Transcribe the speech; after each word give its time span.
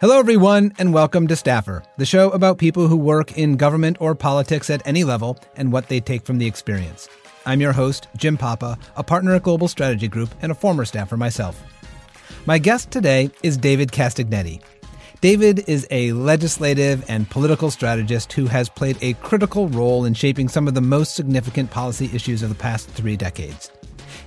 Hello, 0.00 0.18
everyone, 0.18 0.72
and 0.78 0.94
welcome 0.94 1.26
to 1.26 1.36
Staffer, 1.36 1.82
the 1.98 2.06
show 2.06 2.30
about 2.30 2.56
people 2.56 2.88
who 2.88 2.96
work 2.96 3.36
in 3.36 3.58
government 3.58 3.98
or 4.00 4.14
politics 4.14 4.70
at 4.70 4.80
any 4.86 5.04
level 5.04 5.38
and 5.56 5.70
what 5.70 5.88
they 5.88 6.00
take 6.00 6.24
from 6.24 6.38
the 6.38 6.46
experience. 6.46 7.06
I'm 7.44 7.60
your 7.60 7.74
host, 7.74 8.08
Jim 8.16 8.38
Papa, 8.38 8.78
a 8.96 9.04
partner 9.04 9.34
at 9.34 9.42
Global 9.42 9.68
Strategy 9.68 10.08
Group 10.08 10.34
and 10.40 10.50
a 10.50 10.54
former 10.54 10.86
staffer 10.86 11.18
myself. 11.18 11.62
My 12.46 12.56
guest 12.56 12.90
today 12.90 13.30
is 13.42 13.58
David 13.58 13.92
Castagnetti. 13.92 14.62
David 15.20 15.68
is 15.68 15.86
a 15.90 16.12
legislative 16.12 17.04
and 17.06 17.28
political 17.28 17.70
strategist 17.70 18.32
who 18.32 18.46
has 18.46 18.70
played 18.70 18.96
a 19.02 19.12
critical 19.12 19.68
role 19.68 20.06
in 20.06 20.14
shaping 20.14 20.48
some 20.48 20.66
of 20.66 20.72
the 20.72 20.80
most 20.80 21.14
significant 21.14 21.70
policy 21.70 22.08
issues 22.14 22.42
of 22.42 22.48
the 22.48 22.54
past 22.54 22.88
three 22.88 23.18
decades. 23.18 23.70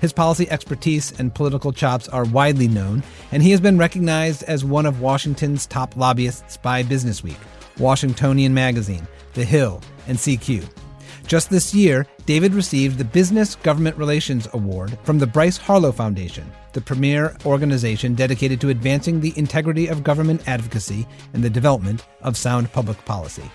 His 0.04 0.12
policy 0.12 0.52
expertise 0.52 1.18
and 1.18 1.34
political 1.34 1.72
chops 1.72 2.10
are 2.10 2.26
widely 2.26 2.68
known, 2.68 3.04
and 3.32 3.42
he 3.42 3.52
has 3.52 3.62
been 3.62 3.78
recognized 3.78 4.44
as 4.44 4.66
one 4.66 4.86
of 4.86 5.00
Washington's 5.00 5.66
top 5.66 5.96
lobbyists 5.96 6.58
by 6.58 6.84
Businessweek, 6.84 7.38
Washingtonian 7.80 8.54
Magazine, 8.54 9.08
The 9.34 9.46
Hill, 9.46 9.80
and 10.10 10.18
CQ. 10.18 10.68
Just 11.26 11.50
this 11.50 11.74
year, 11.74 12.06
David 12.26 12.54
received 12.54 12.98
the 12.98 13.06
Business 13.06 13.56
Government 13.56 13.96
Relations 13.96 14.46
Award 14.52 15.00
from 15.04 15.20
the 15.20 15.26
Bryce 15.26 15.56
Harlow 15.56 15.94
Foundation, 15.94 16.52
the 16.74 16.82
premier 16.82 17.38
organization 17.46 18.14
dedicated 18.14 18.60
to 18.60 18.72
advancing 18.72 19.22
the 19.22 19.32
integrity 19.38 19.88
of 19.88 20.04
government 20.04 20.46
advocacy 20.50 21.08
and 21.34 21.42
the 21.42 21.50
development 21.50 22.06
of 22.24 22.36
sound 22.36 22.70
public 22.74 22.98
policy. 23.06 23.50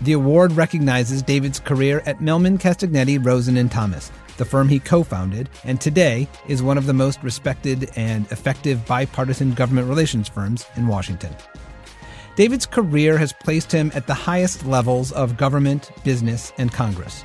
The 0.00 0.14
award 0.14 0.50
recognizes 0.50 1.22
David's 1.22 1.60
career 1.60 2.02
at 2.06 2.18
Mellman 2.18 2.58
Castagnetti 2.58 3.24
Rosen 3.24 3.56
and 3.56 3.70
Thomas, 3.70 4.10
the 4.42 4.48
firm 4.48 4.68
he 4.68 4.80
co 4.80 5.04
founded, 5.04 5.48
and 5.62 5.80
today 5.80 6.26
is 6.48 6.64
one 6.64 6.76
of 6.76 6.86
the 6.86 6.92
most 6.92 7.22
respected 7.22 7.88
and 7.94 8.26
effective 8.32 8.84
bipartisan 8.86 9.54
government 9.54 9.88
relations 9.88 10.28
firms 10.28 10.66
in 10.74 10.88
Washington. 10.88 11.32
David's 12.34 12.66
career 12.66 13.16
has 13.18 13.32
placed 13.32 13.70
him 13.70 13.92
at 13.94 14.08
the 14.08 14.14
highest 14.14 14.66
levels 14.66 15.12
of 15.12 15.36
government, 15.36 15.92
business, 16.02 16.52
and 16.58 16.72
Congress. 16.72 17.22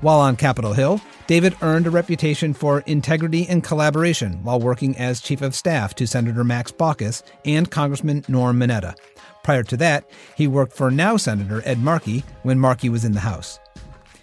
While 0.00 0.18
on 0.18 0.34
Capitol 0.34 0.72
Hill, 0.72 1.00
David 1.28 1.54
earned 1.62 1.86
a 1.86 1.90
reputation 1.90 2.54
for 2.54 2.80
integrity 2.86 3.46
and 3.48 3.62
collaboration 3.62 4.42
while 4.42 4.58
working 4.58 4.98
as 4.98 5.20
Chief 5.20 5.42
of 5.42 5.54
Staff 5.54 5.94
to 5.94 6.08
Senator 6.08 6.42
Max 6.42 6.72
Baucus 6.72 7.22
and 7.44 7.70
Congressman 7.70 8.24
Norm 8.26 8.58
Mineta. 8.58 8.96
Prior 9.44 9.62
to 9.62 9.76
that, 9.76 10.10
he 10.36 10.48
worked 10.48 10.72
for 10.72 10.90
now 10.90 11.16
Senator 11.16 11.62
Ed 11.64 11.78
Markey 11.78 12.24
when 12.42 12.58
Markey 12.58 12.88
was 12.88 13.04
in 13.04 13.12
the 13.12 13.20
House. 13.20 13.60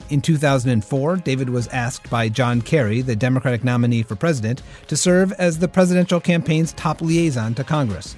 In 0.09 0.21
2004, 0.21 1.17
David 1.17 1.49
was 1.49 1.67
asked 1.67 2.09
by 2.09 2.29
John 2.29 2.63
Kerry, 2.63 3.03
the 3.03 3.15
Democratic 3.15 3.63
nominee 3.63 4.01
for 4.01 4.15
president, 4.15 4.63
to 4.87 4.97
serve 4.97 5.31
as 5.33 5.59
the 5.59 5.67
presidential 5.67 6.19
campaign's 6.19 6.73
top 6.73 7.01
liaison 7.01 7.53
to 7.53 7.63
Congress. 7.63 8.15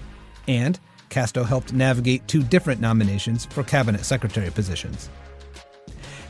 And 0.47 0.79
Casto 1.09 1.43
helped 1.43 1.73
navigate 1.73 2.25
two 2.29 2.43
different 2.43 2.79
nominations 2.79 3.45
for 3.45 3.63
cabinet 3.63 4.05
secretary 4.05 4.49
positions. 4.49 5.09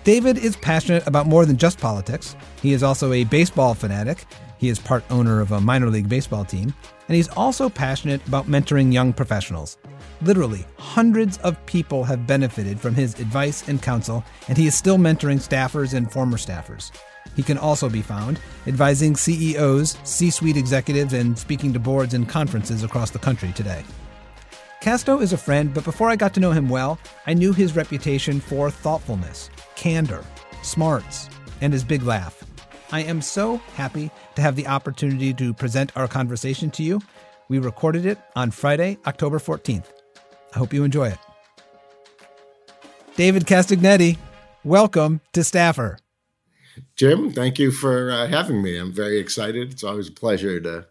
David 0.04 0.40
is 0.40 0.56
passionate 0.56 1.06
about 1.06 1.28
more 1.28 1.46
than 1.46 1.58
just 1.58 1.80
politics. 1.80 2.36
He 2.60 2.74
is 2.74 2.82
also 2.82 3.14
a 3.14 3.24
baseball 3.26 3.76
fanatic. 3.76 4.26
He 4.58 4.70
is 4.70 4.80
part 4.80 5.04
owner 5.12 5.42
of 5.42 5.52
a 5.52 5.62
minor 5.62 5.92
league 5.92 6.10
baseball 6.10 6.44
team. 6.44 6.74
And 7.12 7.18
he's 7.18 7.28
also 7.36 7.68
passionate 7.68 8.26
about 8.26 8.48
mentoring 8.48 8.94
young 8.94 9.12
professionals. 9.12 9.78
Literally, 10.22 10.66
hundreds 10.78 11.40
of 11.40 11.58
people 11.66 12.06
have 12.06 12.26
benefited 12.26 12.80
from 12.80 12.96
his 12.96 13.20
advice 13.20 13.68
and 13.68 13.82
counsel, 13.82 14.24
and 14.48 14.58
he 14.58 14.66
is 14.66 14.76
still 14.76 14.96
mentoring 14.96 15.46
staffers 15.46 15.94
and 15.94 16.10
former 16.10 16.38
staffers. 16.38 16.90
He 17.36 17.44
can 17.44 17.58
also 17.58 17.90
be 17.90 18.02
found 18.02 18.40
advising 18.66 19.18
CEOs, 19.18 19.98
C 20.06 20.30
suite 20.30 20.56
executives, 20.56 21.12
and 21.12 21.38
speaking 21.38 21.74
to 21.74 21.80
boards 21.80 22.14
and 22.14 22.30
conferences 22.30 22.82
across 22.82 23.12
the 23.12 23.20
country 23.20 23.52
today. 23.52 23.84
Casto 24.80 25.20
is 25.20 25.34
a 25.34 25.38
friend, 25.38 25.74
but 25.74 25.84
before 25.84 26.10
I 26.10 26.16
got 26.16 26.34
to 26.36 26.40
know 26.40 26.54
him 26.54 26.70
well, 26.70 26.98
I 27.28 27.34
knew 27.34 27.52
his 27.52 27.76
reputation 27.76 28.40
for 28.40 28.72
thoughtfulness, 28.72 29.50
candor, 29.76 30.24
smarts, 30.64 31.30
and 31.60 31.74
his 31.74 31.84
big 31.84 32.04
laugh. 32.04 32.41
I 32.94 33.04
am 33.04 33.22
so 33.22 33.58
happy 33.76 34.12
to 34.36 34.42
have 34.42 34.58
the 34.58 34.68
opportunity 34.68 35.34
to 35.36 35.54
present 35.54 35.96
our 35.96 36.10
conversation 36.10 36.70
to 36.72 36.84
you. 36.84 37.02
We 37.48 37.60
recorded 37.60 38.06
it 38.06 38.20
on 38.36 38.52
Friday, 38.52 38.98
October 39.06 39.40
14th. 39.40 39.86
I 40.54 40.58
hope 40.58 40.74
you 40.74 40.84
enjoy 40.84 41.08
it. 41.10 41.18
David 43.16 43.46
Castagnetti, 43.46 44.18
welcome 44.66 45.22
to 45.32 45.44
Staffer. 45.44 46.00
Jim, 46.98 47.32
thank 47.32 47.60
you 47.60 47.72
for 47.72 48.12
uh, 48.12 48.28
having 48.28 48.62
me. 48.62 48.78
I'm 48.78 48.92
very 48.92 49.20
excited. 49.20 49.72
It's 49.72 49.84
always 49.84 50.10
a 50.10 50.14
pleasure 50.14 50.60
to 50.60 50.86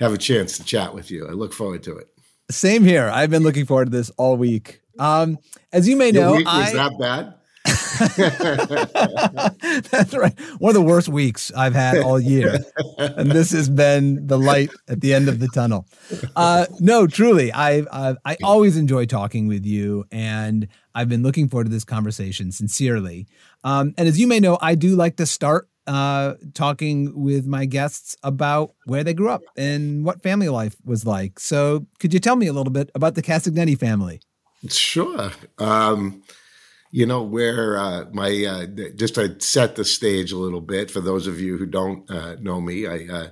have 0.00 0.14
a 0.14 0.18
chance 0.18 0.56
to 0.56 0.64
chat 0.64 0.94
with 0.94 1.10
you. 1.10 1.28
I 1.28 1.32
look 1.32 1.52
forward 1.52 1.82
to 1.82 1.96
it. 1.96 2.08
Same 2.50 2.84
here. 2.84 3.08
I've 3.08 3.30
been 3.30 3.42
looking 3.42 3.66
forward 3.66 3.86
to 3.86 3.90
this 3.90 4.10
all 4.16 4.36
week. 4.36 4.80
Um, 4.98 5.38
as 5.72 5.86
you 5.88 5.96
may 5.96 6.12
know, 6.12 6.32
week 6.32 6.46
was 6.46 6.74
I, 6.74 6.76
that 6.76 6.98
bad? 6.98 7.34
That's 9.90 10.14
right. 10.14 10.38
One 10.58 10.70
of 10.70 10.74
the 10.74 10.84
worst 10.84 11.08
weeks 11.08 11.52
I've 11.56 11.74
had 11.74 11.98
all 11.98 12.20
year. 12.20 12.58
And 12.98 13.30
this 13.30 13.50
has 13.52 13.68
been 13.68 14.26
the 14.26 14.38
light 14.38 14.70
at 14.88 15.00
the 15.00 15.14
end 15.14 15.28
of 15.28 15.38
the 15.38 15.48
tunnel. 15.48 15.86
Uh, 16.36 16.66
no, 16.80 17.06
truly, 17.06 17.52
I, 17.52 17.84
I, 17.92 18.16
I 18.24 18.36
always 18.42 18.76
enjoy 18.76 19.06
talking 19.06 19.48
with 19.48 19.64
you. 19.64 20.04
And 20.10 20.68
I've 20.94 21.08
been 21.08 21.22
looking 21.22 21.48
forward 21.48 21.64
to 21.64 21.70
this 21.70 21.84
conversation 21.84 22.52
sincerely. 22.52 23.26
Um, 23.64 23.94
and 23.96 24.08
as 24.08 24.18
you 24.18 24.26
may 24.26 24.40
know, 24.40 24.58
I 24.60 24.74
do 24.74 24.96
like 24.96 25.16
to 25.16 25.26
start 25.26 25.68
uh, 25.86 26.34
talking 26.54 27.20
with 27.20 27.46
my 27.46 27.64
guests 27.64 28.16
about 28.22 28.72
where 28.86 29.02
they 29.02 29.14
grew 29.14 29.30
up 29.30 29.42
and 29.56 30.04
what 30.04 30.22
family 30.22 30.48
life 30.48 30.76
was 30.84 31.04
like. 31.04 31.40
So, 31.40 31.86
could 31.98 32.14
you 32.14 32.20
tell 32.20 32.36
me 32.36 32.46
a 32.46 32.52
little 32.52 32.72
bit 32.72 32.90
about 32.94 33.14
the 33.14 33.22
Castagnetti 33.22 33.78
family? 33.78 34.20
Sure. 34.68 35.32
Um, 35.58 36.22
you 36.92 37.06
know 37.06 37.22
where 37.22 37.78
uh, 37.78 38.04
my 38.12 38.44
uh, 38.44 38.66
just 38.94 39.16
to 39.16 39.40
set 39.40 39.74
the 39.74 39.84
stage 39.84 40.30
a 40.30 40.36
little 40.36 40.60
bit 40.60 40.90
for 40.90 41.00
those 41.00 41.26
of 41.26 41.40
you 41.40 41.56
who 41.56 41.66
don't 41.66 42.08
uh, 42.08 42.36
know 42.36 42.60
me 42.60 42.86
i 42.86 43.06
uh, 43.10 43.28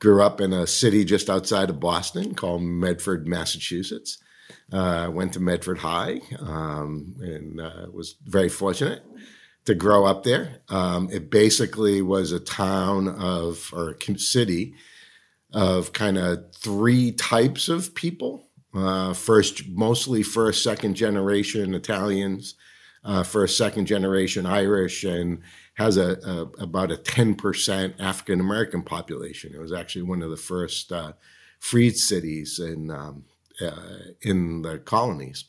grew 0.00 0.20
up 0.20 0.40
in 0.40 0.52
a 0.52 0.66
city 0.66 1.04
just 1.04 1.30
outside 1.30 1.70
of 1.70 1.80
boston 1.80 2.34
called 2.34 2.62
medford 2.62 3.26
massachusetts. 3.26 4.18
Uh, 4.72 5.10
went 5.12 5.32
to 5.32 5.40
medford 5.40 5.78
high 5.78 6.20
um, 6.40 7.14
and 7.20 7.60
uh, 7.60 7.86
was 7.92 8.16
very 8.24 8.48
fortunate 8.48 9.02
to 9.64 9.74
grow 9.74 10.04
up 10.04 10.22
there. 10.22 10.60
Um, 10.68 11.08
it 11.10 11.30
basically 11.30 12.02
was 12.02 12.32
a 12.32 12.40
town 12.40 13.08
of 13.08 13.70
or 13.72 13.90
a 13.90 14.18
city 14.18 14.74
of 15.52 15.92
kind 15.92 16.18
of 16.18 16.54
three 16.56 17.12
types 17.12 17.68
of 17.68 17.94
people. 17.94 18.48
First 19.14 19.68
mostly 19.68 20.22
first 20.22 20.62
second 20.62 20.94
generation 20.94 21.74
italians 21.74 22.54
uh, 23.04 23.22
for 23.22 23.44
a 23.44 23.48
second 23.48 23.86
generation 23.86 24.46
Irish 24.46 25.04
and 25.04 25.40
has 25.74 25.96
a, 25.96 26.18
a 26.26 26.62
about 26.62 26.90
a 26.90 26.96
10% 26.96 27.94
African 28.00 28.40
American 28.40 28.82
population. 28.82 29.52
It 29.54 29.60
was 29.60 29.72
actually 29.72 30.02
one 30.02 30.22
of 30.22 30.30
the 30.30 30.36
first 30.36 30.92
uh, 30.92 31.12
freed 31.58 31.96
cities 31.96 32.58
in 32.58 32.90
um, 32.90 33.24
uh, 33.60 33.98
in 34.22 34.62
the 34.62 34.78
colonies. 34.78 35.44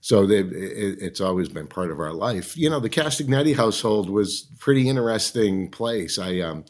So 0.00 0.28
it, 0.28 0.46
it's 0.52 1.20
always 1.20 1.48
been 1.48 1.68
part 1.68 1.92
of 1.92 2.00
our 2.00 2.12
life. 2.12 2.56
You 2.56 2.68
know, 2.68 2.80
the 2.80 2.90
Castagnetti 2.90 3.54
household 3.54 4.10
was 4.10 4.48
pretty 4.58 4.88
interesting 4.88 5.70
place. 5.70 6.18
I, 6.18 6.40
um, 6.40 6.64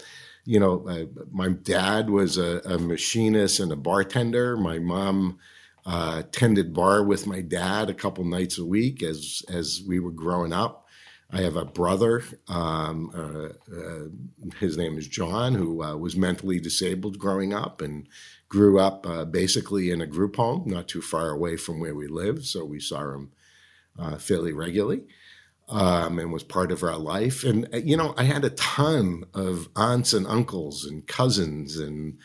you 0.45 0.61
know, 0.61 1.09
my 1.31 1.49
dad 1.49 2.11
was 2.11 2.37
a, 2.37 2.61
a 2.67 2.79
machinist 2.79 3.59
and 3.59 3.73
a 3.73 3.77
bartender. 3.77 4.59
My 4.59 4.79
mom 4.79 5.39
uh, 5.85 6.23
tended 6.33 6.73
bar 6.73 7.03
with 7.03 7.27
my 7.27 7.41
dad 7.41 7.91
a 7.91 7.95
couple 7.95 8.25
nights 8.25 8.59
a 8.59 8.65
week 8.65 9.03
as 9.03 9.43
as 9.49 9.83
we 9.87 9.99
were 9.99 10.13
growing 10.13 10.53
up. 10.53 10.87
I 11.35 11.41
have 11.41 11.57
a 11.57 11.65
brother. 11.65 12.23
Um, 12.47 13.11
uh, 13.15 13.75
uh, 13.75 14.55
his 14.61 14.77
name 14.77 14.99
is 14.99 15.09
John, 15.09 15.55
who 15.55 15.83
uh, 15.83 15.97
was 15.97 16.15
mentally 16.15 16.61
disabled 16.61 17.19
growing 17.19 17.55
up 17.55 17.81
and 17.81 18.07
grew 18.51 18.79
up 18.79 19.07
uh, 19.07 19.25
basically 19.25 19.91
in 19.91 20.03
a 20.03 20.07
group 20.07 20.37
home, 20.37 20.65
not 20.67 20.89
too 20.89 21.01
far 21.01 21.31
away 21.31 21.57
from 21.57 21.81
where 21.81 21.95
we 21.95 22.07
live. 22.07 22.45
So 22.45 22.67
we 22.67 22.81
saw 22.81 23.15
him 23.15 23.33
uh, 23.99 24.19
fairly 24.19 24.53
regularly. 24.53 25.05
Um, 25.69 26.19
and 26.19 26.33
was 26.33 26.43
part 26.43 26.71
of 26.71 26.83
our 26.83 26.99
life. 26.99 27.45
And 27.45 27.67
you 27.73 27.97
know, 27.97 28.13
I 28.19 28.25
had 28.25 28.45
a 28.45 28.51
ton 28.51 29.25
of 29.33 29.71
aunts 29.75 30.13
and 30.13 30.27
uncles 30.27 30.85
and 30.85 31.07
cousins 31.07 31.79
and 31.79 32.19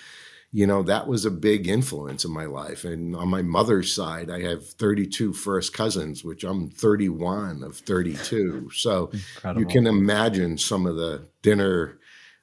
you 0.52 0.66
know, 0.66 0.82
that 0.84 1.08
was 1.08 1.26
a 1.26 1.32
big 1.32 1.68
influence 1.68 2.24
in 2.24 2.32
my 2.32 2.46
life. 2.46 2.86
And 2.86 3.16
on 3.16 3.28
my 3.28 3.42
mother's 3.42 3.94
side, 3.94 4.32
I 4.32 4.42
have 4.44 4.66
32 4.66 5.34
first 5.34 5.74
cousins, 5.74 6.24
which 6.24 6.44
I'm 6.44 6.70
31 6.70 7.64
of 7.64 7.78
32. 7.78 8.70
So 8.74 9.10
Incredible. 9.12 9.62
you 9.62 9.68
can 9.68 9.88
imagine 9.88 10.58
some 10.58 10.86
of 10.86 10.96
the 10.96 11.28
dinner 11.42 12.00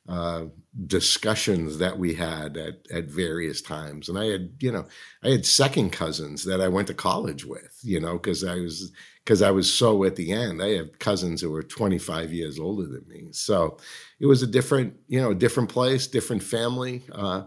uh, 0.06 0.44
discussions 0.86 1.78
that 1.78 1.98
we 1.98 2.14
had 2.14 2.56
at, 2.56 2.86
at 2.92 3.04
various 3.04 3.62
times. 3.62 4.08
And 4.08 4.18
I 4.18 4.26
had, 4.26 4.50
you 4.60 4.70
know, 4.70 4.86
I 5.22 5.30
had 5.30 5.46
second 5.46 5.90
cousins 5.90 6.44
that 6.44 6.60
I 6.60 6.68
went 6.68 6.88
to 6.88 6.94
college 6.94 7.46
with, 7.46 7.78
you 7.82 8.00
know, 8.00 8.14
because 8.14 8.44
I 8.44 8.56
was 8.56 8.92
because 9.24 9.40
I 9.40 9.50
was 9.50 9.72
so 9.72 10.04
at 10.04 10.16
the 10.16 10.32
end. 10.32 10.62
I 10.62 10.70
have 10.74 10.98
cousins 10.98 11.40
who 11.40 11.50
were 11.50 11.62
25 11.62 12.32
years 12.32 12.58
older 12.58 12.86
than 12.86 13.08
me. 13.08 13.28
So 13.32 13.78
it 14.20 14.26
was 14.26 14.42
a 14.42 14.46
different, 14.46 14.96
you 15.06 15.22
know, 15.22 15.32
different 15.32 15.70
place, 15.70 16.06
different 16.06 16.42
family. 16.42 17.02
Uh, 17.10 17.44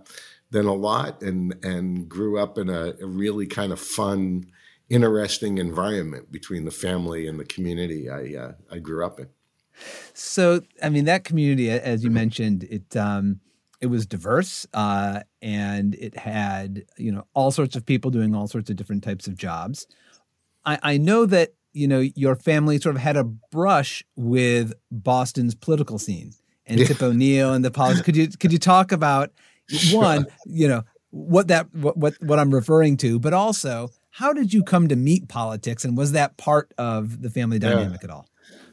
than 0.49 0.65
a 0.65 0.73
lot 0.73 1.21
and 1.21 1.55
and 1.63 2.07
grew 2.07 2.37
up 2.39 2.57
in 2.57 2.69
a, 2.69 2.93
a 3.01 3.05
really 3.05 3.45
kind 3.45 3.71
of 3.71 3.79
fun 3.79 4.45
interesting 4.89 5.57
environment 5.57 6.31
between 6.31 6.65
the 6.65 6.71
family 6.71 7.27
and 7.27 7.39
the 7.39 7.45
community 7.45 8.09
I 8.09 8.35
uh, 8.39 8.51
I 8.71 8.79
grew 8.79 9.05
up 9.05 9.19
in. 9.19 9.27
So, 10.13 10.61
I 10.81 10.89
mean, 10.89 11.05
that 11.05 11.23
community, 11.23 11.69
as 11.69 12.03
you 12.03 12.09
mentioned, 12.09 12.63
it 12.63 12.95
um, 12.95 13.41
it 13.79 13.87
was 13.87 14.05
diverse 14.05 14.65
uh, 14.73 15.21
and 15.41 15.95
it 15.95 16.17
had 16.17 16.85
you 16.97 17.11
know 17.11 17.25
all 17.33 17.51
sorts 17.51 17.75
of 17.75 17.85
people 17.85 18.11
doing 18.11 18.35
all 18.35 18.47
sorts 18.47 18.69
of 18.69 18.75
different 18.75 19.03
types 19.03 19.27
of 19.27 19.37
jobs. 19.37 19.87
I, 20.65 20.79
I 20.81 20.97
know 20.97 21.25
that 21.25 21.53
you 21.73 21.87
know 21.87 21.99
your 22.15 22.35
family 22.35 22.79
sort 22.79 22.95
of 22.95 23.01
had 23.01 23.17
a 23.17 23.23
brush 23.23 24.03
with 24.15 24.73
Boston's 24.91 25.55
political 25.55 25.99
scene 25.99 26.31
and 26.65 26.79
yeah. 26.79 26.87
Tip 26.87 27.01
O'Neill 27.01 27.53
and 27.53 27.63
the 27.63 27.71
politics. 27.71 28.05
Could 28.05 28.15
you 28.17 28.29
could 28.29 28.51
you 28.51 28.59
talk 28.59 28.91
about 28.91 29.31
one, 29.91 30.25
you 30.45 30.67
know, 30.67 30.83
what 31.11 31.47
that 31.47 31.73
what, 31.73 31.97
what 31.97 32.15
what 32.21 32.39
I'm 32.39 32.53
referring 32.53 32.97
to, 32.97 33.19
but 33.19 33.33
also 33.33 33.89
how 34.11 34.33
did 34.33 34.53
you 34.53 34.63
come 34.63 34.87
to 34.87 34.95
meet 34.95 35.27
politics, 35.27 35.85
and 35.85 35.97
was 35.97 36.11
that 36.13 36.37
part 36.37 36.73
of 36.77 37.21
the 37.21 37.29
family 37.29 37.59
dynamic 37.59 38.01
yeah. 38.01 38.05
at 38.05 38.09
all? 38.09 38.27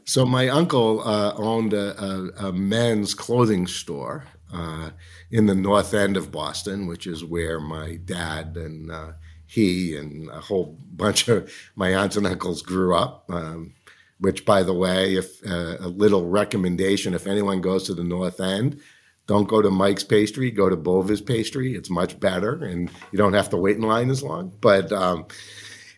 So 0.06 0.26
my 0.26 0.48
uncle 0.48 1.00
uh, 1.06 1.32
owned 1.36 1.72
a, 1.72 2.02
a, 2.02 2.48
a, 2.48 2.52
men's 2.52 3.14
clothing 3.14 3.66
store 3.66 4.24
uh, 4.52 4.90
in 5.30 5.46
the 5.46 5.54
north 5.54 5.94
end 5.94 6.18
of 6.18 6.30
Boston, 6.30 6.86
which 6.86 7.06
is 7.06 7.24
where 7.24 7.58
my 7.58 7.96
dad 8.04 8.56
and 8.56 8.90
uh, 8.90 9.12
he 9.46 9.96
and 9.96 10.28
a 10.28 10.40
whole 10.40 10.78
bunch 10.92 11.28
of 11.28 11.50
my 11.74 11.94
aunts 11.94 12.16
and 12.16 12.26
uncles 12.26 12.60
grew 12.60 12.94
up. 12.94 13.24
Um, 13.30 13.74
which, 14.20 14.44
by 14.44 14.62
the 14.62 14.72
way, 14.72 15.16
if 15.16 15.44
uh, 15.46 15.76
a 15.80 15.88
little 15.88 16.26
recommendation, 16.26 17.14
if 17.14 17.26
anyone 17.26 17.60
goes 17.60 17.84
to 17.84 17.94
the 17.94 18.04
north 18.04 18.40
end, 18.40 18.80
don't 19.26 19.48
go 19.48 19.62
to 19.62 19.70
Mike's 19.70 20.04
Pastry, 20.04 20.50
go 20.50 20.68
to 20.68 20.76
Bova's 20.76 21.20
Pastry. 21.20 21.74
It's 21.74 21.90
much 21.90 22.18
better, 22.20 22.64
and 22.64 22.90
you 23.10 23.18
don't 23.18 23.32
have 23.32 23.50
to 23.50 23.56
wait 23.56 23.76
in 23.76 23.82
line 23.82 24.10
as 24.10 24.22
long. 24.22 24.52
But 24.60 24.92
um, 24.92 25.26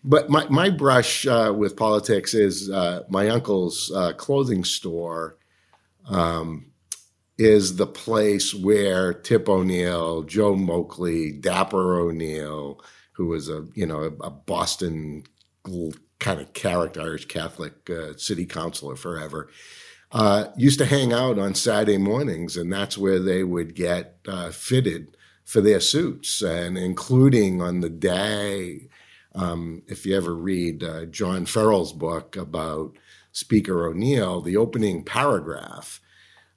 but 0.04 0.30
my 0.30 0.46
my 0.48 0.70
brush 0.70 1.26
uh, 1.26 1.52
with 1.56 1.76
politics 1.76 2.34
is 2.34 2.70
uh, 2.70 3.02
my 3.08 3.28
uncle's 3.28 3.90
uh, 3.94 4.12
clothing 4.12 4.64
store. 4.64 5.36
Um, 6.08 6.66
is 7.38 7.76
the 7.76 7.86
place 7.86 8.54
where 8.54 9.12
Tip 9.12 9.48
O'Neill, 9.48 10.22
Joe 10.22 10.54
Moakley, 10.54 11.38
Dapper 11.38 12.00
O'Neill, 12.00 12.80
who 13.12 13.26
was 13.26 13.48
a 13.48 13.66
you 13.74 13.86
know 13.86 14.04
a, 14.20 14.30
Boston 14.30 15.24
kind 16.18 16.40
of 16.40 16.52
character, 16.54 17.00
Irish 17.00 17.26
Catholic 17.26 17.90
uh, 17.90 18.16
city 18.16 18.46
councilor 18.46 18.96
forever, 18.96 19.50
uh, 20.16 20.50
used 20.56 20.78
to 20.78 20.86
hang 20.86 21.12
out 21.12 21.38
on 21.38 21.54
Saturday 21.54 21.98
mornings, 21.98 22.56
and 22.56 22.72
that's 22.72 22.96
where 22.96 23.18
they 23.18 23.44
would 23.44 23.74
get 23.74 24.16
uh, 24.26 24.48
fitted 24.48 25.14
for 25.44 25.60
their 25.60 25.78
suits, 25.78 26.40
and 26.40 26.78
including 26.78 27.60
on 27.60 27.80
the 27.80 27.90
day. 27.90 28.88
Um, 29.34 29.82
if 29.86 30.06
you 30.06 30.16
ever 30.16 30.34
read 30.34 30.82
uh, 30.82 31.04
John 31.04 31.44
Farrell's 31.44 31.92
book 31.92 32.34
about 32.34 32.96
Speaker 33.32 33.86
O'Neill, 33.86 34.40
the 34.40 34.56
opening 34.56 35.04
paragraph 35.04 36.00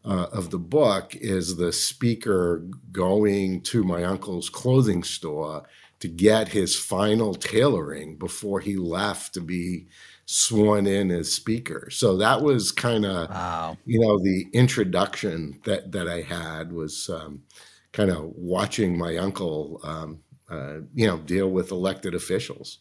uh, 0.06 0.28
of 0.32 0.52
the 0.52 0.58
book 0.58 1.14
is 1.18 1.58
the 1.58 1.74
speaker 1.74 2.64
going 2.94 3.60
to 3.64 3.84
my 3.84 4.06
uncle's 4.06 4.50
clothing 4.50 5.04
store 5.04 5.64
to 6.00 6.08
get 6.08 6.48
his 6.48 6.78
final 6.78 7.36
tailoring 7.36 8.16
before 8.16 8.62
he 8.62 8.78
left 8.78 9.34
to 9.34 9.42
be 9.42 9.88
sworn 10.32 10.86
in 10.86 11.10
as 11.10 11.32
speaker. 11.32 11.90
So 11.90 12.16
that 12.18 12.44
was 12.44 12.72
kind 12.72 13.04
of, 13.04 13.32
wow. 13.32 13.78
you 13.86 14.00
know, 14.00 14.20
the 14.20 14.46
introduction 14.54 15.60
that 15.66 15.92
that 15.92 16.08
I 16.08 16.22
had 16.22 16.72
was 16.72 17.10
um, 17.10 17.42
kind 17.94 18.12
of 18.12 18.32
watching 18.36 18.96
my 18.96 19.18
uncle, 19.18 19.82
um, 19.84 20.20
uh, 20.48 20.82
you 20.94 21.08
know, 21.08 21.18
deal 21.18 21.50
with 21.50 21.72
elected 21.72 22.14
officials. 22.14 22.78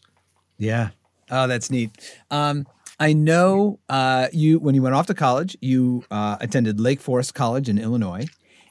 Yeah. 0.59 0.89
Oh, 1.31 1.47
that's 1.47 1.71
neat. 1.71 1.89
Um, 2.29 2.67
I 2.99 3.13
know 3.13 3.79
uh, 3.89 4.27
you 4.31 4.59
when 4.59 4.75
you 4.75 4.83
went 4.83 4.93
off 4.93 5.07
to 5.07 5.15
college, 5.15 5.57
you 5.59 6.03
uh, 6.11 6.37
attended 6.39 6.79
Lake 6.79 7.01
Forest 7.01 7.33
College 7.33 7.67
in 7.67 7.79
Illinois, 7.79 8.27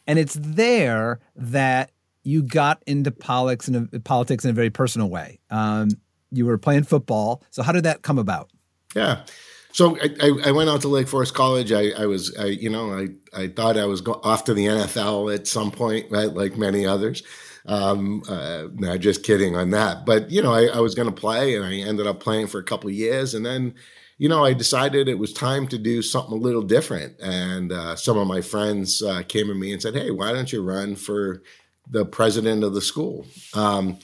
and 0.07 0.21
it's 0.21 0.37
there 0.41 1.19
that 1.35 1.91
you 2.23 2.45
got 2.45 2.81
into 2.87 3.11
politics 3.11 3.67
in 3.67 3.89
a, 3.93 3.99
politics 3.99 4.45
in 4.45 4.51
a 4.51 4.55
very 4.55 4.71
personal 4.71 5.09
way. 5.09 5.41
Um, 5.51 5.89
you 6.31 6.47
were 6.47 6.59
playing 6.59 6.85
football, 6.85 7.43
so 7.51 7.65
how 7.65 7.73
did 7.73 7.83
that 7.83 8.03
come 8.03 8.21
about? 8.21 8.51
Yeah. 8.95 9.25
So 9.73 9.97
I, 9.99 10.09
I, 10.21 10.31
I, 10.47 10.51
went 10.51 10.71
out 10.71 10.81
to 10.83 10.89
Lake 10.89 11.09
Forest 11.09 11.35
College. 11.35 11.73
I, 11.73 11.91
I 11.91 12.07
was, 12.07 12.35
I, 12.37 12.47
you 12.47 12.71
know, 12.71 12.93
I, 12.93 13.09
I 13.39 13.49
thought 13.49 13.77
I 13.77 13.85
was 13.85 14.01
go- 14.01 14.21
off 14.25 14.45
to 14.45 14.55
the 14.55 14.67
NFL 14.67 15.35
at 15.35 15.47
some 15.47 15.71
point, 15.71 16.07
right? 16.11 16.33
Like 16.33 16.57
many 16.57 16.87
others. 16.87 17.23
Um, 17.67 18.23
uh, 18.29 18.97
just 18.97 19.25
kidding 19.25 19.55
on 19.55 19.71
that. 19.71 20.07
But, 20.07 20.31
you 20.31 20.43
know, 20.43 20.55
I, 20.55 20.67
I 20.67 20.81
was 20.81 20.95
going 20.95 21.09
to 21.09 21.21
play 21.21 21.55
and 21.55 21.65
I 21.65 21.75
ended 21.75 22.07
up 22.07 22.19
playing 22.19 22.47
for 22.47 22.59
a 22.59 22.65
couple 22.65 22.89
of 22.89 22.97
years. 22.97 23.35
And 23.35 23.45
then, 23.45 23.75
you 24.17 24.29
know, 24.29 24.43
I 24.43 24.55
decided 24.55 25.07
it 25.07 25.19
was 25.19 25.35
time 25.35 25.69
to 25.69 25.79
do 25.79 26.01
something 26.01 26.33
a 26.33 26.41
little 26.41 26.63
different. 26.63 27.21
And 27.21 27.71
uh, 27.71 27.95
some 27.95 28.17
of 28.17 28.27
my 28.27 28.41
friends 28.41 29.03
uh, 29.03 29.23
came 29.29 29.49
to 29.49 29.55
me 29.55 29.73
and 29.73 29.83
said, 29.83 29.95
Hey, 29.95 30.11
why 30.11 30.33
don't 30.33 30.51
you 30.51 30.63
run 30.63 30.97
for 30.97 31.43
the 31.91 32.07
president 32.07 32.65
of 32.65 32.73
the 32.73 32.81
school? 32.81 33.27
Um, 33.55 33.99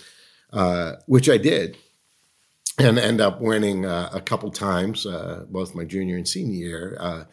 uh, 0.52 0.96
which 1.06 1.28
I 1.30 1.38
did 1.38 1.78
and 2.78 2.98
end 2.98 3.20
up 3.20 3.40
winning 3.40 3.86
uh, 3.86 4.10
a 4.12 4.20
couple 4.20 4.50
times, 4.50 5.06
uh, 5.06 5.44
both 5.48 5.74
my 5.74 5.84
junior 5.84 6.16
and 6.16 6.28
senior 6.28 6.54
year, 6.54 6.96
uh, 7.00 7.24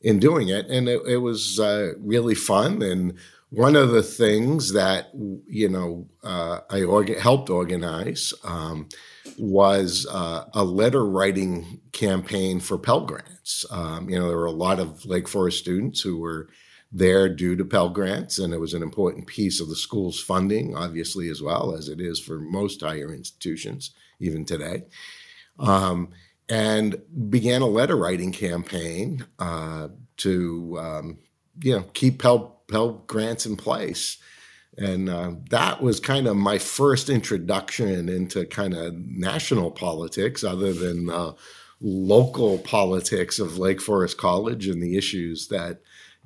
in 0.00 0.18
doing 0.18 0.48
it. 0.48 0.66
And 0.66 0.88
it, 0.88 1.02
it 1.06 1.16
was 1.18 1.60
uh, 1.60 1.92
really 1.98 2.34
fun. 2.34 2.82
And 2.82 3.18
one 3.50 3.76
of 3.76 3.90
the 3.90 4.02
things 4.02 4.72
that 4.72 5.08
you 5.46 5.68
know 5.68 6.08
uh, 6.22 6.60
I 6.68 6.80
orga- 6.80 7.18
helped 7.18 7.48
organize 7.48 8.34
um, 8.44 8.88
was 9.38 10.06
uh, 10.10 10.44
a 10.52 10.64
letter 10.64 11.04
writing 11.06 11.80
campaign 11.92 12.60
for 12.60 12.76
Pell 12.76 13.06
Grants. 13.06 13.64
Um, 13.70 14.10
you 14.10 14.18
know, 14.18 14.28
there 14.28 14.36
were 14.36 14.46
a 14.46 14.50
lot 14.50 14.80
of 14.80 15.06
Lake 15.06 15.28
Forest 15.28 15.58
students 15.58 16.00
who 16.02 16.18
were 16.18 16.48
there 16.90 17.28
due 17.28 17.56
to 17.56 17.64
Pell 17.64 17.88
Grants, 17.88 18.38
and 18.38 18.52
it 18.52 18.60
was 18.60 18.74
an 18.74 18.82
important 18.82 19.26
piece 19.26 19.60
of 19.60 19.68
the 19.68 19.76
school's 19.76 20.20
funding, 20.20 20.76
obviously, 20.76 21.28
as 21.28 21.40
well 21.40 21.74
as 21.74 21.88
it 21.88 22.00
is 22.00 22.18
for 22.18 22.38
most 22.38 22.80
higher 22.80 23.12
institutions 23.12 23.94
even 24.20 24.44
today. 24.44 24.84
Um, 25.58 26.10
and 26.48 27.00
began 27.28 27.62
a 27.62 27.66
letter 27.66 27.96
writing 27.96 28.32
campaign 28.32 29.26
uh, 29.38 29.88
to 30.18 30.78
um, 30.80 31.18
you 31.62 31.74
know 31.74 31.84
keep 31.92 32.20
Pell, 32.20 32.62
Pell 32.68 33.04
grants 33.06 33.46
in 33.46 33.56
place. 33.56 34.18
And 34.76 35.08
uh, 35.08 35.32
that 35.50 35.82
was 35.82 35.98
kind 35.98 36.28
of 36.28 36.36
my 36.36 36.58
first 36.58 37.10
introduction 37.10 38.08
into 38.08 38.46
kind 38.46 38.74
of 38.74 38.94
national 38.94 39.72
politics, 39.72 40.44
other 40.44 40.72
than 40.72 41.10
uh, 41.10 41.32
local 41.80 42.58
politics 42.58 43.40
of 43.40 43.58
Lake 43.58 43.80
Forest 43.80 44.18
College 44.18 44.68
and 44.68 44.80
the 44.80 44.96
issues 44.96 45.48
that 45.48 45.80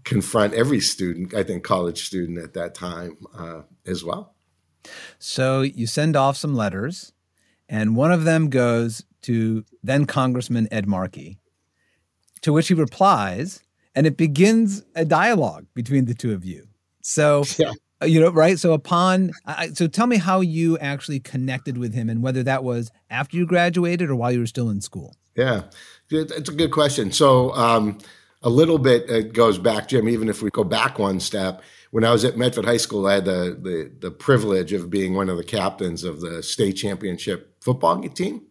confront 0.05 0.53
every 0.55 0.81
student, 0.81 1.33
I 1.33 1.43
think, 1.45 1.65
college 1.65 2.05
student 2.05 2.39
at 2.39 2.55
that 2.55 2.75
time 2.75 3.17
uh, 3.35 3.63
as 3.87 4.05
well. 4.05 4.35
So 5.19 5.63
you 5.63 5.87
send 5.87 6.17
off 6.17 6.37
some 6.37 6.55
letters 6.55 7.12
and 7.73 7.97
one 7.97 8.13
of 8.13 8.25
them 8.25 8.51
goes 8.51 9.03
to 9.23 9.65
then 9.83 10.05
Congressman 10.05 10.69
Ed 10.71 10.87
Markey, 10.87 11.39
to 12.43 12.53
which 12.53 12.69
he 12.69 12.75
replies, 12.75 13.63
and 13.95 14.07
it 14.07 14.19
begins 14.19 14.85
a 14.95 15.07
dialogue 15.07 15.67
between 15.73 16.05
the 16.05 16.13
two 16.13 16.35
of 16.35 16.45
you. 16.45 16.69
So, 17.01 17.45
yeah. 17.59 17.73
Uh, 18.01 18.05
you 18.05 18.21
know, 18.21 18.31
right? 18.31 18.59
So, 18.59 18.75
upon, 18.75 19.31
so 19.73 19.87
tell 19.87 20.07
me 20.07 20.19
how 20.19 20.41
you 20.41 20.77
actually 20.79 21.21
connected 21.21 21.79
with 21.79 21.95
him 21.95 22.11
and 22.11 22.23
whether 22.23 22.43
that 22.43 22.63
was 22.63 22.91
after 23.09 23.37
you 23.37 23.47
graduated 23.47 24.11
or 24.11 24.17
while 24.17 24.33
you 24.33 24.41
were 24.41 24.47
still 24.47 24.69
in 24.69 24.81
school. 24.81 25.17
Yeah, 25.35 25.63
it's 26.11 26.49
a 26.51 26.53
good 26.53 26.73
question. 26.73 27.11
So, 27.11 27.55
um, 27.55 27.99
a 28.43 28.51
little 28.51 28.79
bit 28.79 29.09
it 29.09 29.33
goes 29.33 29.57
back, 29.57 29.89
Jim, 29.89 30.09
even 30.09 30.29
if 30.29 30.43
we 30.43 30.51
go 30.51 30.65
back 30.65 30.99
one 30.99 31.21
step 31.21 31.63
when 31.93 32.05
I 32.05 32.11
was 32.11 32.25
at 32.25 32.39
Medford 32.39 32.65
High 32.65 32.79
School, 32.79 33.07
I 33.07 33.15
had 33.15 33.27
the, 33.27 33.57
the, 33.61 33.93
the 34.01 34.11
privilege 34.11 34.73
of 34.73 34.89
being 34.89 35.15
one 35.15 35.29
of 35.29 35.37
the 35.37 35.45
captains 35.45 36.05
of 36.05 36.23
the 36.23 36.43
state 36.43 36.73
championship 36.73 37.52
football 37.63 38.01
team. 38.09 38.43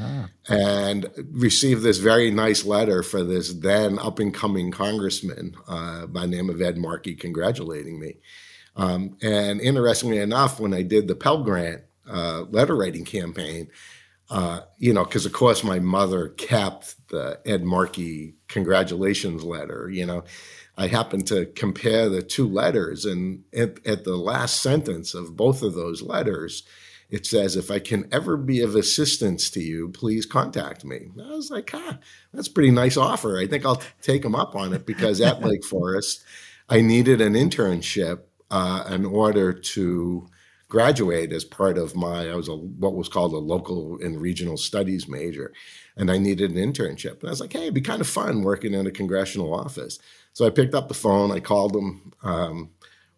Ah. 0.00 0.28
And 0.48 1.06
received 1.32 1.82
this 1.82 1.98
very 1.98 2.30
nice 2.30 2.64
letter 2.64 3.02
for 3.02 3.22
this 3.22 3.52
then 3.52 3.98
up 3.98 4.18
and 4.18 4.32
coming 4.32 4.70
congressman 4.70 5.54
uh, 5.68 6.06
by 6.06 6.24
name 6.24 6.48
of 6.48 6.62
Ed 6.62 6.78
Markey 6.78 7.14
congratulating 7.14 8.00
me. 8.00 8.16
Um, 8.74 9.18
and 9.20 9.60
interestingly 9.60 10.16
enough, 10.16 10.58
when 10.58 10.72
I 10.72 10.80
did 10.82 11.08
the 11.08 11.14
Pell 11.14 11.42
Grant 11.42 11.82
uh, 12.08 12.44
letter 12.50 12.74
writing 12.74 13.04
campaign, 13.04 13.68
uh, 14.30 14.60
you 14.78 14.94
know, 14.94 15.04
because 15.04 15.26
of 15.26 15.32
course 15.34 15.62
my 15.62 15.78
mother 15.78 16.28
kept 16.30 16.96
the 17.08 17.38
Ed 17.44 17.64
Markey 17.64 18.34
congratulations 18.48 19.44
letter, 19.44 19.90
you 19.92 20.06
know, 20.06 20.24
I 20.78 20.86
happened 20.86 21.26
to 21.26 21.46
compare 21.46 22.08
the 22.08 22.22
two 22.22 22.48
letters, 22.48 23.04
and 23.04 23.44
at, 23.54 23.86
at, 23.86 24.04
the 24.04 24.16
last 24.16 24.62
sentence 24.62 25.12
of 25.12 25.36
both 25.36 25.62
of 25.62 25.74
those 25.74 26.00
letters, 26.00 26.62
it 27.12 27.26
says, 27.26 27.56
If 27.56 27.70
I 27.70 27.78
can 27.78 28.08
ever 28.10 28.38
be 28.38 28.62
of 28.62 28.74
assistance 28.74 29.50
to 29.50 29.60
you, 29.60 29.90
please 29.90 30.24
contact 30.24 30.82
me. 30.82 31.10
And 31.14 31.22
I 31.22 31.34
was 31.34 31.50
like, 31.50 31.70
ah, 31.74 31.98
that's 32.32 32.48
a 32.48 32.52
pretty 32.52 32.70
nice 32.70 32.96
offer. 32.96 33.38
I 33.38 33.46
think 33.46 33.66
I'll 33.66 33.82
take 34.00 34.22
them 34.22 34.34
up 34.34 34.56
on 34.56 34.72
it 34.72 34.86
because 34.86 35.20
at 35.20 35.42
Lake 35.44 35.62
Forest, 35.62 36.24
I 36.70 36.80
needed 36.80 37.20
an 37.20 37.34
internship 37.34 38.20
uh, 38.50 38.84
in 38.88 39.04
order 39.04 39.52
to 39.52 40.26
graduate 40.70 41.32
as 41.32 41.44
part 41.44 41.76
of 41.76 41.94
my 41.94 42.30
I 42.30 42.34
was 42.34 42.48
a 42.48 42.56
what 42.56 42.94
was 42.94 43.10
called 43.10 43.34
a 43.34 43.38
local 43.38 43.98
and 44.00 44.18
regional 44.18 44.56
studies 44.56 45.06
major, 45.06 45.52
and 45.98 46.10
I 46.10 46.16
needed 46.16 46.52
an 46.52 46.56
internship. 46.56 47.20
And 47.20 47.28
I 47.28 47.30
was 47.30 47.40
like, 47.40 47.52
hey, 47.52 47.64
it'd 47.64 47.74
be 47.74 47.82
kind 47.82 48.00
of 48.00 48.06
fun 48.06 48.40
working 48.40 48.72
in 48.72 48.86
a 48.86 48.90
congressional 48.90 49.52
office. 49.52 49.98
So 50.32 50.46
I 50.46 50.50
picked 50.50 50.74
up 50.74 50.88
the 50.88 50.94
phone. 50.94 51.30
I 51.30 51.40
called 51.40 51.76
him. 51.76 52.14
Um, 52.22 52.70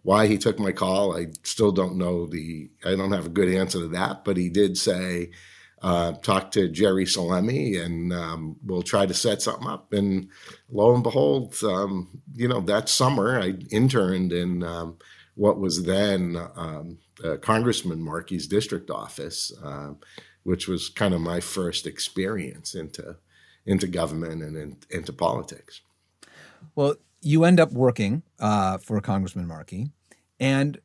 why 0.04 0.26
he 0.26 0.36
took 0.36 0.58
my 0.58 0.70
call, 0.70 1.16
I 1.16 1.28
still 1.42 1.72
don't 1.72 1.96
know 1.96 2.26
the. 2.26 2.70
I 2.84 2.94
don't 2.94 3.12
have 3.12 3.26
a 3.26 3.30
good 3.30 3.48
answer 3.48 3.80
to 3.80 3.88
that, 3.88 4.22
but 4.24 4.36
he 4.36 4.50
did 4.50 4.76
say, 4.76 5.30
uh, 5.82 6.12
"Talk 6.12 6.50
to 6.52 6.68
Jerry 6.68 7.06
Salemi, 7.06 7.82
and 7.82 8.12
um, 8.12 8.56
we'll 8.62 8.82
try 8.82 9.06
to 9.06 9.14
set 9.14 9.40
something 9.40 9.66
up." 9.66 9.94
And 9.94 10.28
lo 10.70 10.94
and 10.94 11.02
behold, 11.02 11.56
um, 11.64 12.20
you 12.34 12.46
know, 12.46 12.60
that 12.60 12.90
summer 12.90 13.40
I 13.40 13.54
interned 13.70 14.34
in 14.34 14.62
um, 14.62 14.98
what 15.36 15.58
was 15.58 15.84
then 15.84 16.36
uh, 16.36 16.82
Congressman 17.40 18.02
Markey's 18.02 18.46
district 18.46 18.90
office, 18.90 19.52
uh, 19.64 19.94
which 20.42 20.68
was 20.68 20.90
kind 20.90 21.14
of 21.14 21.22
my 21.22 21.40
first 21.40 21.86
experience 21.86 22.74
into 22.74 23.16
into 23.64 23.86
government 23.86 24.42
and 24.42 24.54
in, 24.54 24.76
into 24.90 25.14
politics. 25.14 25.80
Well, 26.74 26.96
you 27.24 27.44
end 27.44 27.60
up 27.60 27.72
working 27.72 28.22
uh, 28.38 28.78
for 28.78 29.00
Congressman 29.00 29.46
Markey, 29.46 29.90
and 30.38 30.78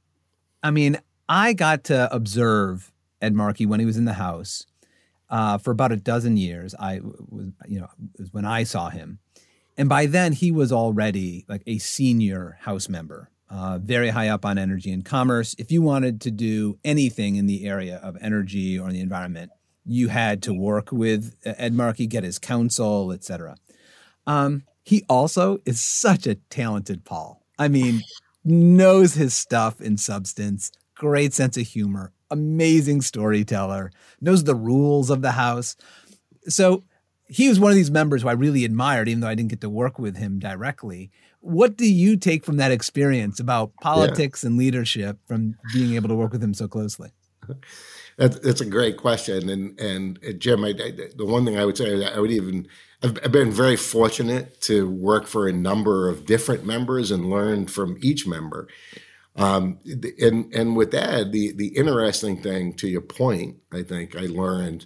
I 0.64 0.72
mean, 0.72 1.00
I 1.28 1.54
got 1.54 1.84
to 1.86 2.14
observe 2.14 2.92
Ed 3.22 3.34
Markey 3.34 3.66
when 3.66 3.80
he 3.80 3.86
was 3.86 3.98
in 3.98 4.06
the 4.06 4.14
House 4.14 4.66
uh, 5.30 5.58
for 5.58 5.72
about 5.72 5.92
a 5.92 5.98
dozen 5.98 6.38
years. 6.38 6.74
I 6.80 7.02
was, 7.04 7.48
you 7.68 7.80
know, 7.80 7.90
was 8.18 8.34
when 8.34 8.46
I 8.46 8.64
saw 8.64 8.90
him, 8.90 9.20
and 9.78 9.90
by 9.90 10.06
then 10.06 10.34
he 10.34 10.52
was 10.52 10.72
already 10.72 11.46
like 11.48 11.64
a 11.68 11.78
senior 11.78 12.58
House 12.62 12.90
member, 12.90 13.30
uh, 13.50 13.80
very 13.82 14.10
high 14.10 14.30
up 14.30 14.46
on 14.46 14.58
energy 14.58 14.92
and 14.92 15.04
commerce. 15.04 15.56
If 15.58 15.72
you 15.72 15.82
wanted 15.82 16.22
to 16.22 16.32
do 16.32 16.78
anything 16.84 17.36
in 17.36 17.46
the 17.48 17.66
area 17.66 17.98
of 17.98 18.18
energy 18.22 18.78
or 18.80 18.92
the 18.92 19.00
environment, 19.00 19.52
you 19.86 20.10
had 20.10 20.44
to 20.44 20.54
work 20.54 20.92
with 20.92 21.36
Ed 21.44 21.74
Markey, 21.74 22.08
get 22.08 22.24
his 22.24 22.38
counsel, 22.38 23.12
etc. 23.12 23.56
Um, 24.28 24.64
he 24.90 25.06
also 25.08 25.60
is 25.66 25.80
such 25.80 26.26
a 26.26 26.34
talented 26.50 27.06
pol. 27.06 27.46
I 27.60 27.68
mean, 27.68 28.02
knows 28.44 29.14
his 29.14 29.36
stuff 29.36 29.80
in 29.80 29.98
substance, 29.98 30.72
great 30.96 31.32
sense 31.32 31.58
of 31.58 31.68
humor, 31.68 32.12
amazing 32.32 33.02
storyteller, 33.02 33.92
knows 34.20 34.46
the 34.46 34.56
rules 34.56 35.12
of 35.12 35.22
the 35.22 35.34
house. 35.34 35.76
So 36.48 36.86
he 37.28 37.48
was 37.50 37.60
one 37.60 37.70
of 37.70 37.76
these 37.76 37.92
members 37.92 38.24
who 38.24 38.30
I 38.30 38.32
really 38.32 38.66
admired, 38.66 39.08
even 39.08 39.22
though 39.22 39.28
I 39.28 39.36
didn't 39.36 39.52
get 39.52 39.62
to 39.62 39.70
work 39.70 40.00
with 40.00 40.18
him 40.18 40.40
directly. 40.40 41.12
What 41.42 41.78
do 41.78 41.88
you 41.88 42.18
take 42.18 42.44
from 42.44 42.58
that 42.58 42.72
experience 42.72 43.40
about 43.40 43.76
politics 43.82 44.44
yeah. 44.44 44.48
and 44.48 44.58
leadership 44.58 45.20
from 45.28 45.56
being 45.72 45.94
able 45.94 46.10
to 46.10 46.16
work 46.16 46.32
with 46.32 46.44
him 46.44 46.56
so 46.56 46.68
closely? 46.68 47.12
That's, 48.18 48.40
that's 48.40 48.62
a 48.62 48.66
great 48.66 48.98
question, 48.98 49.50
and 49.50 49.80
and 49.80 50.20
uh, 50.28 50.34
Jim, 50.34 50.66
I, 50.66 50.70
I, 50.70 50.92
the 51.16 51.26
one 51.26 51.46
thing 51.46 51.58
I 51.58 51.66
would 51.66 51.78
say, 51.78 52.06
I 52.06 52.20
would 52.20 52.32
even 52.32 52.68
I've, 53.02 53.32
been 53.32 53.52
very 53.52 53.78
fortunate 53.78 54.60
to 54.62 54.90
work 54.90 55.26
for 55.26 55.48
a 55.48 55.54
number 55.54 56.10
of 56.10 56.26
different 56.26 56.66
members 56.66 57.12
and 57.12 57.30
learn 57.30 57.68
from 57.68 57.98
each 58.02 58.28
member. 58.28 58.68
Um, 59.36 59.80
and 60.20 60.54
and 60.54 60.76
with 60.76 60.92
that, 60.92 61.32
the 61.32 61.54
the 61.54 61.70
interesting 61.70 62.42
thing 62.42 62.74
to 62.74 62.90
your 62.90 63.02
point, 63.02 63.58
I 63.72 63.84
think 63.84 64.18
I 64.18 64.26
learned, 64.26 64.86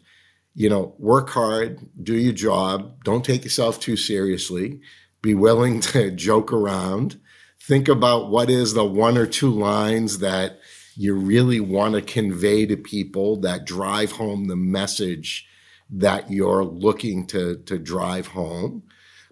you 0.54 0.70
know, 0.70 0.94
work 1.00 1.32
hard, 1.32 1.80
do 2.02 2.16
your 2.16 2.34
job, 2.34 3.04
don't 3.04 3.26
take 3.26 3.44
yourself 3.44 3.80
too 3.80 3.98
seriously, 3.98 4.82
be 5.24 5.34
willing 5.34 5.80
to 5.80 6.12
joke 6.30 6.54
around, 6.54 7.20
think 7.60 7.88
about 7.88 8.30
what 8.30 8.52
is 8.52 8.74
the 8.74 8.86
one 8.86 9.18
or 9.18 9.26
two 9.26 9.50
lines 9.50 10.20
that 10.20 10.60
you 10.96 11.16
really 11.16 11.60
want 11.60 11.96
to 11.96 12.02
convey 12.02 12.68
to 12.68 12.78
people 12.78 13.38
that 13.38 13.66
drive 13.66 14.12
home 14.12 14.46
the 14.46 14.56
message 14.56 15.48
that 15.94 16.32
you're 16.32 16.64
looking 16.66 17.26
to 17.28 17.58
to 17.66 17.78
drive 17.78 18.28
home. 18.28 18.84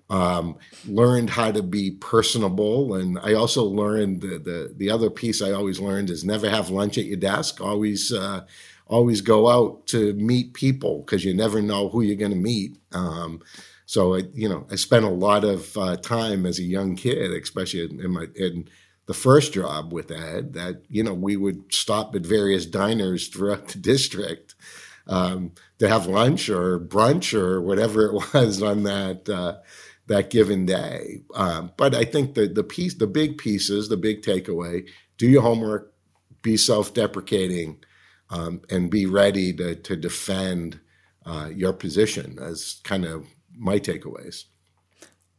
Um, 0.10 0.58
learned 0.86 1.30
how 1.30 1.54
to 1.54 1.64
be 1.64 1.92
personable, 1.92 2.96
and 2.96 3.18
I 3.20 3.34
also 3.34 3.64
learned 3.64 4.22
the, 4.22 4.40
the 4.40 4.74
the 4.76 4.90
other 4.90 5.10
piece 5.10 5.42
I 5.42 5.52
always 5.52 5.80
learned 5.80 6.10
is 6.10 6.26
never 6.26 6.50
have 6.50 6.70
lunch 6.70 6.98
at 6.98 7.06
your 7.06 7.18
desk. 7.18 7.62
Always 7.62 8.12
uh, 8.12 8.46
always 8.88 9.22
go 9.22 9.50
out 9.50 9.88
to 9.88 10.14
meet 10.14 10.54
people 10.54 11.00
because 11.00 11.24
you 11.24 11.34
never 11.34 11.62
know 11.62 11.88
who 11.90 12.02
you're 12.02 12.18
going 12.18 12.32
to 12.32 12.38
meet. 12.38 12.78
Um, 12.92 13.42
so 13.86 14.16
I, 14.16 14.24
you 14.34 14.50
know, 14.50 14.68
I 14.70 14.76
spent 14.76 15.06
a 15.06 15.10
lot 15.10 15.44
of 15.46 15.76
uh, 15.78 15.96
time 15.98 16.46
as 16.46 16.60
a 16.60 16.64
young 16.64 16.96
kid, 16.96 17.32
especially 17.32 17.86
in, 17.86 18.02
in 18.02 18.12
my 18.12 18.28
in 18.36 18.68
the 19.06 19.14
first 19.14 19.54
job 19.54 19.92
with 19.94 20.12
Ed, 20.12 20.54
that 20.54 20.84
you 20.90 21.04
know 21.04 21.14
we 21.14 21.38
would 21.38 21.74
stop 21.74 22.16
at 22.16 22.22
various 22.22 22.66
diners 22.66 23.30
throughout 23.30 23.70
the 23.70 23.80
district 23.80 24.51
um, 25.08 25.52
to 25.80 25.88
have 25.88 26.08
lunch 26.08 26.50
or 26.50 26.80
brunch 26.80 27.34
or 27.34 27.62
whatever 27.62 28.06
it 28.06 28.14
was 28.34 28.62
on 28.62 28.84
that 28.84 29.30
uh, 29.30 29.58
that 30.08 30.30
given 30.30 30.66
day. 30.66 31.22
Um, 31.36 31.72
but 31.78 31.96
I 31.96 32.06
think 32.06 32.36
the 32.36 32.48
the 32.48 32.64
piece, 32.64 32.96
the 32.96 33.08
big 33.08 33.38
pieces, 33.38 33.90
the 33.90 33.98
big 33.98 34.22
takeaway: 34.22 34.88
do 35.18 35.28
your 35.28 35.42
homework, 35.42 35.94
be 36.42 36.58
self-deprecating, 36.58 37.84
um, 38.30 38.62
and 38.70 38.90
be 38.90 39.06
ready 39.06 39.54
to 39.54 39.76
to 39.76 39.96
defend 39.96 40.80
uh, 41.26 41.50
your 41.54 41.74
position. 41.74 42.38
As 42.42 42.80
kind 42.84 43.06
of 43.06 43.28
my 43.58 43.80
takeaways. 43.80 44.46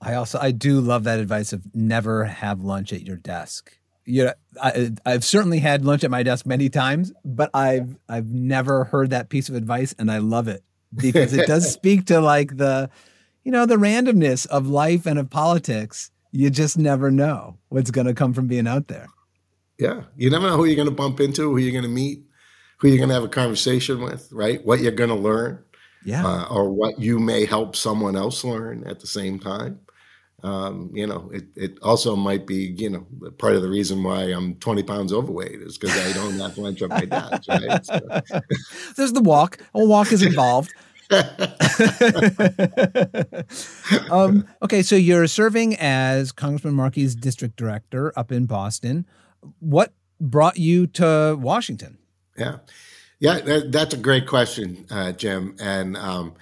I 0.01 0.15
also 0.15 0.39
I 0.41 0.51
do 0.51 0.81
love 0.81 1.05
that 1.05 1.21
advice 1.21 1.53
of 1.53 1.63
never 1.75 2.25
have 2.25 2.63
lunch 2.63 2.93
at 2.93 3.03
your 3.03 3.17
desk 3.17 3.79
you 4.05 4.25
know, 4.25 4.33
I, 4.61 4.93
I've 5.07 5.25
certainly 5.25 5.59
had 5.59 5.85
lunch 5.85 6.05
at 6.05 6.11
my 6.11 6.23
desk 6.23 6.47
many 6.47 6.69
times, 6.69 7.13
but 7.25 7.51
I've 7.55 7.97
I've 8.09 8.31
never 8.31 8.85
heard 8.85 9.11
that 9.11 9.29
piece 9.29 9.49
of 9.49 9.55
advice, 9.55 9.95
and 9.99 10.11
I 10.11 10.19
love 10.19 10.49
it 10.49 10.63
because 10.95 11.33
it 11.33 11.47
does 11.47 11.71
speak 11.73 12.07
to 12.07 12.21
like 12.21 12.57
the, 12.57 12.91
you 13.45 13.53
know, 13.53 13.67
the 13.67 13.77
randomness 13.77 14.47
of 14.49 14.67
life 14.67 15.07
and 15.07 15.19
of 15.19 15.31
politics. 15.31 16.11
You 16.33 16.51
just 16.51 16.79
never 16.79 17.11
know 17.11 17.59
what's 17.69 17.91
going 17.91 18.07
to 18.07 18.15
come 18.15 18.33
from 18.33 18.47
being 18.47 18.67
out 18.67 18.89
there. 18.89 19.09
Yeah, 19.79 20.03
you 20.17 20.31
never 20.31 20.47
know 20.47 20.57
who 20.57 20.65
you're 20.65 20.77
going 20.77 20.89
to 20.89 20.95
bump 20.95 21.21
into, 21.21 21.43
who 21.43 21.59
you're 21.59 21.73
going 21.73 21.83
to 21.83 21.89
meet, 21.89 22.23
who 22.79 22.89
you're 22.89 22.99
going 22.99 23.09
to 23.09 23.15
have 23.15 23.25
a 23.25 23.29
conversation 23.29 24.01
with, 24.03 24.29
right? 24.33 24.65
What 24.65 24.81
you're 24.81 24.93
going 24.93 25.11
to 25.11 25.17
learn, 25.17 25.63
yeah, 26.05 26.27
uh, 26.27 26.47
or 26.51 26.71
what 26.71 26.99
you 26.99 27.19
may 27.19 27.45
help 27.45 27.77
someone 27.77 28.17
else 28.17 28.45
learn 28.45 28.85
at 28.87 29.01
the 29.01 29.07
same 29.07 29.39
time 29.39 29.81
um, 30.43 30.91
you 30.93 31.07
know, 31.07 31.31
it, 31.33 31.45
it 31.55 31.79
also 31.83 32.17
might 32.17 32.47
be, 32.47 32.75
you 32.77 32.91
know, 32.91 33.07
part 33.39 33.55
of 33.55 33.63
the 33.63 33.69
reason 33.69 34.03
why 34.03 34.25
I'm 34.25 34.57
20 34.57 34.83
pounds 34.83 35.13
overweight 35.13 35.61
is 35.61 35.79
because 35.79 35.97
I 35.97 36.13
don't 36.13 36.39
have 36.41 36.59
lunch 36.59 36.83
at 36.83 36.89
my 36.89 37.05
desk. 37.05 37.49
Right? 37.49 37.87
So. 37.87 38.01
There's 38.97 39.13
the 39.13 39.23
walk. 39.23 39.59
A 39.75 39.85
walk 39.85 40.13
is 40.13 40.23
involved. 40.23 40.73
um, 44.11 44.47
okay, 44.63 44.83
so 44.83 44.97
you're 44.97 45.27
serving 45.27 45.77
as 45.77 46.33
Congressman 46.33 46.75
Markey's 46.75 47.15
district 47.15 47.57
director 47.57 48.13
up 48.17 48.33
in 48.33 48.47
Boston. 48.47 49.07
What 49.61 49.93
brought 50.21 50.57
you 50.57 50.87
to 50.89 51.37
Washington? 51.39 51.99
Yeah, 52.37 52.59
yeah, 53.21 53.41
that, 53.41 53.71
that's 53.71 53.95
a 53.95 53.99
great 53.99 54.27
question, 54.27 54.87
uh, 54.91 55.13
Jim. 55.13 55.55
And 55.61 55.97
um, 55.97 56.35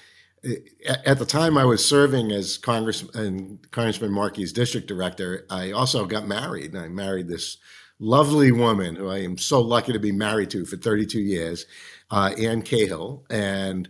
at 1.04 1.18
the 1.18 1.26
time 1.26 1.58
I 1.58 1.64
was 1.64 1.84
serving 1.84 2.32
as 2.32 2.56
Congressman 2.56 3.58
Congressman 3.70 4.12
Markey's 4.12 4.52
district 4.52 4.86
director, 4.86 5.46
I 5.50 5.72
also 5.72 6.06
got 6.06 6.26
married. 6.26 6.74
I 6.74 6.88
married 6.88 7.28
this 7.28 7.58
lovely 7.98 8.50
woman 8.50 8.96
who 8.96 9.08
I 9.08 9.18
am 9.18 9.36
so 9.36 9.60
lucky 9.60 9.92
to 9.92 9.98
be 9.98 10.12
married 10.12 10.50
to 10.50 10.64
for 10.64 10.76
32 10.76 11.20
years, 11.20 11.66
uh, 12.10 12.32
Ann 12.38 12.62
Cahill. 12.62 13.24
And 13.28 13.88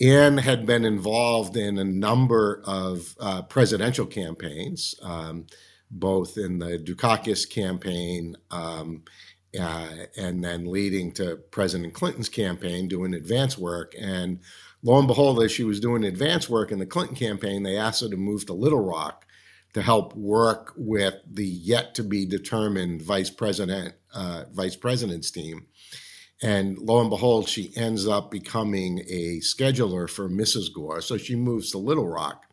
Ann 0.00 0.38
had 0.38 0.66
been 0.66 0.84
involved 0.84 1.56
in 1.56 1.78
a 1.78 1.84
number 1.84 2.62
of 2.64 3.16
uh, 3.18 3.42
presidential 3.42 4.06
campaigns, 4.06 4.94
um, 5.02 5.46
both 5.90 6.36
in 6.36 6.58
the 6.58 6.78
Dukakis 6.78 7.48
campaign 7.48 8.36
um, 8.50 9.02
uh, 9.58 9.88
and 10.16 10.44
then 10.44 10.70
leading 10.70 11.10
to 11.12 11.36
President 11.50 11.94
Clinton's 11.94 12.28
campaign, 12.28 12.86
doing 12.86 13.14
advance 13.14 13.56
work. 13.56 13.94
And 13.98 14.40
lo 14.82 14.98
and 14.98 15.08
behold, 15.08 15.42
as 15.42 15.52
she 15.52 15.64
was 15.64 15.80
doing 15.80 16.04
advance 16.04 16.48
work 16.48 16.72
in 16.72 16.78
the 16.78 16.86
Clinton 16.86 17.16
campaign, 17.16 17.62
they 17.62 17.76
asked 17.76 18.02
her 18.02 18.08
to 18.08 18.16
move 18.16 18.46
to 18.46 18.52
Little 18.52 18.84
Rock 18.84 19.24
to 19.74 19.82
help 19.82 20.14
work 20.14 20.72
with 20.76 21.14
the 21.30 21.46
yet 21.46 21.94
to 21.94 22.02
be 22.02 22.24
determined 22.24 23.02
vice 23.02 23.30
president 23.30 23.94
uh, 24.14 24.44
vice 24.52 24.76
president's 24.76 25.30
team. 25.30 25.66
And 26.42 26.78
lo 26.78 27.00
and 27.00 27.10
behold, 27.10 27.48
she 27.48 27.72
ends 27.76 28.06
up 28.06 28.30
becoming 28.30 29.00
a 29.08 29.40
scheduler 29.40 30.08
for 30.08 30.28
Mrs. 30.28 30.72
Gore. 30.72 31.00
So 31.00 31.16
she 31.16 31.34
moves 31.34 31.70
to 31.72 31.78
Little 31.78 32.08
Rock. 32.08 32.44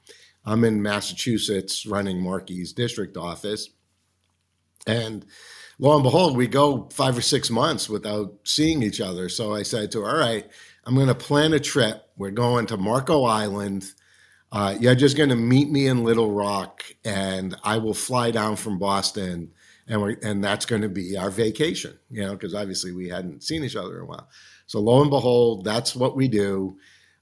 I'm 0.44 0.64
in 0.64 0.82
Massachusetts 0.82 1.86
running 1.86 2.18
Markey's 2.22 2.74
district 2.74 3.16
office. 3.16 3.70
And 4.88 5.26
lo 5.80 5.94
and 5.96 6.04
behold, 6.04 6.36
we 6.36 6.48
go 6.48 6.90
five 6.92 7.18
or 7.18 7.22
six 7.22 7.50
months 7.50 7.88
without 7.88 8.34
seeing 8.44 8.82
each 8.84 9.02
other. 9.02 9.30
So 9.30 9.54
I 9.54 9.64
said 9.64 9.92
to 9.92 10.02
her, 10.02 10.10
All 10.10 10.18
right, 10.20 10.48
I'm 10.86 10.96
going 10.96 11.08
to 11.08 11.16
plan 11.16 11.54
a 11.54 11.60
trip. 11.60 12.08
We're 12.18 12.32
going 12.32 12.68
to 12.68 12.78
Marco 12.78 13.24
Island. 13.24 13.86
Uh, 14.52 14.76
you're 14.80 14.96
just 14.96 15.18
going 15.18 15.30
to 15.30 15.36
meet 15.36 15.70
me 15.70 15.88
in 15.88 16.04
Little 16.04 16.32
Rock, 16.32 16.84
and 17.04 17.56
I 17.64 17.78
will 17.78 17.94
fly 17.94 18.32
down 18.32 18.56
from 18.56 18.80
Boston 18.80 19.52
and 19.88 20.02
we 20.02 20.18
and 20.24 20.44
that's 20.44 20.66
going 20.66 20.82
to 20.82 20.90
be 20.90 21.18
our 21.18 21.30
vacation, 21.30 21.98
you 22.10 22.22
know, 22.22 22.34
because 22.34 22.54
obviously 22.54 22.92
we 22.92 23.10
hadn't 23.10 23.44
seen 23.44 23.64
each 23.64 23.76
other 23.76 23.98
in 23.98 24.04
a 24.04 24.06
while. 24.06 24.28
So 24.68 24.80
lo 24.80 25.02
and 25.02 25.10
behold, 25.10 25.64
that's 25.64 25.96
what 25.96 26.16
we 26.16 26.28
do. 26.28 26.78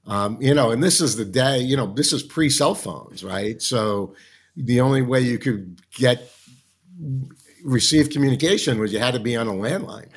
Um, 0.06 0.38
you 0.40 0.54
know, 0.54 0.70
and 0.70 0.82
this 0.82 1.00
is 1.00 1.16
the 1.16 1.24
day, 1.24 1.58
you 1.58 1.76
know, 1.76 1.86
this 1.86 2.12
is 2.12 2.22
pre 2.22 2.48
cell 2.48 2.74
phones, 2.74 3.22
right? 3.22 3.60
So 3.60 4.14
the 4.56 4.80
only 4.80 5.02
way 5.02 5.20
you 5.20 5.38
could 5.38 5.80
get 5.92 6.30
receive 7.64 8.10
communication 8.10 8.78
was 8.78 8.92
you 8.92 8.98
had 8.98 9.14
to 9.14 9.20
be 9.20 9.36
on 9.36 9.48
a 9.48 9.52
landline. 9.52 10.08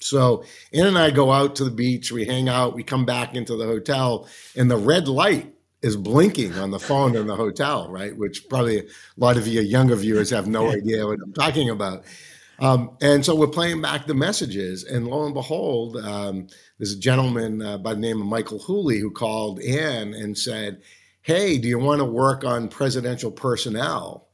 So 0.00 0.44
Ann 0.72 0.86
and 0.86 0.98
I 0.98 1.10
go 1.10 1.32
out 1.32 1.56
to 1.56 1.64
the 1.64 1.70
beach, 1.70 2.12
we 2.12 2.24
hang 2.24 2.48
out, 2.48 2.74
we 2.74 2.82
come 2.82 3.04
back 3.04 3.34
into 3.34 3.56
the 3.56 3.66
hotel, 3.66 4.28
and 4.56 4.70
the 4.70 4.76
red 4.76 5.08
light 5.08 5.54
is 5.82 5.96
blinking 5.96 6.54
on 6.54 6.70
the 6.70 6.78
phone 6.78 7.14
in 7.14 7.26
the 7.26 7.36
hotel, 7.36 7.88
right? 7.90 8.16
Which 8.16 8.48
probably 8.48 8.80
a 8.80 8.84
lot 9.16 9.36
of 9.36 9.46
you 9.46 9.60
younger 9.60 9.96
viewers 9.96 10.30
have 10.30 10.46
no 10.46 10.70
idea 10.70 11.06
what 11.06 11.20
I'm 11.22 11.32
talking 11.32 11.70
about. 11.70 12.04
Um, 12.60 12.96
and 13.00 13.24
so 13.24 13.36
we're 13.36 13.46
playing 13.46 13.80
back 13.80 14.06
the 14.06 14.14
messages, 14.14 14.82
and 14.82 15.06
lo 15.06 15.24
and 15.24 15.34
behold, 15.34 15.96
um, 15.96 16.48
there's 16.78 16.92
a 16.92 16.98
gentleman 16.98 17.62
uh, 17.62 17.78
by 17.78 17.94
the 17.94 18.00
name 18.00 18.20
of 18.20 18.26
Michael 18.26 18.58
Whouley 18.58 18.98
who 19.00 19.12
called 19.12 19.60
Ann 19.60 20.12
and 20.12 20.36
said, 20.36 20.82
"Hey, 21.22 21.58
do 21.58 21.68
you 21.68 21.78
want 21.78 22.00
to 22.00 22.04
work 22.04 22.44
on 22.44 22.68
presidential 22.68 23.30
personnel 23.30 24.26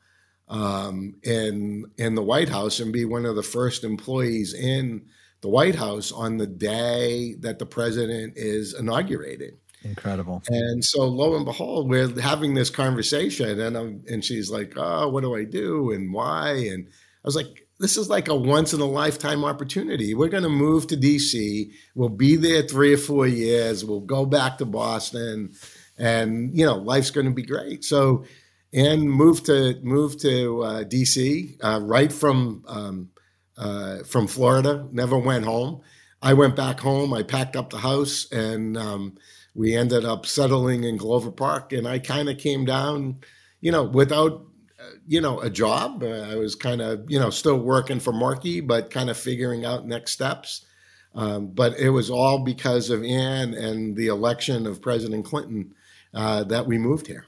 um, 0.49 1.17
in 1.23 1.85
in 1.99 2.15
the 2.15 2.23
White 2.23 2.49
House 2.49 2.81
and 2.81 2.95
be 2.95 3.05
one 3.05 3.27
of 3.27 3.37
the 3.37 3.43
first 3.43 3.85
employees 3.85 4.55
in 4.55 5.03
the 5.45 5.51
White 5.51 5.75
House 5.75 6.11
on 6.11 6.39
the 6.39 6.47
day 6.47 7.35
that 7.41 7.59
the 7.59 7.67
president 7.67 8.33
is 8.37 8.73
inaugurated?" 8.73 9.59
Incredible. 9.85 10.43
And 10.49 10.83
so 10.83 11.03
lo 11.03 11.37
and 11.37 11.45
behold, 11.45 11.91
we're 11.91 12.19
having 12.19 12.55
this 12.55 12.71
conversation, 12.71 13.61
and 13.61 13.77
I'm, 13.77 14.03
and 14.09 14.25
she's 14.25 14.51
like, 14.51 14.73
"Oh, 14.77 15.11
what 15.11 15.21
do 15.21 15.37
I 15.37 15.45
do 15.45 15.93
and 15.93 16.13
why?" 16.13 16.53
And 16.73 16.87
I 16.89 17.27
was 17.27 17.37
like, 17.37 17.67
"This 17.79 17.99
is 17.99 18.09
like 18.09 18.29
a 18.29 18.35
once 18.35 18.73
in 18.73 18.81
a 18.81 18.87
lifetime 18.87 19.45
opportunity. 19.45 20.15
We're 20.15 20.31
going 20.31 20.43
to 20.43 20.49
move 20.49 20.87
to 20.87 20.97
DC. 20.97 21.71
We'll 21.95 22.09
be 22.09 22.37
there 22.37 22.63
three 22.63 22.95
or 22.95 22.99
four 22.99 23.27
years. 23.27 23.85
We'll 23.85 24.01
go 24.01 24.25
back 24.25 24.57
to 24.59 24.65
Boston, 24.65 25.53
and 25.99 26.57
you 26.57 26.65
know, 26.65 26.77
life's 26.77 27.11
going 27.11 27.27
to 27.27 27.33
be 27.33 27.45
great." 27.45 27.85
So, 27.85 28.25
and 28.73 29.03
moved 29.03 29.45
to 29.47 29.79
moved 29.83 30.21
to 30.23 30.63
uh, 30.63 30.85
DC 30.85 31.59
uh, 31.63 31.81
right 31.83 32.11
from 32.11 32.65
um, 32.67 33.11
uh, 33.57 33.99
from 34.05 34.27
Florida. 34.27 34.87
Never 34.93 35.19
went 35.19 35.45
home. 35.45 35.83
I 36.23 36.35
went 36.35 36.57
back 36.57 36.81
home. 36.81 37.13
I 37.13 37.23
packed 37.23 37.57
up 37.57 37.71
the 37.71 37.79
house 37.79 38.31
and. 38.33 38.77
Um, 38.77 39.17
we 39.55 39.77
ended 39.77 40.05
up 40.05 40.27
settling 40.27 40.85
in 40.85 40.97
Glover 40.97 41.31
Park, 41.31 41.73
and 41.73 41.87
I 41.87 42.01
kind 42.01 42.29
of 42.29 42.39
came 42.39 42.65
down, 42.65 43.21
you 43.61 43.71
know, 43.71 43.85
without, 43.85 44.45
uh, 44.81 44.97
you 45.07 45.21
know, 45.21 45.41
a 45.41 45.49
job. 45.49 46.03
Uh, 46.03 46.23
I 46.23 46.35
was 46.35 46.57
kind 46.57 46.81
of, 46.81 47.09
you 47.09 47.21
know, 47.21 47.31
still 47.31 47.59
working 47.59 48.01
for 48.01 48.13
Markey, 48.13 48.61
but 48.61 48.91
kind 48.91 49.11
of 49.11 49.17
figuring 49.17 49.65
out 49.65 49.87
next 49.87 50.13
steps. 50.13 50.67
Um, 51.15 51.47
but 51.47 51.79
it 51.79 51.91
was 51.91 52.11
all 52.11 52.41
because 52.41 52.91
of 52.91 53.05
Ann 53.05 53.55
and 53.55 53.97
the 53.97 54.09
election 54.09 54.67
of 54.67 54.83
President 54.83 55.25
Clinton 55.25 55.73
uh, 56.13 56.43
that 56.45 56.67
we 56.67 56.77
moved 56.77 57.07
here. 57.07 57.27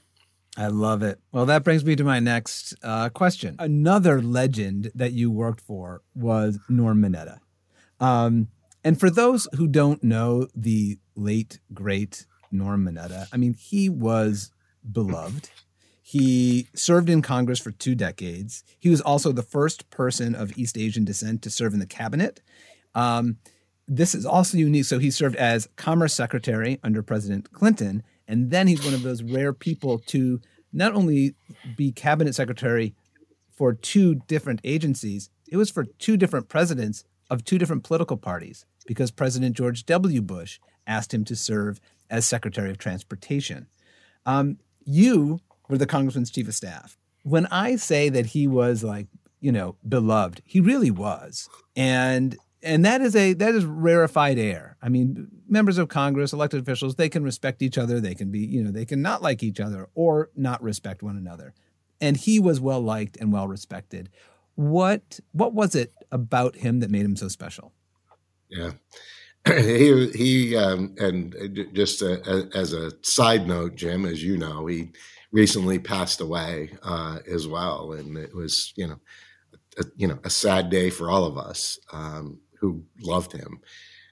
I 0.56 0.68
love 0.68 1.02
it. 1.02 1.20
Well, 1.32 1.46
that 1.46 1.64
brings 1.64 1.84
me 1.84 1.96
to 1.96 2.04
my 2.04 2.18
next 2.18 2.74
uh, 2.82 3.10
question. 3.10 3.56
Another 3.58 4.22
legend 4.22 4.90
that 4.94 5.12
you 5.12 5.30
worked 5.30 5.60
for 5.60 6.02
was 6.14 6.58
Norm 6.68 7.02
Mineta. 7.02 7.38
Um, 8.00 8.48
and 8.82 8.98
for 8.98 9.10
those 9.10 9.48
who 9.56 9.66
don't 9.66 10.02
know 10.02 10.46
the 10.54 10.98
late, 11.14 11.58
great 11.74 12.26
Norm 12.50 12.86
Mineta, 12.86 13.26
I 13.32 13.36
mean, 13.36 13.54
he 13.54 13.88
was 13.88 14.50
beloved. 14.90 15.50
He 16.00 16.68
served 16.74 17.10
in 17.10 17.20
Congress 17.20 17.58
for 17.58 17.72
two 17.72 17.96
decades. 17.96 18.62
He 18.78 18.88
was 18.88 19.00
also 19.00 19.32
the 19.32 19.42
first 19.42 19.90
person 19.90 20.36
of 20.36 20.56
East 20.56 20.78
Asian 20.78 21.04
descent 21.04 21.42
to 21.42 21.50
serve 21.50 21.74
in 21.74 21.80
the 21.80 21.86
cabinet. 21.86 22.40
Um, 22.94 23.38
this 23.88 24.14
is 24.14 24.24
also 24.24 24.56
unique. 24.56 24.84
So 24.84 25.00
he 25.00 25.10
served 25.10 25.36
as 25.36 25.68
Commerce 25.76 26.14
Secretary 26.14 26.78
under 26.82 27.02
President 27.02 27.52
Clinton. 27.52 28.04
And 28.28 28.50
then 28.50 28.68
he's 28.68 28.84
one 28.84 28.94
of 28.94 29.02
those 29.02 29.22
rare 29.22 29.52
people 29.52 29.98
to 30.06 30.40
not 30.76 30.92
only 30.94 31.34
be 31.74 31.90
cabinet 31.90 32.34
secretary 32.34 32.94
for 33.56 33.72
two 33.72 34.16
different 34.28 34.60
agencies, 34.62 35.30
it 35.48 35.56
was 35.56 35.70
for 35.70 35.84
two 35.84 36.16
different 36.16 36.48
presidents 36.48 37.04
of 37.30 37.44
two 37.44 37.58
different 37.58 37.82
political 37.82 38.16
parties 38.16 38.66
because 38.86 39.10
President 39.10 39.56
George 39.56 39.86
W. 39.86 40.20
Bush 40.20 40.60
asked 40.86 41.12
him 41.12 41.24
to 41.24 41.34
serve 41.34 41.80
as 42.10 42.26
Secretary 42.26 42.70
of 42.70 42.78
Transportation. 42.78 43.66
Um, 44.26 44.58
you 44.84 45.40
were 45.68 45.78
the 45.78 45.86
Congressman's 45.86 46.30
chief 46.30 46.46
of 46.46 46.54
staff. 46.54 46.96
When 47.22 47.46
I 47.46 47.76
say 47.76 48.08
that 48.10 48.26
he 48.26 48.46
was 48.46 48.84
like, 48.84 49.08
you 49.40 49.50
know, 49.50 49.76
beloved, 49.88 50.42
he 50.44 50.60
really 50.60 50.90
was. 50.90 51.48
And 51.74 52.36
and 52.62 52.84
that 52.84 53.00
is 53.00 53.14
a 53.14 53.32
that 53.34 53.54
is 53.54 53.64
rarefied 53.64 54.38
air. 54.38 54.76
I 54.82 54.88
mean, 54.88 55.28
members 55.48 55.78
of 55.78 55.88
Congress, 55.88 56.32
elected 56.32 56.60
officials, 56.60 56.96
they 56.96 57.08
can 57.08 57.22
respect 57.22 57.62
each 57.62 57.78
other. 57.78 58.00
They 58.00 58.14
can 58.14 58.30
be, 58.30 58.40
you 58.40 58.62
know, 58.62 58.70
they 58.70 58.84
can 58.84 59.02
not 59.02 59.22
like 59.22 59.42
each 59.42 59.60
other 59.60 59.88
or 59.94 60.30
not 60.36 60.62
respect 60.62 61.02
one 61.02 61.16
another. 61.16 61.54
And 62.00 62.16
he 62.16 62.38
was 62.40 62.60
well 62.60 62.80
liked 62.80 63.16
and 63.18 63.32
well 63.32 63.48
respected. 63.48 64.10
What 64.54 65.20
what 65.32 65.54
was 65.54 65.74
it 65.74 65.92
about 66.10 66.56
him 66.56 66.80
that 66.80 66.90
made 66.90 67.04
him 67.04 67.16
so 67.16 67.28
special? 67.28 67.72
Yeah. 68.48 68.72
he 69.46 70.10
he 70.10 70.56
um, 70.56 70.94
and 70.98 71.68
just 71.72 72.02
a, 72.02 72.20
a, 72.28 72.58
as 72.58 72.72
a 72.72 72.92
side 73.02 73.46
note, 73.46 73.76
Jim, 73.76 74.04
as 74.04 74.22
you 74.22 74.36
know, 74.36 74.66
he 74.66 74.90
recently 75.32 75.78
passed 75.78 76.20
away 76.20 76.70
uh, 76.82 77.18
as 77.30 77.46
well, 77.46 77.92
and 77.92 78.16
it 78.16 78.34
was 78.34 78.72
you 78.76 78.86
know 78.86 78.98
a, 79.78 79.84
you 79.96 80.08
know 80.08 80.18
a 80.24 80.30
sad 80.30 80.70
day 80.70 80.90
for 80.90 81.10
all 81.10 81.24
of 81.24 81.38
us 81.38 81.78
um, 81.92 82.40
who 82.66 82.84
loved 83.00 83.32
him, 83.32 83.60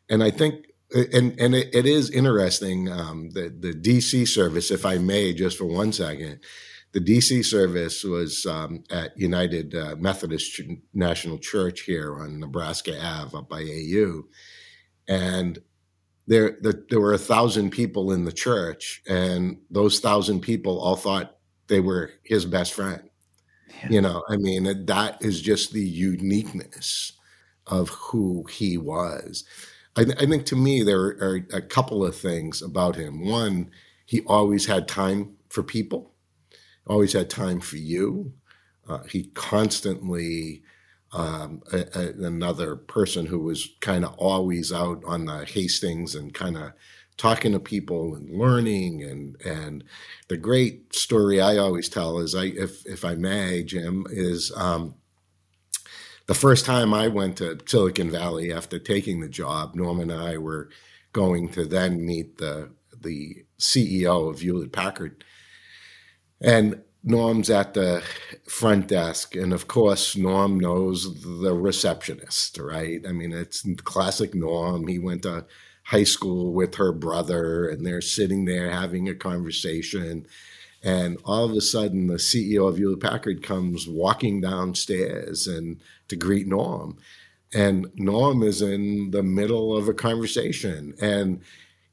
and 0.09 0.23
I 0.23 0.31
think 0.31 0.67
and 1.13 1.39
and 1.41 1.55
it, 1.55 1.75
it 1.75 1.87
is 1.87 2.11
interesting 2.11 2.91
um, 2.91 3.31
the 3.31 3.55
the 3.59 3.73
DC 3.73 4.29
service, 4.29 4.71
if 4.71 4.87
I 4.87 4.99
may, 4.99 5.33
just 5.33 5.59
for 5.59 5.67
one 5.67 5.93
second. 5.93 6.41
The 6.93 7.01
DC 7.01 7.45
service 7.45 8.05
was 8.05 8.47
um, 8.47 8.85
at 8.89 9.19
United 9.19 9.75
uh, 9.75 9.97
Methodist 9.99 10.61
National 10.93 11.39
Church 11.39 11.81
here 11.81 12.15
on 12.21 12.39
Nebraska 12.39 12.97
Ave 13.05 13.37
up 13.37 13.49
by 13.49 13.63
AU. 13.63 14.23
And 15.09 15.59
there, 16.29 16.57
there, 16.61 16.85
there 16.89 17.01
were 17.01 17.13
a 17.13 17.19
thousand 17.19 17.71
people 17.71 18.13
in 18.13 18.25
the 18.25 18.33
church, 18.33 19.03
and 19.09 19.59
those 19.73 19.99
thousand 19.99 20.43
people 20.43 20.79
all 20.79 20.95
thought 20.95 21.37
they 21.67 21.81
were 21.81 22.13
his 22.23 22.45
best 22.45 22.73
friend. 22.73 23.03
Yeah. 23.83 23.89
You 23.91 24.01
know, 24.01 24.23
I 24.29 24.37
mean, 24.37 24.87
that 24.87 25.19
is 25.21 25.43
just 25.43 25.73
the 25.73 25.83
uniqueness 25.83 27.15
of 27.67 27.89
who 27.89 28.45
he 28.51 28.77
was. 28.79 29.45
I, 29.97 30.03
I 30.03 30.27
think 30.27 30.47
to 30.47 30.57
me, 30.57 30.83
there 30.83 31.01
are 31.01 31.47
a 31.53 31.63
couple 31.63 32.05
of 32.05 32.17
things 32.17 32.63
about 32.63 32.97
him. 32.97 33.27
One, 33.27 33.71
he 34.07 34.21
always 34.23 34.67
had 34.67 34.89
time 34.89 35.37
for 35.49 35.63
people 35.63 36.15
always 36.87 37.13
had 37.13 37.31
time 37.31 37.61
for 37.61 37.77
you. 37.77 38.33
Uh, 38.89 39.03
he 39.05 39.25
constantly, 39.35 40.63
um, 41.13 41.63
a, 41.73 41.87
a, 41.99 42.27
another 42.27 42.77
person 42.77 43.27
who 43.27 43.39
was 43.39 43.71
kind 43.81 44.05
of 44.05 44.15
always 44.15 44.73
out 44.73 45.03
on 45.07 45.25
the 45.25 45.47
hustings 45.47 46.15
and 46.15 46.35
kind 46.35 46.57
of 46.57 46.73
talking 47.17 47.53
to 47.53 47.61
people 47.61 48.17
and 48.17 48.37
learning 48.37 49.05
and 49.05 49.41
and 49.47 49.85
the 50.27 50.37
great 50.37 50.93
story 50.93 51.41
I 51.41 51.59
always 51.59 51.89
tell 51.89 52.19
is 52.19 52.35
I 52.35 52.47
if 52.47 52.85
if 52.87 53.05
I 53.05 53.15
may 53.15 53.63
Jim 53.63 54.05
is 54.11 54.51
um, 54.57 54.97
the 56.27 56.35
first 56.35 56.65
time 56.65 56.95
I 56.95 57.09
went 57.09 57.39
to 57.39 57.59
Silicon 57.67 58.11
Valley 58.11 58.53
after 58.53 58.79
taking 58.79 59.21
the 59.21 59.29
job 59.29 59.75
Norm 59.75 60.01
and 60.01 60.13
I 60.13 60.39
were 60.39 60.71
going 61.13 61.49
to 61.51 61.65
then 61.65 62.05
meet 62.05 62.39
the 62.39 62.71
the 63.01 63.45
CEO 63.59 64.31
of 64.31 64.41
Hewlett 64.41 64.73
Packard 64.73 65.25
and 66.41 66.83
Norm's 67.07 67.51
at 67.51 67.75
the 67.75 68.03
front 68.49 68.89
desk, 68.89 69.37
and 69.37 69.53
of 69.53 69.69
course, 69.69 70.17
Norm 70.17 70.59
knows 70.59 71.23
the 71.23 71.53
receptionist, 71.53 72.57
right? 72.57 73.07
I 73.07 73.13
mean, 73.13 73.31
it's 73.31 73.67
classic 73.85 74.35
Norm. 74.35 74.89
He 74.89 74.99
went 74.99 75.23
to 75.25 75.45
high 75.85 76.05
school 76.05 76.55
with 76.55 76.77
her 76.77 76.93
brother, 76.93 77.69
and 77.69 77.85
they're 77.85 78.01
sitting 78.01 78.47
there 78.47 78.71
having 78.71 79.07
a 79.07 79.15
conversation. 79.15 80.27
And 80.83 81.19
all 81.27 81.45
of 81.45 81.53
a 81.53 81.61
sudden, 81.61 82.07
the 82.07 82.15
CEO 82.15 82.67
of 82.67 82.79
Hewlett 82.79 83.01
Packard 83.01 83.43
comes 83.43 83.87
walking 83.87 84.41
downstairs 84.41 85.47
and 85.47 85.81
to 86.09 86.17
greet 86.17 86.47
Norm. 86.47 86.97
And 87.53 87.91
Norm 87.95 88.43
is 88.43 88.61
in 88.61 89.11
the 89.13 89.23
middle 89.23 89.77
of 89.77 89.89
a 89.89 89.95
conversation. 89.95 90.95
And 91.01 91.41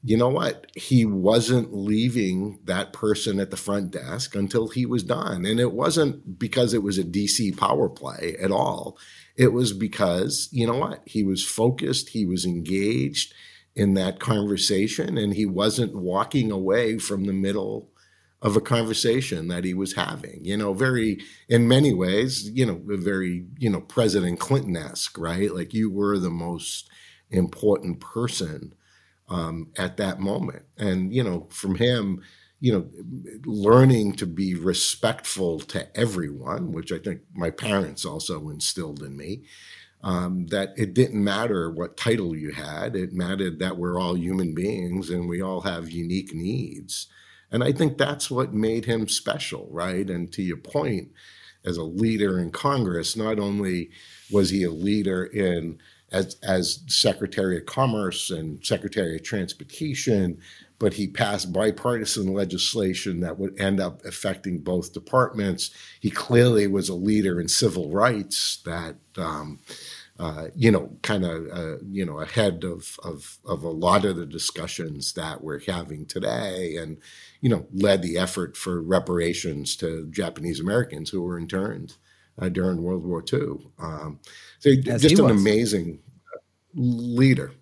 you 0.04 0.16
know 0.16 0.28
what? 0.28 0.66
He 0.74 1.04
wasn't 1.04 1.72
leaving 1.72 2.58
that 2.64 2.92
person 2.92 3.38
at 3.38 3.52
the 3.52 3.56
front 3.56 3.92
desk 3.92 4.34
until 4.34 4.68
he 4.68 4.84
was 4.84 5.04
done. 5.04 5.46
And 5.46 5.60
it 5.60 5.72
wasn't 5.72 6.38
because 6.38 6.74
it 6.74 6.82
was 6.82 6.98
a 6.98 7.04
DC 7.04 7.56
power 7.56 7.88
play 7.88 8.36
at 8.42 8.50
all. 8.50 8.98
It 9.36 9.52
was 9.52 9.72
because, 9.72 10.48
you 10.50 10.66
know 10.66 10.76
what? 10.76 11.02
He 11.06 11.22
was 11.22 11.44
focused, 11.44 12.10
he 12.10 12.26
was 12.26 12.44
engaged 12.44 13.32
in 13.74 13.94
that 13.94 14.20
conversation, 14.20 15.16
and 15.16 15.34
he 15.34 15.46
wasn't 15.46 15.96
walking 15.96 16.50
away 16.50 16.98
from 16.98 17.24
the 17.24 17.32
middle 17.32 17.91
of 18.42 18.56
a 18.56 18.60
conversation 18.60 19.46
that 19.48 19.64
he 19.64 19.72
was 19.72 19.94
having. 19.94 20.40
You 20.44 20.56
know, 20.56 20.74
very 20.74 21.20
in 21.48 21.68
many 21.68 21.94
ways, 21.94 22.50
you 22.50 22.66
know, 22.66 22.80
very 22.84 23.46
you 23.58 23.70
know 23.70 23.80
President 23.80 24.40
Clinton 24.40 24.76
esque, 24.76 25.16
right? 25.16 25.54
Like 25.54 25.72
you 25.72 25.90
were 25.90 26.18
the 26.18 26.30
most 26.30 26.90
important 27.30 28.00
person 28.00 28.74
um, 29.28 29.70
at 29.78 29.96
that 29.96 30.20
moment, 30.20 30.64
and 30.76 31.14
you 31.14 31.22
know, 31.22 31.46
from 31.50 31.76
him, 31.76 32.20
you 32.60 32.72
know, 32.72 33.40
learning 33.46 34.14
to 34.14 34.26
be 34.26 34.54
respectful 34.56 35.60
to 35.60 35.96
everyone, 35.98 36.72
which 36.72 36.92
I 36.92 36.98
think 36.98 37.20
my 37.32 37.50
parents 37.50 38.04
also 38.04 38.48
instilled 38.50 39.02
in 39.02 39.16
me. 39.16 39.44
Um, 40.04 40.46
that 40.48 40.70
it 40.76 40.94
didn't 40.94 41.22
matter 41.22 41.70
what 41.70 41.96
title 41.96 42.36
you 42.36 42.50
had; 42.50 42.96
it 42.96 43.12
mattered 43.12 43.60
that 43.60 43.76
we're 43.76 44.00
all 44.00 44.16
human 44.16 44.52
beings 44.52 45.10
and 45.10 45.28
we 45.28 45.40
all 45.40 45.60
have 45.60 45.92
unique 45.92 46.34
needs 46.34 47.06
and 47.52 47.62
I 47.62 47.70
think 47.70 47.98
that's 47.98 48.30
what 48.30 48.54
made 48.54 48.86
him 48.86 49.06
special, 49.08 49.68
right? 49.70 50.08
And 50.08 50.32
to 50.32 50.42
your 50.42 50.56
point, 50.56 51.10
as 51.64 51.76
a 51.76 51.84
leader 51.84 52.38
in 52.38 52.50
Congress, 52.50 53.16
not 53.16 53.38
only 53.38 53.90
was 54.30 54.50
he 54.50 54.64
a 54.64 54.70
leader 54.70 55.24
in 55.24 55.78
as, 56.10 56.36
as 56.42 56.82
Secretary 56.88 57.58
of 57.58 57.66
Commerce 57.66 58.30
and 58.30 58.64
Secretary 58.64 59.16
of 59.16 59.22
Transportation, 59.22 60.38
but 60.78 60.94
he 60.94 61.06
passed 61.06 61.52
bipartisan 61.52 62.32
legislation 62.34 63.20
that 63.20 63.38
would 63.38 63.58
end 63.60 63.80
up 63.80 64.04
affecting 64.04 64.58
both 64.58 64.92
departments. 64.92 65.70
He 66.00 66.10
clearly 66.10 66.66
was 66.66 66.88
a 66.88 66.94
leader 66.94 67.40
in 67.40 67.48
civil 67.48 67.90
rights 67.90 68.58
that 68.64 68.96
um, 69.16 69.60
uh, 70.18 70.48
you 70.54 70.70
know, 70.70 70.90
kind 71.02 71.24
of, 71.24 71.46
uh, 71.50 71.78
you 71.90 72.04
know, 72.04 72.20
ahead 72.20 72.62
of, 72.64 72.96
of, 73.02 73.38
of 73.44 73.64
a 73.64 73.68
lot 73.70 74.04
of 74.04 74.14
the 74.16 74.26
discussions 74.26 75.14
that 75.14 75.42
we're 75.42 75.60
having 75.66 76.04
today 76.04 76.76
and, 76.76 76.98
you 77.42 77.48
know, 77.48 77.66
led 77.74 78.00
the 78.02 78.16
effort 78.16 78.56
for 78.56 78.80
reparations 78.80 79.76
to 79.76 80.06
Japanese 80.10 80.60
Americans 80.60 81.10
who 81.10 81.20
were 81.20 81.36
interned 81.36 81.96
uh, 82.38 82.48
during 82.48 82.82
World 82.82 83.04
War 83.04 83.22
II. 83.30 83.70
Um, 83.78 84.20
so 84.60 84.70
as 84.88 85.02
just 85.02 85.18
an 85.18 85.28
amazing 85.28 85.98
leader. 86.72 87.52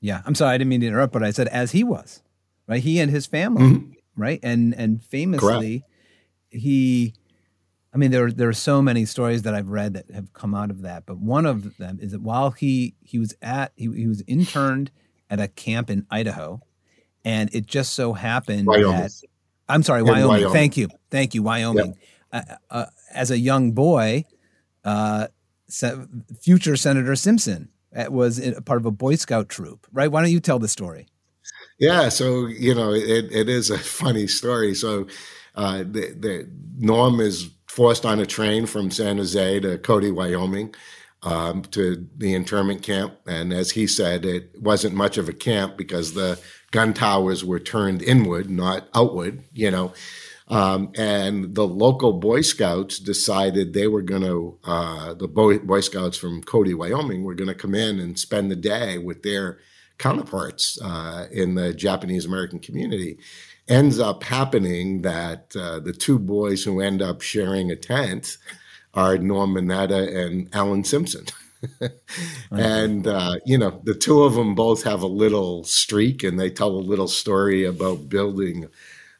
Yeah. 0.00 0.20
I'm 0.26 0.34
sorry. 0.34 0.54
I 0.54 0.58
didn't 0.58 0.68
mean 0.68 0.80
to 0.80 0.88
interrupt, 0.88 1.12
but 1.12 1.22
I 1.22 1.30
said 1.30 1.46
as 1.48 1.70
he 1.70 1.84
was, 1.84 2.22
right? 2.66 2.82
He 2.82 2.98
and 2.98 3.10
his 3.10 3.24
family, 3.24 3.62
mm-hmm. 3.62 3.92
right? 4.20 4.40
And, 4.42 4.74
and 4.74 5.02
famously, 5.02 5.84
Correct. 6.50 6.62
he, 6.62 7.14
I 7.94 7.96
mean, 7.96 8.10
there 8.10 8.32
there 8.32 8.48
are 8.48 8.52
so 8.52 8.82
many 8.82 9.04
stories 9.04 9.42
that 9.42 9.54
I've 9.54 9.68
read 9.68 9.94
that 9.94 10.10
have 10.10 10.32
come 10.32 10.52
out 10.52 10.70
of 10.70 10.82
that, 10.82 11.06
but 11.06 11.18
one 11.18 11.46
of 11.46 11.76
them 11.76 12.00
is 12.02 12.10
that 12.10 12.22
while 12.22 12.50
he 12.50 12.96
he 13.00 13.20
was 13.20 13.36
at 13.40 13.70
he, 13.76 13.84
he 13.94 14.08
was 14.08 14.20
interned 14.26 14.90
at 15.30 15.38
a 15.38 15.46
camp 15.46 15.90
in 15.90 16.04
Idaho, 16.10 16.60
and 17.24 17.54
it 17.54 17.66
just 17.66 17.94
so 17.94 18.12
happened 18.12 18.66
Wyoming. 18.66 19.00
that 19.00 19.12
I'm 19.68 19.82
sorry, 19.82 20.02
Wyoming. 20.02 20.28
Wyoming. 20.28 20.52
Thank 20.52 20.76
you, 20.76 20.88
thank 21.10 21.34
you, 21.34 21.42
Wyoming. 21.42 21.96
Yep. 22.32 22.48
Uh, 22.50 22.54
uh, 22.70 22.86
as 23.12 23.30
a 23.30 23.38
young 23.38 23.72
boy, 23.72 24.24
uh, 24.84 25.28
future 26.40 26.76
Senator 26.76 27.16
Simpson 27.16 27.68
uh, 27.96 28.06
was 28.10 28.38
a 28.38 28.60
part 28.60 28.80
of 28.80 28.86
a 28.86 28.90
Boy 28.90 29.14
Scout 29.14 29.48
troop, 29.48 29.86
right? 29.92 30.10
Why 30.10 30.20
don't 30.20 30.30
you 30.30 30.40
tell 30.40 30.58
the 30.58 30.68
story? 30.68 31.06
Yeah, 31.78 32.08
so 32.08 32.46
you 32.46 32.74
know, 32.74 32.92
it, 32.92 33.32
it 33.32 33.48
is 33.48 33.70
a 33.70 33.78
funny 34.00 34.26
story. 34.26 34.74
So 34.74 35.06
uh, 35.54 35.78
the, 35.78 36.14
the 36.18 36.50
Norm 36.76 37.20
is 37.20 37.50
forced 37.68 38.04
on 38.06 38.20
a 38.20 38.26
train 38.26 38.66
from 38.66 38.90
San 38.90 39.16
Jose 39.18 39.60
to 39.60 39.78
Cody, 39.78 40.10
Wyoming, 40.10 40.74
um, 41.22 41.62
to 41.62 42.06
the 42.16 42.34
internment 42.34 42.82
camp. 42.82 43.14
And 43.26 43.52
as 43.52 43.70
he 43.70 43.86
said, 43.86 44.24
it 44.24 44.50
wasn't 44.60 44.94
much 44.94 45.18
of 45.18 45.28
a 45.28 45.32
camp 45.32 45.76
because 45.76 46.14
the 46.14 46.38
gun 46.74 46.92
towers 46.92 47.44
were 47.44 47.60
turned 47.60 48.02
inward, 48.02 48.50
not 48.50 48.88
outward, 48.96 49.44
you 49.52 49.70
know. 49.70 49.92
Um, 50.48 50.90
and 50.96 51.54
the 51.54 51.66
local 51.66 52.14
Boy 52.14 52.40
Scouts 52.40 52.98
decided 52.98 53.72
they 53.72 53.86
were 53.86 54.02
going 54.02 54.22
to, 54.22 54.58
uh, 54.64 55.14
the 55.14 55.28
Boy, 55.28 55.60
Boy 55.60 55.80
Scouts 55.80 56.18
from 56.18 56.42
Cody, 56.42 56.74
Wyoming, 56.74 57.22
were 57.22 57.36
going 57.36 57.48
to 57.48 57.54
come 57.54 57.76
in 57.76 58.00
and 58.00 58.18
spend 58.18 58.50
the 58.50 58.56
day 58.56 58.98
with 58.98 59.22
their 59.22 59.58
counterparts 59.98 60.76
uh, 60.82 61.28
in 61.30 61.54
the 61.54 61.72
Japanese 61.72 62.26
American 62.26 62.58
community 62.58 63.18
ends 63.68 64.00
up 64.00 64.24
happening 64.24 65.02
that 65.02 65.54
uh, 65.56 65.78
the 65.78 65.92
two 65.92 66.18
boys 66.18 66.64
who 66.64 66.80
end 66.80 67.00
up 67.00 67.22
sharing 67.22 67.70
a 67.70 67.76
tent 67.76 68.36
are 68.94 69.16
Norm 69.16 69.54
Mineta 69.54 70.26
and 70.26 70.52
Alan 70.52 70.82
Simpson. 70.82 71.26
and 72.50 73.06
uh, 73.06 73.36
you 73.44 73.58
know 73.58 73.80
the 73.84 73.94
two 73.94 74.22
of 74.22 74.34
them 74.34 74.54
both 74.54 74.82
have 74.82 75.02
a 75.02 75.06
little 75.06 75.64
streak 75.64 76.22
and 76.22 76.38
they 76.38 76.50
tell 76.50 76.70
a 76.70 76.78
little 76.78 77.08
story 77.08 77.64
about 77.64 78.08
building 78.08 78.66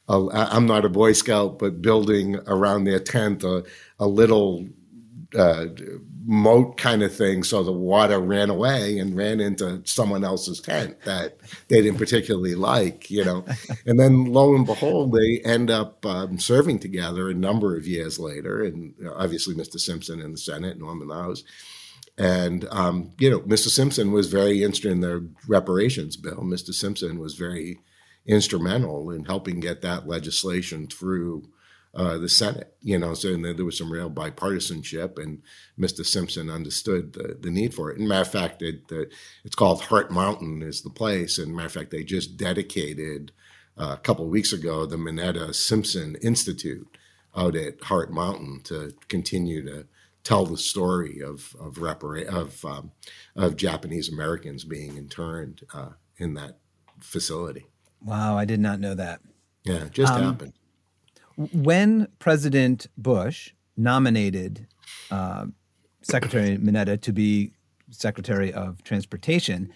i 0.07 0.47
i'm 0.51 0.65
not 0.65 0.85
a 0.85 0.89
boy 0.89 1.11
scout 1.13 1.57
but 1.59 1.81
building 1.81 2.37
around 2.47 2.83
their 2.83 2.99
tent 2.99 3.43
a, 3.43 3.63
a 3.99 4.07
little 4.07 4.67
uh, 5.37 5.67
moat 6.27 6.77
kind 6.77 7.03
of 7.03 7.15
thing 7.15 7.43
so 7.43 7.63
the 7.63 7.71
water 7.71 8.19
ran 8.19 8.49
away 8.49 8.97
and 8.97 9.15
ran 9.15 9.39
into 9.39 9.81
someone 9.85 10.23
else's 10.23 10.59
tent 10.59 10.99
that 11.03 11.37
they 11.67 11.81
didn't 11.81 11.99
particularly 11.99 12.55
like 12.55 13.11
you 13.11 13.23
know? 13.23 13.45
And 13.85 13.99
then 13.99 14.25
lo 14.25 14.55
and 14.55 14.65
behold 14.65 15.11
they 15.11 15.41
end 15.45 15.69
up 15.69 16.03
um, 16.05 16.39
serving 16.39 16.79
together 16.79 17.29
a 17.29 17.35
number 17.35 17.77
of 17.77 17.85
years 17.85 18.17
later 18.17 18.63
and 18.63 18.95
obviously 19.15 19.53
mr 19.53 19.79
simpson 19.79 20.19
in 20.19 20.31
the 20.31 20.37
senate 20.37 20.79
norman 20.79 21.07
laus 21.09 21.43
and 22.17 22.65
um, 22.71 23.11
you 23.19 23.29
know 23.29 23.41
mr 23.41 23.67
simpson 23.67 24.11
was 24.11 24.27
very 24.27 24.63
interested 24.63 24.91
in 24.91 25.01
the 25.01 25.27
reparations 25.47 26.15
bill 26.15 26.41
mr 26.41 26.73
simpson 26.73 27.19
was 27.19 27.35
very 27.35 27.79
instrumental 28.25 29.11
in 29.11 29.25
helping 29.25 29.59
get 29.59 29.81
that 29.81 30.07
legislation 30.07 30.87
through 30.87 31.47
uh, 31.95 32.17
the 32.17 32.27
Senate. 32.27 32.75
You 32.81 32.99
know, 32.99 33.13
so 33.13 33.35
there 33.37 33.65
was 33.65 33.77
some 33.77 33.91
real 33.91 34.11
bipartisanship, 34.11 35.17
and 35.17 35.41
Mr. 35.79 36.05
Simpson 36.05 36.49
understood 36.49 37.13
the, 37.13 37.37
the 37.39 37.49
need 37.49 37.73
for 37.73 37.89
it. 37.89 37.97
And 37.97 38.07
matter 38.07 38.21
of 38.21 38.31
fact, 38.31 38.61
it, 38.61 38.87
the, 38.89 39.09
it's 39.45 39.55
called 39.55 39.83
Heart 39.83 40.11
Mountain 40.11 40.61
is 40.61 40.81
the 40.81 40.89
place. 40.89 41.37
And 41.37 41.55
matter 41.55 41.67
of 41.67 41.71
fact, 41.71 41.91
they 41.91 42.03
just 42.03 42.35
dedicated 42.35 43.31
uh, 43.77 43.95
a 43.97 44.01
couple 44.01 44.25
of 44.25 44.31
weeks 44.31 44.51
ago 44.51 44.85
the 44.85 44.97
Mineta 44.97 45.55
Simpson 45.55 46.15
Institute 46.21 46.97
out 47.35 47.55
at 47.55 47.81
Heart 47.83 48.11
Mountain 48.11 48.61
to 48.65 48.93
continue 49.07 49.63
to 49.65 49.85
tell 50.25 50.45
the 50.45 50.57
story 50.57 51.21
of 51.21 51.55
of, 51.59 51.75
repara- 51.75 52.27
of, 52.27 52.65
um, 52.65 52.91
of 53.37 53.55
Japanese 53.55 54.11
Americans 54.11 54.65
being 54.65 54.97
interned 54.97 55.61
uh, 55.73 55.91
in 56.17 56.33
that 56.33 56.57
facility. 56.99 57.65
Wow, 58.03 58.37
I 58.37 58.43
did 58.43 58.59
not 58.59 58.81
know 58.81 58.93
that. 58.95 59.21
Yeah, 59.63 59.85
it 59.85 59.91
just 59.91 60.11
um, 60.11 60.23
happened 60.23 60.53
when 61.35 62.07
President 62.19 62.87
Bush 62.97 63.51
nominated 63.77 64.67
uh, 65.11 65.45
Secretary 66.01 66.57
Mineta 66.57 66.99
to 67.01 67.11
be 67.11 67.51
Secretary 67.89 68.53
of 68.53 68.83
Transportation, 68.83 69.73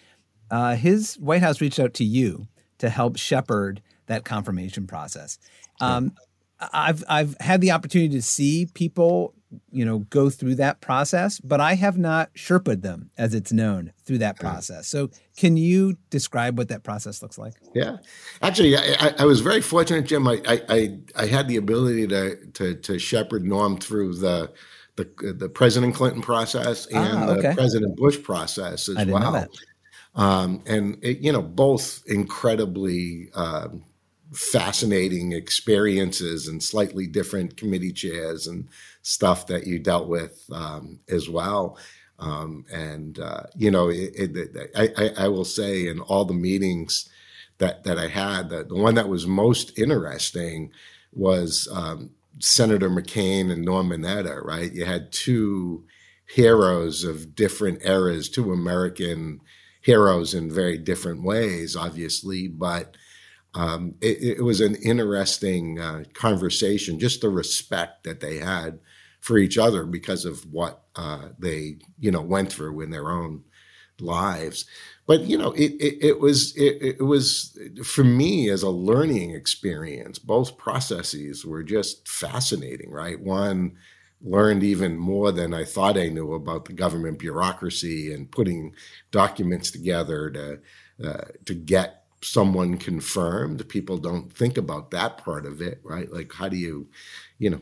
uh, 0.52 0.76
his 0.76 1.16
White 1.16 1.42
House 1.42 1.62
reached 1.62 1.80
out 1.80 1.94
to 1.96 2.04
you 2.04 2.48
to 2.78 2.90
help 2.90 3.18
shepherd 3.18 3.82
that 4.08 4.26
confirmation 4.26 4.88
process. 4.88 5.38
Um, 5.82 6.14
I've 6.74 7.04
I've 7.08 7.36
had 7.40 7.62
the 7.62 7.72
opportunity 7.72 8.16
to 8.16 8.22
see 8.22 8.68
people 8.74 9.34
you 9.72 9.84
know 9.84 10.00
go 10.00 10.30
through 10.30 10.56
that 10.56 10.80
process 10.82 11.40
but 11.40 11.60
i 11.60 11.74
have 11.74 11.98
not 11.98 12.32
sherped 12.34 12.82
them 12.82 13.10
as 13.18 13.34
it's 13.34 13.52
known 13.52 13.92
through 14.06 14.18
that 14.18 14.40
process. 14.40 14.88
So 14.88 15.10
can 15.38 15.56
you 15.58 15.98
describe 16.10 16.58
what 16.58 16.70
that 16.70 16.84
process 16.84 17.22
looks 17.22 17.38
like? 17.38 17.54
Yeah. 17.74 17.98
Actually 18.42 18.78
i, 18.78 19.14
I 19.18 19.26
was 19.26 19.42
very 19.42 19.62
fortunate 19.62 20.06
jim. 20.06 20.28
I, 20.28 20.42
I 20.48 21.00
i 21.16 21.26
had 21.26 21.48
the 21.48 21.58
ability 21.58 22.08
to 22.08 22.36
to, 22.54 22.76
to 22.76 23.00
shepherd 23.00 23.44
norm 23.46 23.78
through 23.78 24.16
the 24.16 24.52
the, 24.96 25.34
the 25.34 25.50
president 25.50 25.96
clinton 25.96 26.22
process 26.22 26.88
ah, 26.94 26.98
and 26.98 27.18
ah, 27.18 27.34
okay. 27.34 27.50
the 27.50 27.56
president 27.56 27.96
bush 27.96 28.22
process 28.22 28.90
as 28.90 29.06
well. 29.06 29.48
um, 30.16 30.62
and 30.66 30.98
it, 31.02 31.20
you 31.20 31.32
know 31.32 31.42
both 31.42 32.04
incredibly 32.08 33.30
um, 33.34 33.84
fascinating 34.32 35.32
experiences 35.32 36.48
and 36.48 36.62
slightly 36.62 37.08
different 37.08 37.58
committee 37.58 37.92
chairs 37.92 38.48
and 38.48 38.68
stuff 39.02 39.48
that 39.48 39.66
you 39.66 39.80
dealt 39.80 40.08
with 40.08 40.44
um, 40.52 41.00
as 41.10 41.30
well. 41.30 41.78
Um, 42.20 42.66
and 42.72 43.20
uh, 43.20 43.44
you 43.56 43.72
know, 43.72 43.90
it, 43.90 44.14
it, 44.16 44.72
I, 44.76 45.26
I, 45.26 45.28
will 45.30 45.46
say 45.46 45.88
in 45.88 46.02
all 46.02 46.26
the 46.26 46.34
meetings 46.34 47.08
that 47.60 47.86
that 47.86 47.98
I 47.98 48.08
had, 48.08 48.50
that 48.50 48.68
the 48.68 48.76
one 48.76 48.96
that 48.96 49.08
was 49.08 49.26
most 49.26 49.80
interesting 49.80 50.72
was 51.14 51.70
um, 51.72 52.12
Senator 52.40 52.90
McCain 52.90 53.50
and 53.50 53.64
Norm 53.64 53.90
Mineta. 53.90 54.44
Right, 54.44 54.72
you 54.74 54.84
had 54.84 55.14
two 55.14 55.86
heroes 56.26 57.06
of 57.06 57.36
different 57.36 57.86
eras, 57.86 58.28
two 58.28 58.52
American 58.52 59.40
heroes 59.82 60.34
in 60.34 60.52
very 60.52 60.78
different 60.78 61.24
ways, 61.24 61.76
obviously, 61.76 62.50
but 62.50 62.98
um, 63.56 63.96
it, 64.02 64.38
it, 64.38 64.44
was 64.44 64.62
an 64.62 64.76
interesting 64.76 65.80
uh, 65.80 66.04
conversation, 66.14 67.00
just 67.00 67.22
the 67.22 67.30
respect 67.30 68.04
that 68.04 68.20
they 68.20 68.38
had 68.38 68.80
for 69.22 69.38
each 69.38 69.58
other 69.58 69.86
because 69.86 70.24
of 70.24 70.46
what 70.52 70.84
uh, 70.96 71.30
they, 71.40 71.78
you 72.00 72.12
know, 72.12 72.22
went 72.22 72.54
through 72.54 72.82
in 72.82 72.92
their 72.92 73.10
own 73.10 73.44
lives. 74.00 74.66
But 75.08 75.22
you 75.22 75.38
know, 75.38 75.52
it 75.54 75.72
it, 75.80 75.98
it 76.00 76.20
was 76.20 76.56
it, 76.56 76.98
it 77.00 77.04
was 77.04 77.58
for 77.84 78.04
me 78.04 78.50
as 78.50 78.62
a 78.62 78.70
learning 78.70 79.32
experience. 79.32 80.20
Both 80.20 80.58
processes 80.58 81.44
were 81.46 81.64
just 81.64 82.08
fascinating, 82.08 82.92
right? 82.92 83.20
One 83.20 83.76
learned 84.22 84.64
even 84.64 84.98
more 84.98 85.32
than 85.32 85.54
I 85.54 85.64
thought 85.64 85.98
I 85.98 86.10
knew 86.10 86.34
about 86.34 86.66
the 86.66 86.74
government 86.74 87.20
bureaucracy 87.20 88.14
and 88.14 88.30
putting 88.30 88.76
documents 89.12 89.72
together 89.72 90.30
to 90.30 90.60
uh, 91.04 91.26
to 91.46 91.54
get 91.56 91.99
someone 92.22 92.78
confirmed. 92.78 93.68
People 93.70 93.98
don't 93.98 94.32
think 94.32 94.58
about 94.58 94.92
that 94.92 95.18
part 95.18 95.46
of 95.46 95.62
it, 95.62 95.80
right? 95.84 96.12
Like, 96.12 96.34
how 96.34 96.50
do 96.50 96.58
you, 96.58 96.88
you 97.38 97.50
know, 97.50 97.62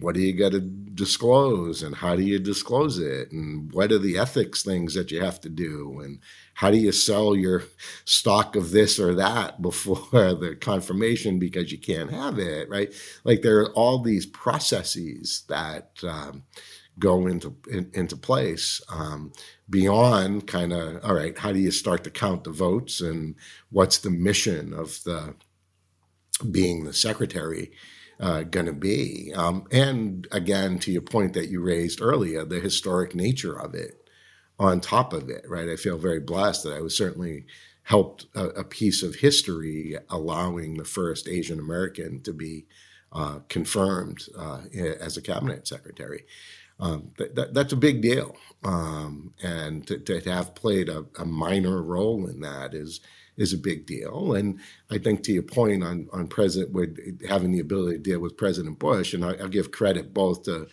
what 0.00 0.14
do 0.14 0.20
you 0.22 0.32
got 0.32 0.52
to 0.52 0.60
disclose 0.60 1.82
and 1.82 1.94
how 1.94 2.16
do 2.16 2.22
you 2.22 2.38
disclose 2.38 2.98
it? 2.98 3.30
And 3.32 3.70
what 3.72 3.92
are 3.92 3.98
the 3.98 4.16
ethics 4.18 4.62
things 4.62 4.94
that 4.94 5.10
you 5.10 5.20
have 5.20 5.40
to 5.42 5.48
do? 5.48 6.00
And 6.00 6.20
how 6.54 6.70
do 6.70 6.78
you 6.78 6.92
sell 6.92 7.36
your 7.36 7.64
stock 8.04 8.56
of 8.56 8.70
this 8.70 8.98
or 8.98 9.14
that 9.14 9.60
before 9.60 9.98
the 10.12 10.56
confirmation 10.58 11.38
because 11.38 11.70
you 11.70 11.78
can't 11.78 12.10
have 12.10 12.38
it, 12.38 12.68
right? 12.70 12.92
Like, 13.24 13.42
there 13.42 13.60
are 13.60 13.72
all 13.72 13.98
these 13.98 14.26
processes 14.26 15.44
that, 15.48 15.90
um, 16.02 16.44
go 16.98 17.26
into 17.26 17.54
in, 17.70 17.90
into 17.94 18.16
place 18.16 18.80
um, 18.88 19.32
beyond 19.70 20.46
kind 20.46 20.72
of 20.72 21.04
all 21.04 21.14
right 21.14 21.36
how 21.38 21.52
do 21.52 21.58
you 21.58 21.70
start 21.70 22.02
to 22.04 22.10
count 22.10 22.44
the 22.44 22.50
votes 22.50 23.00
and 23.00 23.34
what's 23.70 23.98
the 23.98 24.10
mission 24.10 24.72
of 24.72 25.02
the 25.04 25.34
being 26.50 26.84
the 26.84 26.92
secretary 26.92 27.72
uh, 28.20 28.42
going 28.42 28.66
to 28.66 28.72
be? 28.72 29.32
Um, 29.34 29.66
and 29.70 30.26
again 30.32 30.78
to 30.80 30.92
your 30.92 31.02
point 31.02 31.34
that 31.34 31.48
you 31.48 31.60
raised 31.60 32.00
earlier 32.00 32.44
the 32.44 32.60
historic 32.60 33.14
nature 33.14 33.58
of 33.58 33.74
it 33.74 34.08
on 34.58 34.80
top 34.80 35.12
of 35.12 35.28
it 35.28 35.44
right? 35.48 35.68
I 35.68 35.76
feel 35.76 35.98
very 35.98 36.20
blessed 36.20 36.64
that 36.64 36.76
i 36.76 36.80
was 36.80 36.96
certainly 36.96 37.44
helped 37.82 38.26
a, 38.34 38.46
a 38.48 38.64
piece 38.64 39.02
of 39.02 39.16
history 39.16 39.96
allowing 40.08 40.74
the 40.74 40.84
first 40.84 41.28
asian 41.28 41.58
american 41.58 42.20
to 42.22 42.32
be 42.32 42.66
uh, 43.12 43.38
confirmed 43.48 44.26
uh, 44.36 44.60
as 45.00 45.16
a 45.16 45.22
cabinet 45.22 45.66
secretary 45.66 46.24
um, 46.80 47.10
that, 47.18 47.54
that's 47.54 47.72
a 47.72 47.76
big 47.76 48.02
deal. 48.02 48.36
Um, 48.64 49.34
and 49.42 49.86
to, 49.86 49.98
to, 49.98 50.20
have 50.30 50.54
played 50.54 50.88
a, 50.88 51.04
a, 51.18 51.24
minor 51.24 51.82
role 51.82 52.26
in 52.28 52.40
that 52.40 52.74
is 52.74 53.00
is 53.36 53.52
a 53.52 53.58
big 53.58 53.86
deal. 53.86 54.34
And 54.34 54.58
I 54.90 54.98
think 54.98 55.22
to 55.24 55.32
your 55.32 55.44
point 55.44 55.84
on 55.84 56.08
on 56.12 56.26
President 56.26 56.72
with 56.72 57.24
having 57.26 57.52
the 57.52 57.60
ability 57.60 57.98
to 57.98 58.02
deal 58.02 58.20
with 58.20 58.36
President 58.36 58.78
Bush, 58.78 59.14
and 59.14 59.24
I, 59.24 59.32
will 59.34 59.48
give 59.48 59.70
credit 59.70 60.12
both 60.12 60.44
to 60.44 60.66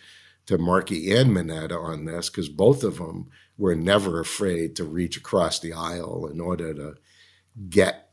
to 0.46 0.58
Markey 0.58 1.12
and 1.12 1.30
Mineta 1.30 1.80
on 1.80 2.04
this 2.04 2.30
because 2.30 2.48
both 2.48 2.84
of 2.84 2.98
them 2.98 3.28
were 3.58 3.74
never 3.74 4.20
afraid 4.20 4.76
to 4.76 4.84
reach 4.84 5.16
across 5.16 5.58
the 5.58 5.72
aisle 5.72 6.28
in 6.30 6.40
order 6.40 6.72
to 6.74 6.94
get 7.68 8.10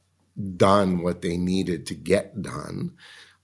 done 0.57 1.01
what 1.03 1.21
they 1.21 1.37
needed 1.37 1.85
to 1.87 1.95
get 1.95 2.41
done 2.41 2.91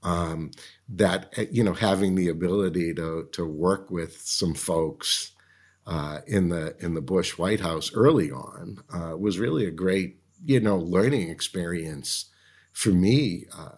um, 0.03 0.51
that 0.87 1.33
eh, 1.37 1.45
you 1.51 1.63
know 1.63 1.73
having 1.73 2.15
the 2.15 2.29
ability 2.29 2.93
to 2.95 3.27
to 3.31 3.45
work 3.45 3.91
with 3.91 4.19
some 4.21 4.53
folks 4.53 5.31
uh, 5.87 6.19
in 6.27 6.49
the 6.49 6.75
in 6.79 6.93
the 6.93 7.01
Bush 7.01 7.37
White 7.37 7.59
House 7.59 7.91
early 7.93 8.31
on 8.31 8.79
uh, 8.93 9.17
was 9.17 9.39
really 9.39 9.65
a 9.65 9.71
great 9.71 10.19
you 10.45 10.59
know 10.59 10.77
learning 10.77 11.29
experience 11.29 12.25
for 12.71 12.89
me 12.89 13.45
uh, 13.57 13.71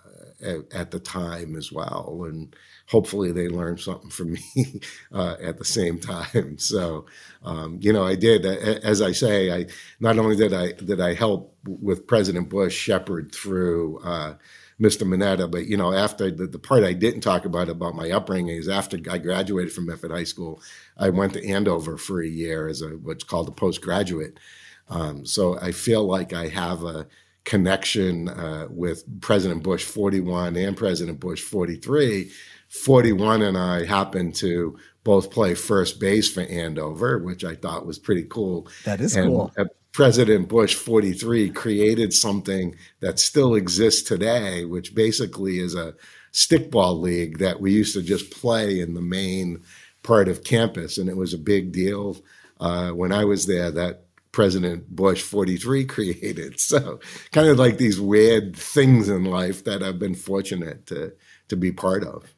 at, 0.43 0.73
at, 0.73 0.91
the 0.91 0.99
time 0.99 1.55
as 1.55 1.71
well, 1.71 2.23
and 2.27 2.55
hopefully 2.87 3.31
they 3.31 3.47
learned 3.47 3.79
something 3.79 4.09
from 4.09 4.33
me 4.55 4.81
uh, 5.11 5.37
at 5.41 5.57
the 5.57 5.65
same 5.65 5.99
time. 5.99 6.57
So 6.59 7.05
um, 7.43 7.79
you 7.81 7.93
know 7.93 8.05
I 8.05 8.15
did 8.15 8.45
as 8.45 9.01
I 9.01 9.13
say 9.13 9.51
I 9.51 9.65
not 9.99 10.19
only 10.19 10.35
did 10.35 10.53
I 10.53 10.73
did 10.73 11.01
I 11.01 11.13
help 11.13 11.55
with 11.65 12.07
President 12.07 12.49
Bush 12.49 12.75
shepherd 12.75 13.33
through 13.33 13.99
uh, 14.03 14.35
Mr. 14.81 15.07
Mineta. 15.07 15.49
But 15.49 15.67
you 15.67 15.77
know, 15.77 15.93
after 15.93 16.31
the, 16.31 16.47
the 16.47 16.59
part 16.59 16.83
I 16.83 16.93
didn't 16.93 17.21
talk 17.21 17.45
about 17.45 17.69
about 17.69 17.95
my 17.95 18.09
upbringing 18.11 18.57
is 18.57 18.67
after 18.67 18.97
I 19.09 19.19
graduated 19.19 19.71
from 19.71 19.85
Medford 19.85 20.11
High 20.11 20.23
School, 20.23 20.61
I 20.97 21.09
went 21.09 21.33
to 21.33 21.47
Andover 21.47 21.97
for 21.97 22.21
a 22.21 22.27
year 22.27 22.67
as 22.67 22.81
a 22.81 22.89
what's 22.89 23.23
called 23.23 23.47
a 23.47 23.51
postgraduate. 23.51 24.39
Um, 24.89 25.25
so 25.25 25.57
I 25.59 25.71
feel 25.71 26.05
like 26.05 26.33
I 26.33 26.47
have 26.47 26.83
a 26.83 27.07
connection 27.43 28.29
uh, 28.29 28.67
with 28.69 29.03
President 29.21 29.63
Bush 29.63 29.83
41 29.83 30.55
and 30.55 30.75
President 30.75 31.19
Bush 31.19 31.41
43. 31.41 32.31
41 32.69 33.41
and 33.41 33.57
I 33.57 33.85
happened 33.85 34.35
to 34.35 34.77
both 35.03 35.31
play 35.31 35.55
first 35.55 35.99
base 35.99 36.31
for 36.31 36.41
Andover, 36.41 37.17
which 37.19 37.43
I 37.43 37.55
thought 37.55 37.85
was 37.85 37.99
pretty 37.99 38.23
cool. 38.23 38.67
That 38.85 39.01
is 39.01 39.15
and 39.15 39.27
cool. 39.27 39.51
President 39.93 40.47
Bush 40.47 40.75
43 40.75 41.49
created 41.49 42.13
something 42.13 42.75
that 43.01 43.19
still 43.19 43.55
exists 43.55 44.01
today, 44.01 44.63
which 44.63 44.95
basically 44.95 45.59
is 45.59 45.75
a 45.75 45.95
stickball 46.31 46.99
league 46.99 47.39
that 47.39 47.59
we 47.59 47.73
used 47.73 47.93
to 47.95 48.01
just 48.01 48.31
play 48.31 48.79
in 48.79 48.93
the 48.93 49.01
main 49.01 49.61
part 50.01 50.29
of 50.29 50.43
campus. 50.43 50.97
And 50.97 51.09
it 51.09 51.17
was 51.17 51.33
a 51.33 51.37
big 51.37 51.73
deal 51.73 52.17
uh, 52.59 52.91
when 52.91 53.11
I 53.11 53.25
was 53.25 53.47
there 53.47 53.69
that 53.71 54.05
President 54.31 54.89
Bush 54.95 55.21
43 55.21 55.85
created. 55.87 56.59
So, 56.59 56.99
kind 57.31 57.49
of 57.49 57.59
like 57.59 57.77
these 57.77 57.99
weird 57.99 58.55
things 58.55 59.09
in 59.09 59.25
life 59.25 59.65
that 59.65 59.83
I've 59.83 59.99
been 59.99 60.15
fortunate 60.15 60.85
to, 60.87 61.13
to 61.49 61.55
be 61.57 61.73
part 61.73 62.03
of. 62.05 62.33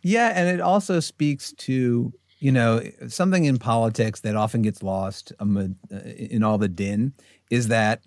Yeah. 0.00 0.32
And 0.34 0.48
it 0.48 0.60
also 0.62 1.00
speaks 1.00 1.52
to 1.52 2.14
you 2.44 2.52
know, 2.52 2.82
something 3.08 3.46
in 3.46 3.56
politics 3.56 4.20
that 4.20 4.36
often 4.36 4.60
gets 4.60 4.82
lost 4.82 5.32
uh, 5.40 5.64
in 5.90 6.42
all 6.42 6.58
the 6.58 6.68
din 6.68 7.14
is 7.50 7.68
that 7.68 8.02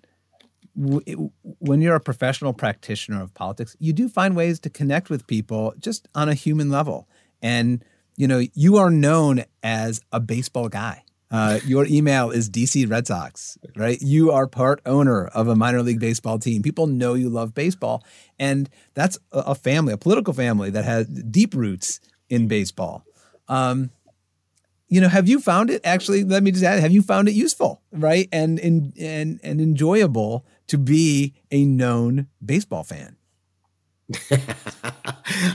when 0.76 1.80
you're 1.80 1.96
a 1.96 2.00
professional 2.00 2.52
practitioner 2.52 3.20
of 3.20 3.34
politics, 3.34 3.76
you 3.80 3.92
do 3.92 4.08
find 4.08 4.36
ways 4.36 4.60
to 4.60 4.70
connect 4.70 5.10
with 5.10 5.26
people 5.26 5.74
just 5.80 6.06
on 6.14 6.28
a 6.28 6.34
human 6.34 6.70
level. 6.70 7.08
And, 7.42 7.84
you 8.16 8.28
know, 8.28 8.44
you 8.54 8.76
are 8.76 8.92
known 8.92 9.42
as 9.64 10.02
a 10.12 10.20
baseball 10.20 10.68
guy. 10.68 11.02
Uh, 11.32 11.58
your 11.66 11.84
email 11.86 12.30
is 12.30 12.48
DC 12.48 12.88
Red 12.88 13.08
Sox, 13.08 13.58
right? 13.74 14.00
You 14.00 14.30
are 14.30 14.46
part 14.46 14.80
owner 14.86 15.26
of 15.26 15.48
a 15.48 15.56
minor 15.56 15.82
league 15.82 15.98
baseball 15.98 16.38
team. 16.38 16.62
People 16.62 16.86
know 16.86 17.14
you 17.14 17.28
love 17.28 17.54
baseball. 17.54 18.04
And 18.38 18.70
that's 18.94 19.18
a 19.32 19.56
family, 19.56 19.94
a 19.94 19.98
political 19.98 20.32
family 20.32 20.70
that 20.70 20.84
has 20.84 21.08
deep 21.08 21.54
roots 21.54 21.98
in 22.30 22.46
baseball. 22.46 23.04
Um, 23.48 23.90
you 24.88 25.00
know, 25.00 25.08
have 25.08 25.28
you 25.28 25.40
found 25.40 25.70
it 25.70 25.80
actually? 25.84 26.24
Let 26.24 26.42
me 26.42 26.50
just 26.50 26.64
add, 26.64 26.80
have 26.80 26.92
you 26.92 27.02
found 27.02 27.28
it 27.28 27.32
useful, 27.32 27.82
right, 27.92 28.28
and 28.32 28.58
and 28.58 28.92
and 28.98 29.40
and 29.42 29.60
enjoyable 29.60 30.46
to 30.68 30.78
be 30.78 31.34
a 31.50 31.64
known 31.64 32.28
baseball 32.44 32.84
fan? 32.84 33.16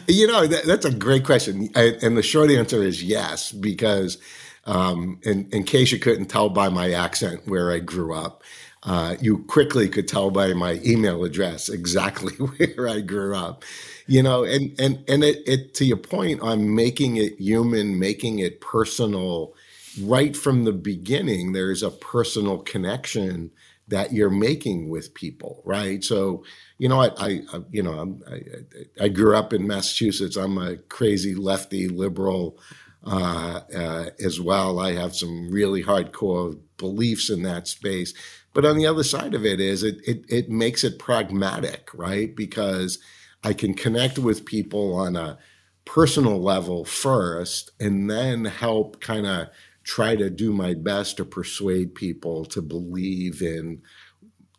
you 0.07 0.27
know, 0.27 0.45
that, 0.45 0.63
that's 0.65 0.85
a 0.85 0.93
great 0.93 1.25
question, 1.25 1.69
I, 1.75 1.97
and 2.03 2.15
the 2.15 2.21
short 2.21 2.51
answer 2.51 2.83
is 2.83 3.03
yes, 3.03 3.51
because 3.51 4.19
um, 4.65 5.19
in, 5.23 5.49
in 5.51 5.63
case 5.63 5.91
you 5.91 5.97
couldn't 5.97 6.27
tell 6.27 6.49
by 6.49 6.69
my 6.69 6.91
accent 6.91 7.41
where 7.45 7.71
I 7.71 7.79
grew 7.79 8.13
up, 8.13 8.43
uh, 8.85 9.15
you 9.21 9.39
quickly 9.45 9.87
could 9.87 10.07
tell 10.07 10.29
by 10.29 10.53
my 10.53 10.79
email 10.85 11.23
address 11.23 11.69
exactly 11.69 12.33
where 12.35 12.87
I 12.87 13.01
grew 13.01 13.35
up 13.35 13.63
you 14.07 14.21
know, 14.21 14.43
and 14.43 14.77
and 14.79 15.03
and 15.07 15.23
it, 15.23 15.47
it 15.47 15.73
to 15.75 15.85
your 15.85 15.97
point 15.97 16.41
on 16.41 16.75
making 16.75 17.17
it 17.17 17.39
human, 17.39 17.97
making 17.99 18.39
it 18.39 18.61
personal, 18.61 19.53
right 20.01 20.35
from 20.35 20.63
the 20.63 20.73
beginning. 20.73 21.53
There's 21.53 21.83
a 21.83 21.91
personal 21.91 22.59
connection 22.59 23.51
that 23.87 24.13
you're 24.13 24.29
making 24.29 24.89
with 24.89 25.13
people, 25.13 25.61
right? 25.65 26.03
So, 26.03 26.45
you 26.77 26.87
know, 26.87 27.01
I, 27.01 27.11
I, 27.19 27.39
you 27.69 27.83
know, 27.83 28.17
I, 28.31 29.03
I, 29.03 29.09
grew 29.09 29.35
up 29.35 29.51
in 29.51 29.67
Massachusetts. 29.67 30.37
I'm 30.37 30.57
a 30.57 30.77
crazy 30.77 31.35
lefty 31.35 31.89
liberal 31.89 32.57
uh, 33.05 33.59
uh, 33.75 34.05
as 34.23 34.39
well. 34.39 34.79
I 34.79 34.93
have 34.93 35.13
some 35.13 35.51
really 35.51 35.83
hardcore 35.83 36.57
beliefs 36.77 37.29
in 37.29 37.43
that 37.43 37.67
space. 37.67 38.13
But 38.53 38.65
on 38.65 38.77
the 38.77 38.85
other 38.87 39.03
side 39.03 39.33
of 39.33 39.45
it 39.45 39.59
is 39.59 39.83
it, 39.83 39.97
it, 40.07 40.25
it 40.29 40.49
makes 40.49 40.83
it 40.83 40.99
pragmatic, 40.99 41.89
right? 41.93 42.35
Because 42.35 42.99
I 43.43 43.53
can 43.53 43.73
connect 43.73 44.19
with 44.19 44.45
people 44.45 44.93
on 44.95 45.15
a 45.15 45.37
personal 45.85 46.41
level 46.41 46.85
first 46.85 47.71
and 47.79 48.09
then 48.09 48.45
help 48.45 49.01
kind 49.01 49.25
of 49.27 49.47
try 49.83 50.15
to 50.15 50.29
do 50.29 50.53
my 50.53 50.73
best 50.73 51.17
to 51.17 51.25
persuade 51.25 51.93
people 51.95 52.45
to 52.45 52.61
believe 52.61 53.41
in 53.41 53.81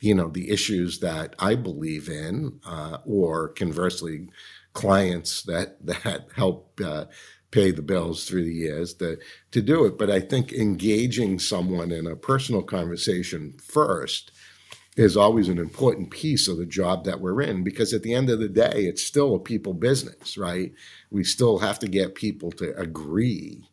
you 0.00 0.14
know 0.14 0.28
the 0.28 0.50
issues 0.50 1.00
that 1.00 1.34
I 1.38 1.54
believe 1.54 2.08
in, 2.08 2.60
uh, 2.66 2.98
or 3.06 3.48
conversely, 3.48 4.28
clients 4.74 5.42
that 5.44 5.84
that 5.86 6.28
help 6.36 6.80
uh, 6.84 7.06
pay 7.54 7.70
the 7.70 7.82
bills 7.82 8.24
through 8.24 8.44
the 8.44 8.52
years 8.52 8.94
to 8.94 9.16
to 9.52 9.62
do 9.62 9.84
it. 9.84 9.96
But 9.96 10.10
I 10.10 10.20
think 10.20 10.52
engaging 10.52 11.38
someone 11.38 11.92
in 11.92 12.06
a 12.06 12.16
personal 12.16 12.62
conversation 12.62 13.54
first 13.62 14.32
is 14.96 15.16
always 15.16 15.48
an 15.48 15.58
important 15.58 16.10
piece 16.10 16.48
of 16.48 16.56
the 16.56 16.66
job 16.66 17.04
that 17.04 17.20
we're 17.20 17.40
in 17.40 17.62
because 17.62 17.92
at 17.92 18.02
the 18.02 18.12
end 18.14 18.28
of 18.28 18.40
the 18.40 18.48
day, 18.48 18.84
it's 18.86 19.04
still 19.04 19.34
a 19.34 19.40
people 19.40 19.72
business, 19.72 20.36
right? 20.36 20.72
We 21.10 21.24
still 21.24 21.58
have 21.58 21.78
to 21.80 21.88
get 21.88 22.14
people 22.14 22.50
to 22.52 22.76
agree 22.76 23.68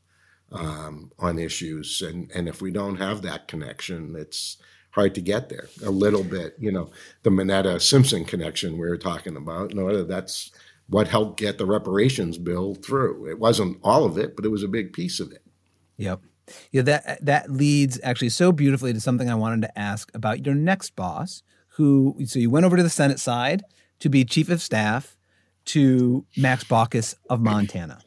um, 0.51 1.11
on 1.17 1.39
issues, 1.39 2.01
and 2.01 2.29
and 2.35 2.47
if 2.47 2.61
we 2.61 2.71
don't 2.71 2.97
have 2.97 3.23
that 3.23 3.47
connection, 3.47 4.15
it's 4.15 4.57
hard 4.91 5.15
to 5.15 5.21
get 5.21 5.49
there. 5.49 5.69
A 5.83 5.89
little 5.89 6.23
bit, 6.23 6.55
you 6.59 6.71
know, 6.71 6.91
the 7.23 7.29
Mineta 7.31 7.81
Simpson 7.81 8.25
connection 8.25 8.73
we 8.73 8.89
were 8.89 8.97
talking 8.97 9.37
about. 9.37 9.73
Know, 9.73 10.03
that's 10.03 10.51
what 10.91 11.07
helped 11.07 11.39
get 11.39 11.57
the 11.57 11.65
reparations 11.65 12.37
bill 12.37 12.75
through. 12.75 13.29
It 13.29 13.39
wasn't 13.39 13.79
all 13.81 14.03
of 14.03 14.17
it, 14.17 14.35
but 14.35 14.43
it 14.45 14.49
was 14.49 14.61
a 14.61 14.67
big 14.67 14.91
piece 14.91 15.21
of 15.21 15.31
it. 15.31 15.41
Yep. 15.95 16.21
Yeah, 16.71 16.81
that 16.81 17.25
that 17.25 17.49
leads 17.49 17.97
actually 18.03 18.29
so 18.29 18.51
beautifully 18.51 18.91
to 18.91 18.99
something 18.99 19.29
I 19.29 19.35
wanted 19.35 19.61
to 19.61 19.79
ask 19.79 20.13
about 20.13 20.45
your 20.45 20.53
next 20.53 20.97
boss, 20.97 21.43
who 21.75 22.17
so 22.25 22.39
you 22.39 22.49
went 22.49 22.65
over 22.65 22.75
to 22.75 22.83
the 22.83 22.89
Senate 22.89 23.21
side 23.21 23.63
to 23.99 24.09
be 24.09 24.25
chief 24.25 24.49
of 24.49 24.61
staff 24.61 25.15
to 25.65 26.25
Max 26.35 26.65
Baucus 26.65 27.15
of 27.29 27.39
Montana. 27.39 28.01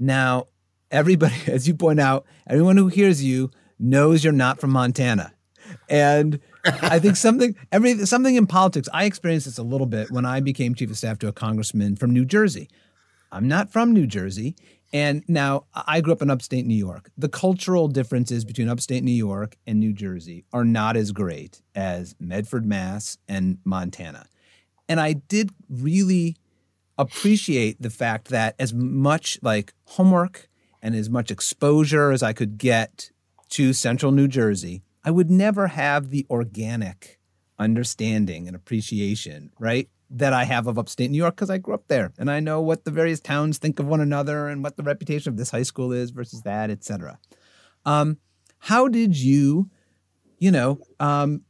Now, 0.00 0.46
everybody, 0.90 1.36
as 1.46 1.68
you 1.68 1.74
point 1.74 2.00
out, 2.00 2.26
everyone 2.48 2.76
who 2.76 2.88
hears 2.88 3.22
you 3.22 3.50
knows 3.78 4.24
you're 4.24 4.32
not 4.32 4.58
from 4.58 4.70
Montana. 4.70 5.32
And 5.88 6.40
I 6.64 6.98
think 6.98 7.16
something 7.16 7.56
every 7.72 8.06
something 8.06 8.34
in 8.34 8.46
politics. 8.46 8.88
I 8.92 9.04
experienced 9.04 9.46
this 9.46 9.58
a 9.58 9.62
little 9.62 9.86
bit 9.86 10.10
when 10.10 10.24
I 10.26 10.40
became 10.40 10.74
chief 10.74 10.90
of 10.90 10.98
staff 10.98 11.18
to 11.20 11.28
a 11.28 11.32
congressman 11.32 11.96
from 11.96 12.12
New 12.12 12.24
Jersey. 12.24 12.68
I'm 13.32 13.48
not 13.48 13.70
from 13.70 13.92
New 13.92 14.06
Jersey, 14.06 14.56
and 14.92 15.22
now 15.28 15.66
I 15.72 16.00
grew 16.00 16.12
up 16.12 16.22
in 16.22 16.30
upstate 16.30 16.66
New 16.66 16.74
York. 16.74 17.10
The 17.16 17.28
cultural 17.28 17.88
differences 17.88 18.44
between 18.44 18.68
upstate 18.68 19.04
New 19.04 19.12
York 19.12 19.56
and 19.66 19.78
New 19.78 19.92
Jersey 19.92 20.44
are 20.52 20.64
not 20.64 20.96
as 20.96 21.12
great 21.12 21.62
as 21.74 22.14
Medford, 22.18 22.66
Mass, 22.66 23.16
and 23.28 23.58
Montana. 23.64 24.26
And 24.88 25.00
I 25.00 25.12
did 25.12 25.50
really 25.68 26.36
appreciate 26.98 27.80
the 27.80 27.90
fact 27.90 28.28
that 28.28 28.56
as 28.58 28.74
much 28.74 29.38
like 29.42 29.72
homework 29.84 30.48
and 30.82 30.94
as 30.94 31.08
much 31.08 31.30
exposure 31.30 32.10
as 32.10 32.22
I 32.22 32.32
could 32.32 32.58
get 32.58 33.10
to 33.50 33.72
central 33.72 34.12
New 34.12 34.28
Jersey, 34.28 34.82
I 35.04 35.10
would 35.10 35.30
never 35.30 35.68
have 35.68 36.10
the 36.10 36.26
organic 36.30 37.18
understanding 37.58 38.46
and 38.46 38.56
appreciation, 38.56 39.50
right? 39.58 39.88
That 40.10 40.32
I 40.32 40.44
have 40.44 40.66
of 40.66 40.78
upstate 40.78 41.10
New 41.10 41.18
York 41.18 41.36
because 41.36 41.50
I 41.50 41.58
grew 41.58 41.74
up 41.74 41.88
there 41.88 42.12
and 42.18 42.30
I 42.30 42.40
know 42.40 42.60
what 42.60 42.84
the 42.84 42.90
various 42.90 43.20
towns 43.20 43.58
think 43.58 43.78
of 43.78 43.86
one 43.86 44.00
another 44.00 44.48
and 44.48 44.62
what 44.62 44.76
the 44.76 44.82
reputation 44.82 45.30
of 45.30 45.36
this 45.36 45.50
high 45.50 45.62
school 45.62 45.92
is 45.92 46.10
versus 46.10 46.42
that, 46.42 46.70
et 46.70 46.84
cetera. 46.84 47.18
Um, 47.84 48.18
how 48.58 48.88
did 48.88 49.16
you, 49.16 49.70
you 50.38 50.50
know, 50.50 50.80
um, 50.98 51.42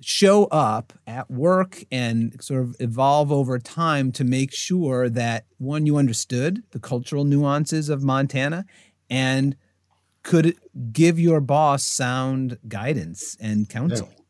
show 0.00 0.44
up 0.46 0.92
at 1.06 1.30
work 1.30 1.82
and 1.90 2.42
sort 2.42 2.62
of 2.62 2.76
evolve 2.80 3.32
over 3.32 3.58
time 3.58 4.12
to 4.12 4.24
make 4.24 4.52
sure 4.52 5.08
that 5.08 5.46
one, 5.58 5.86
you 5.86 5.96
understood 5.96 6.62
the 6.72 6.80
cultural 6.80 7.24
nuances 7.24 7.88
of 7.88 8.02
Montana 8.02 8.66
and 9.08 9.56
could 10.26 10.56
give 10.92 11.20
your 11.20 11.40
boss 11.40 11.84
sound 11.84 12.58
guidance 12.66 13.36
and 13.40 13.68
counsel? 13.68 14.10
Yeah. 14.10 14.22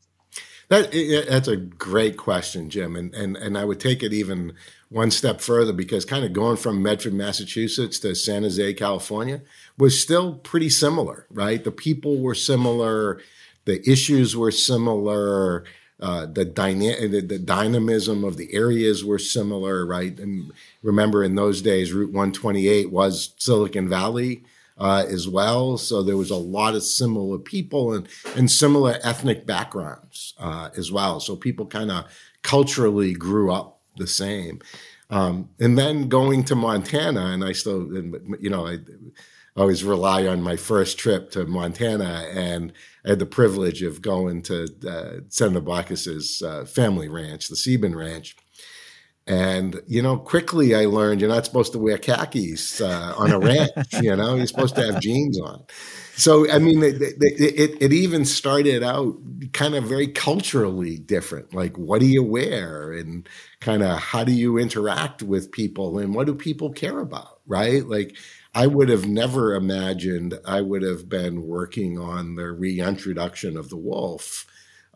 That, 0.69 1.27
that's 1.29 1.49
a 1.49 1.57
great 1.57 2.19
question, 2.19 2.69
Jim, 2.69 2.97
and, 2.97 3.15
and 3.15 3.37
and 3.37 3.57
I 3.57 3.65
would 3.65 3.79
take 3.79 4.03
it 4.03 4.13
even 4.13 4.53
one 4.91 5.13
step 5.13 5.41
further 5.41 5.73
because 5.73 6.05
kind 6.05 6.25
of 6.25 6.33
going 6.33 6.57
from 6.57 6.83
Medford, 6.83 7.15
Massachusetts 7.15 8.01
to 8.01 8.15
San 8.15 8.43
Jose, 8.43 8.75
California 8.75 9.43
was 9.79 10.01
still 10.01 10.35
pretty 10.35 10.69
similar, 10.69 11.27
right? 11.31 11.63
The 11.63 11.71
people 11.71 12.21
were 12.21 12.35
similar, 12.35 13.23
the 13.65 13.81
issues 13.89 14.37
were 14.37 14.51
similar, 14.51 15.65
uh, 16.01 16.27
the, 16.27 16.45
dyna- 16.45 17.09
the, 17.09 17.21
the 17.21 17.39
dynamism 17.39 18.25
of 18.25 18.37
the 18.37 18.53
areas 18.53 19.05
were 19.05 19.21
similar, 19.21 19.87
right? 19.87 20.19
And 20.19 20.53
remember, 20.83 21.23
in 21.23 21.37
those 21.37 21.63
days, 21.63 21.93
Route 21.93 22.13
128 22.13 22.91
was 22.91 23.35
Silicon 23.39 23.89
Valley 23.89 24.43
uh, 24.79 25.05
as 25.09 25.29
well. 25.29 25.79
So 25.79 26.03
there 26.03 26.17
was 26.17 26.31
a 26.31 26.37
lot 26.37 26.75
of 26.75 26.83
similar 26.83 27.39
people 27.39 27.95
and, 27.95 28.09
and 28.37 28.51
similar 28.51 28.99
ethnic 29.03 29.47
backgrounds 29.47 30.35
uh, 30.39 30.71
as 30.77 30.93
well. 30.93 31.21
So 31.21 31.37
people 31.37 31.67
kind 31.67 31.91
of 31.91 32.05
culturally 32.43 33.15
grew 33.15 33.53
up 33.53 33.81
the 33.97 34.07
same. 34.07 34.61
Um, 35.09 35.51
and 35.61 35.79
then 35.79 36.09
going 36.09 36.45
to 36.45 36.57
Montana, 36.57 37.27
and 37.27 37.45
I 37.45 37.53
still, 37.53 37.93
you 38.41 38.51
know, 38.51 38.67
I 38.67 38.79
always 39.57 39.85
rely 39.85 40.27
on 40.27 40.43
my 40.43 40.57
first 40.57 40.99
trip 40.99 41.31
to 41.31 41.47
Montana, 41.47 42.27
and 42.33 42.73
I 43.05 43.11
had 43.11 43.19
the 43.21 43.27
privilege 43.27 43.83
of 43.83 44.03
going 44.03 44.43
to 44.43 44.69
uh, 44.87 45.21
Senator 45.29 45.61
Baucus's 45.61 46.43
uh, 46.43 46.65
family 46.65 47.09
ranch, 47.09 47.49
the 47.49 47.57
Sieben 47.57 47.95
Ranch, 47.95 48.37
and, 49.27 49.81
you 49.87 50.03
know, 50.03 50.17
quickly 50.17 50.75
I 50.75 50.85
learned 50.85 51.21
you're 51.21 51.31
not 51.31 51.45
supposed 51.45 51.73
to 51.73 51.79
wear 51.79 51.99
khakis 51.99 52.81
uh, 52.81 53.15
on 53.17 53.33
a 53.33 53.39
ranch, 53.39 53.93
you 54.01 54.15
know, 54.15 54.37
you're 54.37 54.47
supposed 54.47 54.77
to 54.77 54.87
have 54.87 55.01
jeans 55.01 55.41
on. 55.41 55.65
So, 56.15 56.51
I 56.51 56.59
mean, 56.59 56.83
it, 56.83 57.03
it, 57.03 57.77
it, 57.79 57.93
even 57.93 58.25
started 58.25 58.83
out 58.83 59.17
kind 59.53 59.75
of 59.75 59.85
very 59.85 60.09
culturally 60.09 60.97
different. 60.97 61.53
Like, 61.53 61.77
what 61.77 62.01
do 62.01 62.07
you 62.07 62.23
wear? 62.23 62.93
And 62.93 63.29
kind 63.61 63.83
of 63.83 63.99
how 63.99 64.25
do 64.25 64.33
you 64.33 64.57
interact 64.57 65.23
with 65.23 65.53
people? 65.53 65.99
And 65.99 66.15
what 66.15 66.27
do 66.27 66.35
people 66.35 66.73
care 66.73 67.01
about? 67.01 67.41
Right. 67.47 67.87
Like, 67.87 68.17
I 68.55 68.67
would 68.67 68.89
have 68.89 69.07
never 69.07 69.55
imagined 69.55 70.39
I 70.47 70.63
would 70.63 70.83
have 70.83 71.07
been 71.07 71.43
working 71.43 71.99
on 71.99 72.37
the 72.37 72.51
reintroduction 72.51 73.59
of 73.59 73.69
the 73.69 73.77
wolf 73.77 74.47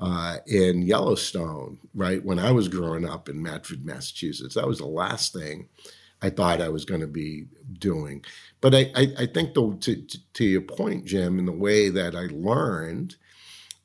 uh, 0.00 0.38
in 0.46 0.82
Yellowstone, 0.82 1.78
right? 1.94 2.24
When 2.24 2.38
I 2.38 2.50
was 2.50 2.68
growing 2.68 3.06
up 3.06 3.28
in 3.28 3.42
Medford, 3.42 3.84
Massachusetts, 3.84 4.54
that 4.54 4.66
was 4.66 4.78
the 4.78 4.86
last 4.86 5.32
thing 5.32 5.68
I 6.22 6.30
thought 6.30 6.60
I 6.60 6.70
was 6.70 6.84
going 6.84 7.02
to 7.02 7.06
be 7.06 7.46
doing. 7.78 8.24
But 8.60 8.74
I, 8.74 8.90
I, 8.94 9.06
I 9.18 9.26
think, 9.26 9.54
though, 9.54 9.72
to, 9.72 10.02
to, 10.34 10.44
your 10.44 10.62
point, 10.62 11.04
Jim, 11.04 11.38
in 11.38 11.46
the 11.46 11.52
way 11.52 11.90
that 11.90 12.14
I 12.14 12.28
learned 12.30 13.16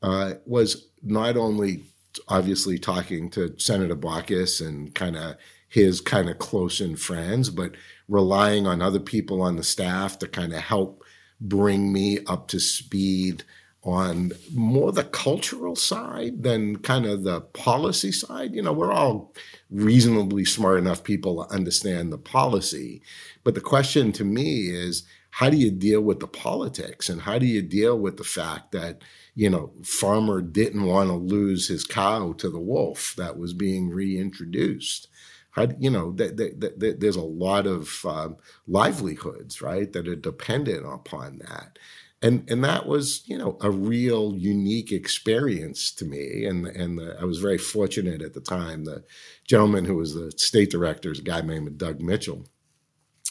uh, 0.01 0.35
was 0.45 0.87
not 1.03 1.37
only 1.37 1.83
obviously 2.29 2.77
talking 2.77 3.29
to 3.31 3.57
Senator 3.57 3.95
Baucus 3.95 4.65
and 4.65 4.95
kind 4.95 5.17
of 5.17 5.35
his 5.67 5.99
kind 5.99 6.29
of 6.29 6.39
close 6.39 6.79
in 6.79 6.95
friends, 6.95 7.49
but 7.49 7.73
relying 8.07 8.67
on 8.67 8.81
other 8.81 8.99
people 8.99 9.41
on 9.41 9.57
the 9.57 9.63
staff 9.63 10.17
to 10.19 10.27
kind 10.27 10.53
of 10.53 10.59
help 10.59 11.03
bring 11.41 11.91
me 11.91 12.19
up 12.27 12.47
to 12.47 12.59
speed 12.59 13.43
on 13.85 14.31
more 14.51 14.91
the 14.91 15.03
cultural 15.03 15.75
side 15.75 16.41
than 16.41 16.75
kind 16.77 17.05
of 17.05 17.23
the 17.23 17.39
policy 17.39 18.11
side. 18.11 18.53
You 18.53 18.63
know, 18.63 18.73
we're 18.73 18.91
all 18.91 19.31
reasonably 19.69 20.43
smart 20.43 20.79
enough 20.79 21.03
people 21.03 21.45
to 21.45 21.53
understand 21.53 22.11
the 22.11 22.17
policy. 22.17 23.03
But 23.43 23.53
the 23.53 23.61
question 23.61 24.11
to 24.13 24.25
me 24.25 24.69
is 24.69 25.03
how 25.29 25.51
do 25.51 25.57
you 25.57 25.69
deal 25.69 26.01
with 26.01 26.19
the 26.19 26.27
politics 26.27 27.09
and 27.09 27.21
how 27.21 27.37
do 27.37 27.45
you 27.45 27.61
deal 27.61 27.99
with 27.99 28.17
the 28.17 28.23
fact 28.23 28.71
that, 28.71 29.03
you 29.35 29.49
know, 29.49 29.71
farmer 29.83 30.41
didn't 30.41 30.85
want 30.85 31.09
to 31.09 31.15
lose 31.15 31.67
his 31.67 31.83
cow 31.83 32.33
to 32.33 32.49
the 32.49 32.59
wolf 32.59 33.13
that 33.17 33.37
was 33.37 33.53
being 33.53 33.89
reintroduced? 33.89 35.09
How, 35.51 35.67
you 35.77 35.91
know, 35.91 36.11
th- 36.11 36.35
th- 36.35 36.59
th- 36.59 36.95
there's 36.99 37.15
a 37.15 37.21
lot 37.21 37.67
of 37.67 38.03
um, 38.05 38.37
livelihoods, 38.67 39.61
right, 39.61 39.91
that 39.93 40.07
are 40.07 40.15
dependent 40.15 40.85
upon 40.85 41.37
that 41.39 41.77
and 42.25 42.49
and 42.49 42.63
that 42.63 42.87
was 42.87 43.21
you 43.27 43.37
know 43.37 43.55
a 43.61 43.69
real 43.69 44.33
unique 44.35 44.91
experience 44.91 45.91
to 45.93 46.05
me. 46.05 46.45
And 46.45 46.65
and 46.65 46.97
the, 46.97 47.15
I 47.21 47.23
was 47.23 47.37
very 47.37 47.59
fortunate 47.59 48.21
at 48.23 48.33
the 48.33 48.41
time 48.41 48.85
the 48.85 49.03
gentleman 49.47 49.85
who 49.85 49.95
was 49.95 50.15
the 50.15 50.31
state 50.31 50.71
director 50.71 51.11
is 51.11 51.19
a 51.19 51.23
guy 51.23 51.41
named 51.41 51.77
Doug 51.77 52.01
Mitchell. 52.01 52.47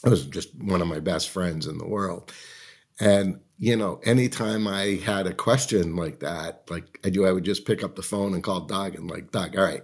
I 0.04 0.10
was 0.10 0.26
just 0.26 0.54
one 0.62 0.80
of 0.80 0.86
my 0.86 1.00
best 1.00 1.30
friends 1.30 1.66
in 1.66 1.78
the 1.78 1.88
world. 1.88 2.32
And 3.00 3.40
you 3.58 3.74
know 3.76 4.00
anytime 4.04 4.68
I 4.68 5.00
had 5.04 5.26
a 5.26 5.34
question 5.34 5.96
like 5.96 6.20
that 6.20 6.62
like 6.70 7.00
I 7.04 7.10
do 7.10 7.26
I 7.26 7.32
would 7.32 7.44
just 7.44 7.66
pick 7.66 7.82
up 7.82 7.96
the 7.96 8.02
phone 8.02 8.32
and 8.34 8.44
call 8.44 8.60
Doug 8.62 8.94
and 8.94 9.10
like 9.10 9.32
Doug 9.32 9.56
all 9.56 9.64
right 9.64 9.82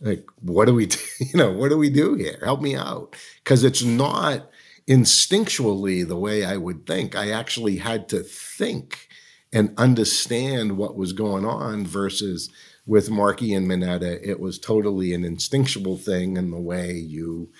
like 0.00 0.26
what 0.40 0.66
do 0.66 0.74
we 0.74 0.86
do? 0.86 0.98
You 1.20 1.38
know 1.38 1.52
what 1.52 1.70
do 1.70 1.78
we 1.78 1.88
do 1.88 2.14
here? 2.16 2.38
Help 2.44 2.60
me 2.60 2.76
out. 2.76 3.16
Because 3.42 3.64
it's 3.64 3.82
not 3.82 4.50
instinctually 4.88 6.06
the 6.06 6.16
way 6.16 6.44
I 6.44 6.56
would 6.56 6.86
think. 6.86 7.14
I 7.14 7.30
actually 7.30 7.76
had 7.76 8.08
to 8.10 8.22
think 8.22 9.08
and 9.52 9.74
understand 9.76 10.76
what 10.76 10.96
was 10.96 11.12
going 11.12 11.44
on 11.44 11.86
versus 11.86 12.50
with 12.86 13.10
Markey 13.10 13.54
and 13.54 13.68
Mineta, 13.68 14.18
it 14.22 14.40
was 14.40 14.58
totally 14.58 15.14
an 15.14 15.24
instinctual 15.24 15.98
thing. 15.98 16.36
And 16.36 16.52
the 16.52 16.60
way 16.60 16.92
you, 16.92 17.50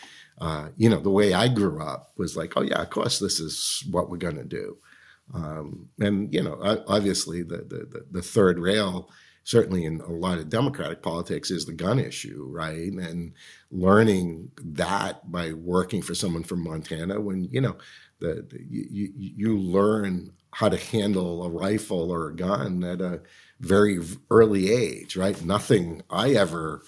uh, 0.40 0.68
you 0.76 0.88
know, 0.88 1.00
the 1.00 1.10
way 1.10 1.32
I 1.32 1.48
grew 1.48 1.80
up 1.82 2.12
was 2.16 2.36
like, 2.36 2.54
oh, 2.56 2.62
yeah, 2.62 2.82
of 2.82 2.90
course, 2.90 3.18
this 3.18 3.38
is 3.38 3.84
what 3.90 4.10
we're 4.10 4.16
going 4.16 4.36
to 4.36 4.44
do. 4.44 4.78
Um, 5.32 5.88
and, 6.00 6.32
you 6.34 6.42
know, 6.42 6.58
obviously 6.88 7.42
the, 7.42 7.58
the, 7.58 8.04
the 8.10 8.22
third 8.22 8.58
rail 8.58 9.08
certainly 9.44 9.84
in 9.84 10.00
a 10.00 10.12
lot 10.12 10.38
of 10.38 10.48
democratic 10.48 11.02
politics 11.02 11.50
is 11.50 11.64
the 11.64 11.72
gun 11.72 11.98
issue 11.98 12.46
right? 12.50 12.92
And 12.92 13.32
learning 13.70 14.50
that 14.64 15.30
by 15.30 15.52
working 15.52 16.02
for 16.02 16.14
someone 16.14 16.44
from 16.44 16.64
montana 16.64 17.20
when 17.20 17.44
you 17.44 17.60
know 17.60 17.76
the, 18.20 18.46
the 18.48 18.58
you, 18.68 19.12
you 19.14 19.58
learn 19.58 20.32
how 20.52 20.68
to 20.68 20.76
handle 20.76 21.44
a 21.44 21.48
rifle 21.50 22.10
or 22.10 22.28
a 22.28 22.36
gun 22.36 22.84
at 22.84 23.00
a 23.00 23.22
very 23.60 23.98
early 24.30 24.70
age 24.72 25.16
right? 25.16 25.42
Nothing 25.44 26.02
i 26.10 26.30
ever 26.30 26.82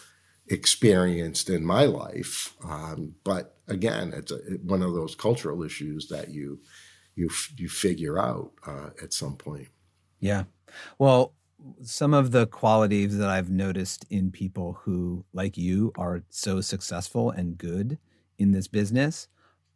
experienced 0.48 1.48
in 1.48 1.64
my 1.64 1.84
life 1.84 2.54
um, 2.64 3.14
but 3.24 3.56
again 3.66 4.12
it's 4.14 4.30
a, 4.30 4.36
one 4.62 4.82
of 4.82 4.92
those 4.92 5.14
cultural 5.14 5.62
issues 5.62 6.08
that 6.08 6.28
you 6.28 6.60
you 7.14 7.30
you 7.56 7.68
figure 7.68 8.18
out 8.18 8.52
uh, 8.66 8.90
at 9.02 9.12
some 9.12 9.36
point. 9.36 9.68
Yeah. 10.20 10.44
Well 10.98 11.32
some 11.82 12.14
of 12.14 12.30
the 12.30 12.46
qualities 12.46 13.16
that 13.18 13.28
I've 13.28 13.50
noticed 13.50 14.04
in 14.10 14.30
people 14.30 14.78
who, 14.82 15.24
like 15.32 15.56
you, 15.56 15.92
are 15.96 16.22
so 16.30 16.60
successful 16.60 17.30
and 17.30 17.56
good 17.56 17.98
in 18.38 18.52
this 18.52 18.68
business 18.68 19.28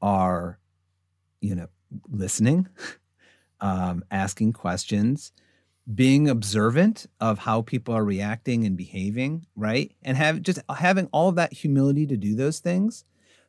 are, 0.03 0.59
you 1.41 1.55
know, 1.55 1.69
listening, 2.11 2.69
um, 3.61 4.05
asking 4.11 4.53
questions, 4.53 5.33
being 5.95 6.29
observant 6.29 7.07
of 7.21 7.39
how 7.39 7.63
people 7.63 7.95
are 7.95 8.05
reacting 8.05 8.65
and 8.67 8.77
behaving, 8.77 9.47
right? 9.57 9.93
And 10.03 10.17
have 10.17 10.43
just 10.43 10.59
having 10.69 11.09
all 11.13 11.29
of 11.29 11.37
that 11.37 11.53
humility 11.53 12.07
to 12.07 12.17
do 12.17 12.35
those 12.35 12.59
things. 12.59 13.05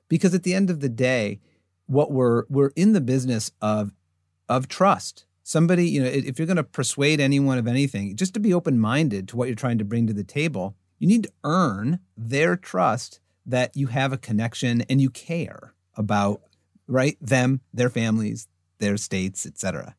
Because 0.08 0.34
at 0.34 0.44
the 0.44 0.54
end 0.54 0.70
of 0.70 0.80
the 0.80 0.90
day, 0.90 1.40
what 1.86 2.12
we're 2.12 2.46
we're 2.50 2.72
in 2.76 2.94
the 2.94 3.02
business 3.02 3.52
of 3.62 3.92
of 4.48 4.68
trust. 4.68 5.26
Somebody, 5.50 5.89
you 5.89 6.00
know, 6.00 6.08
if 6.08 6.38
you're 6.38 6.45
going 6.45 6.58
to 6.58 6.64
persuade 6.64 7.20
anyone 7.20 7.58
of 7.58 7.66
anything, 7.66 8.16
just 8.16 8.36
to 8.36 8.39
be 8.39 8.54
open-minded 8.54 9.28
to 9.30 9.36
what 9.36 9.47
you're 9.47 9.56
trying 9.56 9.80
to 9.80 9.84
bring 9.84 10.06
to 10.06 10.14
the 10.14 10.24
table, 10.24 10.76
you 11.00 11.08
need 11.08 11.24
to 11.24 11.32
earn 11.43 12.02
their 12.16 12.56
trust 12.56 13.20
that 13.47 13.76
you 13.76 13.88
have 13.88 14.14
a 14.14 14.18
connection 14.20 14.84
and 14.84 15.02
you 15.02 15.10
care 15.10 15.74
about 15.95 16.41
right 16.86 17.18
them, 17.20 17.62
their 17.74 17.89
families, 17.89 18.47
their 18.78 18.95
states, 18.95 19.47
etc. 19.47 19.95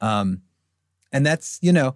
Um, 0.00 0.42
and 1.12 1.24
that's 1.24 1.60
you 1.62 1.72
know, 1.72 1.94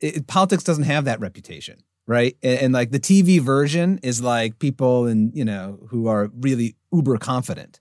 it, 0.00 0.26
politics 0.26 0.64
doesn't 0.64 0.90
have 0.90 1.04
that 1.04 1.20
reputation, 1.20 1.84
right? 2.08 2.36
And, 2.42 2.58
and 2.58 2.74
like 2.74 2.90
the 2.90 2.98
TV 2.98 3.40
version 3.40 4.00
is 4.02 4.20
like 4.20 4.58
people 4.58 5.06
and 5.06 5.32
you 5.36 5.44
know 5.44 5.78
who 5.90 6.08
are 6.08 6.32
really 6.36 6.74
uber 6.92 7.16
confident, 7.18 7.78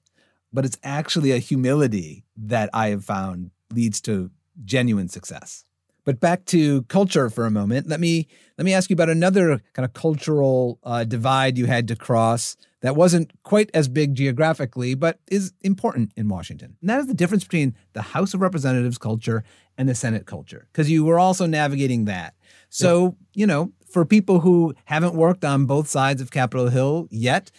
but 0.53 0.63
it's 0.63 0.77
actually 0.83 1.31
a 1.31 1.39
humility 1.39 2.23
that 2.35 2.69
I 2.71 2.89
have 2.89 3.03
found 3.03 3.49
leads 3.77 4.01
to 4.01 4.31
genuine 4.65 5.07
success. 5.07 5.63
But 6.03 6.19
back 6.19 6.45
to 6.45 6.83
culture 6.83 7.29
for 7.29 7.45
a 7.45 7.51
moment. 7.51 7.87
Let 7.87 7.99
me 7.99 8.27
let 8.57 8.65
me 8.65 8.73
ask 8.73 8.89
you 8.89 8.93
about 8.93 9.09
another 9.09 9.61
kind 9.73 9.85
of 9.85 9.93
cultural 9.93 10.79
uh, 10.83 11.03
divide 11.03 11.57
you 11.57 11.65
had 11.65 11.87
to 11.89 11.95
cross 11.95 12.57
that 12.81 12.95
wasn't 12.95 13.31
quite 13.43 13.69
as 13.73 13.87
big 13.89 14.15
geographically, 14.15 14.95
but 14.95 15.19
is 15.29 15.51
important 15.61 16.11
in 16.15 16.29
Washington. 16.29 16.77
And 16.79 16.89
that 16.89 16.99
is 16.99 17.07
the 17.07 17.13
difference 17.13 17.43
between 17.43 17.75
the 17.93 18.01
House 18.01 18.33
of 18.33 18.41
Representatives 18.41 18.97
culture 18.97 19.43
and 19.77 19.89
the 19.89 19.95
Senate 19.95 20.25
culture, 20.25 20.67
because 20.71 20.89
you 20.89 21.03
were 21.03 21.19
also 21.19 21.45
navigating 21.45 22.05
that. 22.05 22.35
So, 22.69 23.03
yeah. 23.03 23.41
you 23.41 23.47
know, 23.47 23.73
for 23.89 24.05
people 24.05 24.39
who 24.39 24.73
haven't 24.85 25.13
worked 25.13 25.43
on 25.43 25.65
both 25.65 25.87
sides 25.87 26.21
of 26.21 26.31
Capitol 26.31 26.69
Hill 26.69 27.07
yet, 27.11 27.51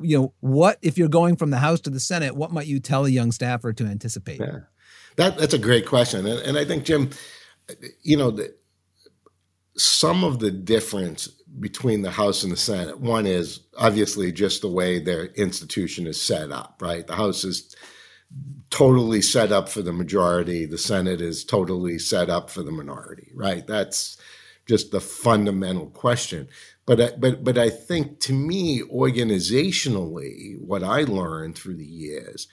you 0.00 0.18
know, 0.18 0.34
what 0.40 0.78
if 0.82 0.98
you're 0.98 1.08
going 1.08 1.36
from 1.36 1.50
the 1.50 1.58
House 1.58 1.80
to 1.82 1.90
the 1.90 2.00
Senate? 2.00 2.34
What 2.34 2.52
might 2.52 2.66
you 2.66 2.80
tell 2.80 3.04
a 3.04 3.10
young 3.10 3.32
staffer 3.32 3.72
to 3.72 3.84
anticipate? 3.84 4.40
Yeah. 4.40 4.60
That 5.16 5.38
that's 5.38 5.54
a 5.54 5.58
great 5.58 5.86
question, 5.86 6.26
and, 6.26 6.40
and 6.40 6.58
I 6.58 6.64
think 6.64 6.84
Jim, 6.84 7.10
you 8.02 8.16
know, 8.16 8.30
the, 8.30 8.54
some 9.76 10.24
of 10.24 10.38
the 10.40 10.50
difference 10.50 11.28
between 11.60 12.02
the 12.02 12.10
House 12.10 12.42
and 12.42 12.52
the 12.52 12.56
Senate. 12.56 13.00
One 13.00 13.26
is 13.26 13.60
obviously 13.76 14.32
just 14.32 14.60
the 14.62 14.68
way 14.68 14.98
their 14.98 15.26
institution 15.26 16.06
is 16.06 16.20
set 16.20 16.50
up, 16.50 16.80
right? 16.82 17.06
The 17.06 17.14
House 17.14 17.44
is 17.44 17.74
totally 18.70 19.22
set 19.22 19.52
up 19.52 19.68
for 19.68 19.82
the 19.82 19.92
majority, 19.92 20.66
the 20.66 20.78
Senate 20.78 21.20
is 21.20 21.44
totally 21.44 21.98
set 21.98 22.28
up 22.28 22.50
for 22.50 22.62
the 22.62 22.72
minority, 22.72 23.30
right? 23.34 23.66
That's 23.66 24.16
just 24.66 24.90
the 24.90 25.00
fundamental 25.00 25.86
question. 25.90 26.48
But 26.86 27.20
but 27.20 27.44
but 27.44 27.56
I 27.56 27.70
think 27.70 28.20
to 28.20 28.32
me, 28.32 28.80
organizationally, 28.82 30.60
what 30.60 30.82
I 30.82 31.02
learned 31.02 31.56
through 31.56 31.76
the 31.76 31.84
years 31.84 32.48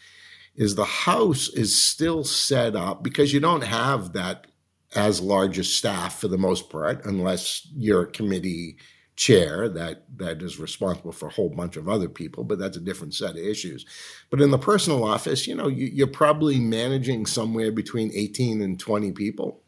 is 0.56 0.76
the 0.76 0.86
House 0.86 1.49
is 1.49 1.82
still 1.82 2.24
set 2.24 2.76
up 2.76 3.04
because 3.04 3.34
you 3.34 3.39
don't 3.39 3.64
have 3.64 4.14
that 4.14 4.47
as 4.95 5.22
large 5.22 5.58
a 5.58 5.64
staff 5.64 6.20
for 6.20 6.28
the 6.28 6.38
most 6.38 6.70
part, 6.70 7.06
unless 7.06 7.68
you're 7.74 8.04
a 8.04 8.12
committee 8.12 8.78
chair 9.16 9.70
that 9.70 10.04
that 10.18 10.41
is 10.41 10.60
responsible 10.60 11.12
for 11.12 11.28
a 11.28 11.32
whole 11.32 11.49
bunch 11.49 11.76
of 11.76 11.88
other 11.88 12.10
people 12.10 12.43
but 12.43 12.58
that's 12.58 12.78
a 12.78 12.82
different 12.82 13.14
set 13.14 13.32
of 13.32 13.38
issues. 13.38 13.86
But 14.32 14.41
in 14.41 14.52
the 14.52 14.58
personal 14.58 15.04
office 15.04 15.45
you 15.45 15.54
know 15.54 15.68
you, 15.68 16.04
are 16.06 16.08
probably 16.08 16.60
managing 16.60 17.26
somewhere 17.26 17.72
between 17.72 18.12
18 18.16 18.62
and 18.62 18.80
20 18.80 19.12
people 19.12 19.62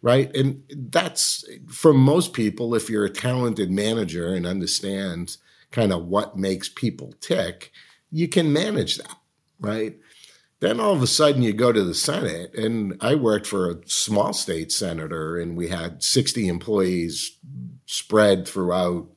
right? 0.00 0.34
And 0.34 0.64
that's 0.90 1.44
for 1.68 1.92
most 1.92 2.32
people 2.32 2.74
if 2.74 2.90
you're 2.90 3.04
a 3.04 3.10
talented 3.10 3.70
manager 3.70 4.34
and 4.34 4.46
understand 4.46 5.36
kind 5.70 5.92
of 5.92 6.06
what 6.06 6.36
makes 6.36 6.68
people 6.68 7.14
tick 7.20 7.70
you 8.10 8.26
can 8.26 8.52
manage 8.52 8.96
that 8.96 9.16
right 9.62 9.96
then 10.62 10.78
all 10.78 10.92
of 10.92 11.02
a 11.02 11.08
sudden 11.08 11.42
you 11.42 11.52
go 11.52 11.72
to 11.72 11.82
the 11.82 11.92
Senate, 11.92 12.54
and 12.54 12.96
I 13.00 13.16
worked 13.16 13.48
for 13.48 13.68
a 13.68 13.80
small 13.84 14.32
state 14.32 14.70
senator, 14.70 15.36
and 15.36 15.56
we 15.56 15.66
had 15.66 16.04
60 16.04 16.46
employees 16.46 17.36
spread 17.86 18.46
throughout, 18.46 19.08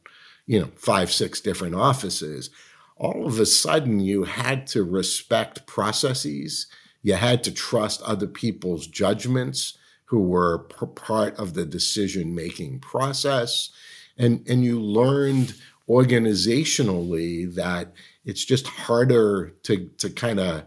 you 0.47 0.59
know, 0.59 0.71
five, 0.75 1.11
six 1.11 1.39
different 1.39 1.75
offices. 1.75 2.49
All 2.97 3.27
of 3.27 3.39
a 3.39 3.45
sudden 3.45 3.99
you 3.99 4.23
had 4.23 4.65
to 4.69 4.83
respect 4.83 5.67
processes. 5.67 6.65
You 7.03 7.13
had 7.13 7.43
to 7.43 7.51
trust 7.51 8.01
other 8.01 8.25
people's 8.25 8.87
judgments 8.87 9.77
who 10.05 10.23
were 10.23 10.57
part 10.57 11.35
of 11.37 11.53
the 11.53 11.65
decision 11.67 12.33
making 12.33 12.79
process. 12.79 13.69
And, 14.17 14.43
and 14.49 14.63
you 14.63 14.81
learned 14.81 15.53
organizationally 15.87 17.53
that 17.53 17.93
it's 18.25 18.43
just 18.43 18.67
harder 18.67 19.53
to, 19.63 19.89
to 19.97 20.09
kind 20.09 20.39
of 20.39 20.65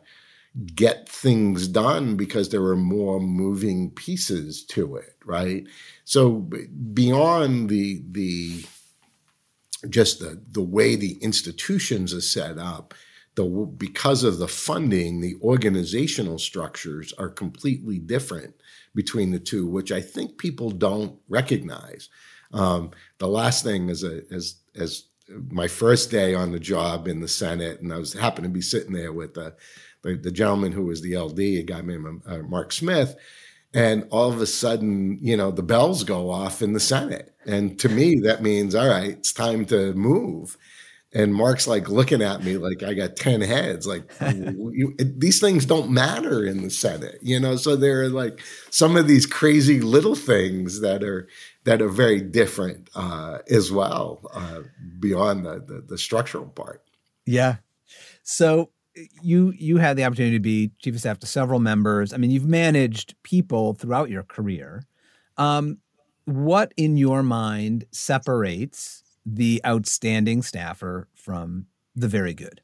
get 0.74 1.08
things 1.08 1.68
done 1.68 2.16
because 2.16 2.48
there 2.48 2.64
are 2.64 2.76
more 2.76 3.20
moving 3.20 3.90
pieces 3.90 4.64
to 4.64 4.96
it, 4.96 5.16
right? 5.24 5.64
So 6.04 6.48
beyond 6.92 7.68
the 7.68 8.02
the 8.10 8.64
just 9.88 10.18
the 10.20 10.42
the 10.50 10.62
way 10.62 10.96
the 10.96 11.18
institutions 11.20 12.12
are 12.12 12.20
set 12.20 12.58
up, 12.58 12.94
the 13.36 13.44
because 13.44 14.24
of 14.24 14.38
the 14.38 14.48
funding, 14.48 15.20
the 15.20 15.36
organizational 15.42 16.38
structures 16.38 17.12
are 17.18 17.28
completely 17.28 17.98
different 17.98 18.54
between 18.94 19.30
the 19.30 19.38
two, 19.38 19.66
which 19.66 19.92
I 19.92 20.00
think 20.00 20.38
people 20.38 20.70
don't 20.70 21.18
recognize. 21.28 22.08
Um, 22.52 22.90
the 23.18 23.28
last 23.28 23.62
thing 23.62 23.90
is 23.90 24.02
a 24.02 24.22
as 24.32 24.56
as 24.74 25.04
my 25.50 25.68
first 25.68 26.10
day 26.10 26.34
on 26.34 26.52
the 26.52 26.60
job 26.60 27.08
in 27.08 27.20
the 27.20 27.28
Senate, 27.28 27.80
and 27.80 27.92
I 27.92 27.98
was 27.98 28.12
happened 28.12 28.44
to 28.44 28.50
be 28.50 28.62
sitting 28.62 28.92
there 28.92 29.12
with 29.12 29.36
a 29.36 29.54
the, 30.02 30.16
the 30.16 30.30
gentleman 30.30 30.72
who 30.72 30.84
was 30.84 31.00
the 31.00 31.16
LD, 31.16 31.38
a 31.38 31.62
guy 31.62 31.80
named 31.80 32.22
uh, 32.26 32.38
Mark 32.38 32.72
Smith. 32.72 33.16
And 33.74 34.06
all 34.10 34.32
of 34.32 34.40
a 34.40 34.46
sudden, 34.46 35.18
you 35.20 35.36
know, 35.36 35.50
the 35.50 35.62
bells 35.62 36.02
go 36.02 36.30
off 36.30 36.62
in 36.62 36.72
the 36.72 36.80
Senate. 36.80 37.34
And 37.46 37.78
to 37.80 37.88
me, 37.88 38.20
that 38.24 38.42
means, 38.42 38.74
all 38.74 38.88
right, 38.88 39.10
it's 39.10 39.32
time 39.32 39.66
to 39.66 39.92
move. 39.92 40.56
And 41.12 41.34
Mark's 41.34 41.66
like 41.66 41.88
looking 41.88 42.22
at 42.22 42.44
me 42.44 42.56
like 42.56 42.82
I 42.82 42.94
got 42.94 43.16
10 43.16 43.40
heads. 43.42 43.86
Like, 43.86 44.10
you, 44.20 44.94
these 44.98 45.40
things 45.40 45.66
don't 45.66 45.90
matter 45.90 46.44
in 46.44 46.62
the 46.62 46.70
Senate, 46.70 47.18
you 47.22 47.38
know? 47.38 47.56
So 47.56 47.76
there 47.76 48.02
are 48.02 48.08
like 48.08 48.40
some 48.70 48.96
of 48.96 49.06
these 49.06 49.26
crazy 49.26 49.80
little 49.80 50.14
things 50.14 50.80
that 50.80 51.02
are 51.02 51.28
that 51.68 51.82
are 51.82 51.88
very 51.88 52.22
different 52.22 52.88
uh, 52.94 53.40
as 53.50 53.70
well 53.70 54.22
uh, 54.32 54.62
beyond 54.98 55.44
the, 55.44 55.62
the, 55.66 55.84
the 55.86 55.98
structural 55.98 56.46
part. 56.46 56.82
Yeah. 57.26 57.56
So 58.22 58.70
you 59.20 59.52
you 59.54 59.76
had 59.76 59.98
the 59.98 60.04
opportunity 60.04 60.36
to 60.36 60.40
be 60.40 60.70
chief 60.78 60.94
of 60.94 61.00
staff 61.00 61.18
to 61.18 61.26
several 61.26 61.60
members. 61.60 62.14
I 62.14 62.16
mean, 62.16 62.30
you've 62.30 62.46
managed 62.46 63.22
people 63.22 63.74
throughout 63.74 64.08
your 64.08 64.22
career. 64.22 64.82
Um, 65.36 65.78
what, 66.24 66.72
in 66.78 66.96
your 66.96 67.22
mind, 67.22 67.84
separates 67.90 69.02
the 69.26 69.60
outstanding 69.66 70.40
staffer 70.40 71.06
from 71.14 71.66
the 71.94 72.08
very 72.08 72.32
good? 72.32 72.62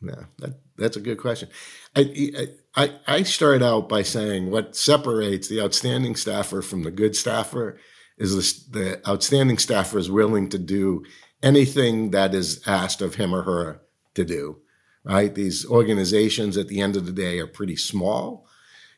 Yeah, 0.00 0.26
that, 0.38 0.60
that's 0.78 0.96
a 0.96 1.00
good 1.00 1.18
question. 1.18 1.48
I, 1.96 2.48
I 2.76 2.92
I 3.08 3.22
start 3.24 3.62
out 3.62 3.88
by 3.88 4.04
saying 4.04 4.48
what 4.48 4.76
separates 4.76 5.48
the 5.48 5.60
outstanding 5.60 6.14
staffer 6.14 6.62
from 6.62 6.84
the 6.84 6.92
good 6.92 7.16
staffer 7.16 7.80
is 8.18 8.66
the, 8.66 8.78
the 8.78 9.08
outstanding 9.08 9.58
staffer 9.58 9.98
is 9.98 10.10
willing 10.10 10.48
to 10.50 10.58
do 10.58 11.04
anything 11.42 12.10
that 12.10 12.34
is 12.34 12.62
asked 12.66 13.02
of 13.02 13.16
him 13.16 13.34
or 13.34 13.42
her 13.42 13.80
to 14.14 14.24
do 14.24 14.58
right? 15.04 15.34
These 15.34 15.66
organizations 15.66 16.56
at 16.56 16.68
the 16.68 16.80
end 16.80 16.96
of 16.96 17.06
the 17.06 17.12
day 17.12 17.38
are 17.38 17.46
pretty 17.46 17.76
small. 17.76 18.46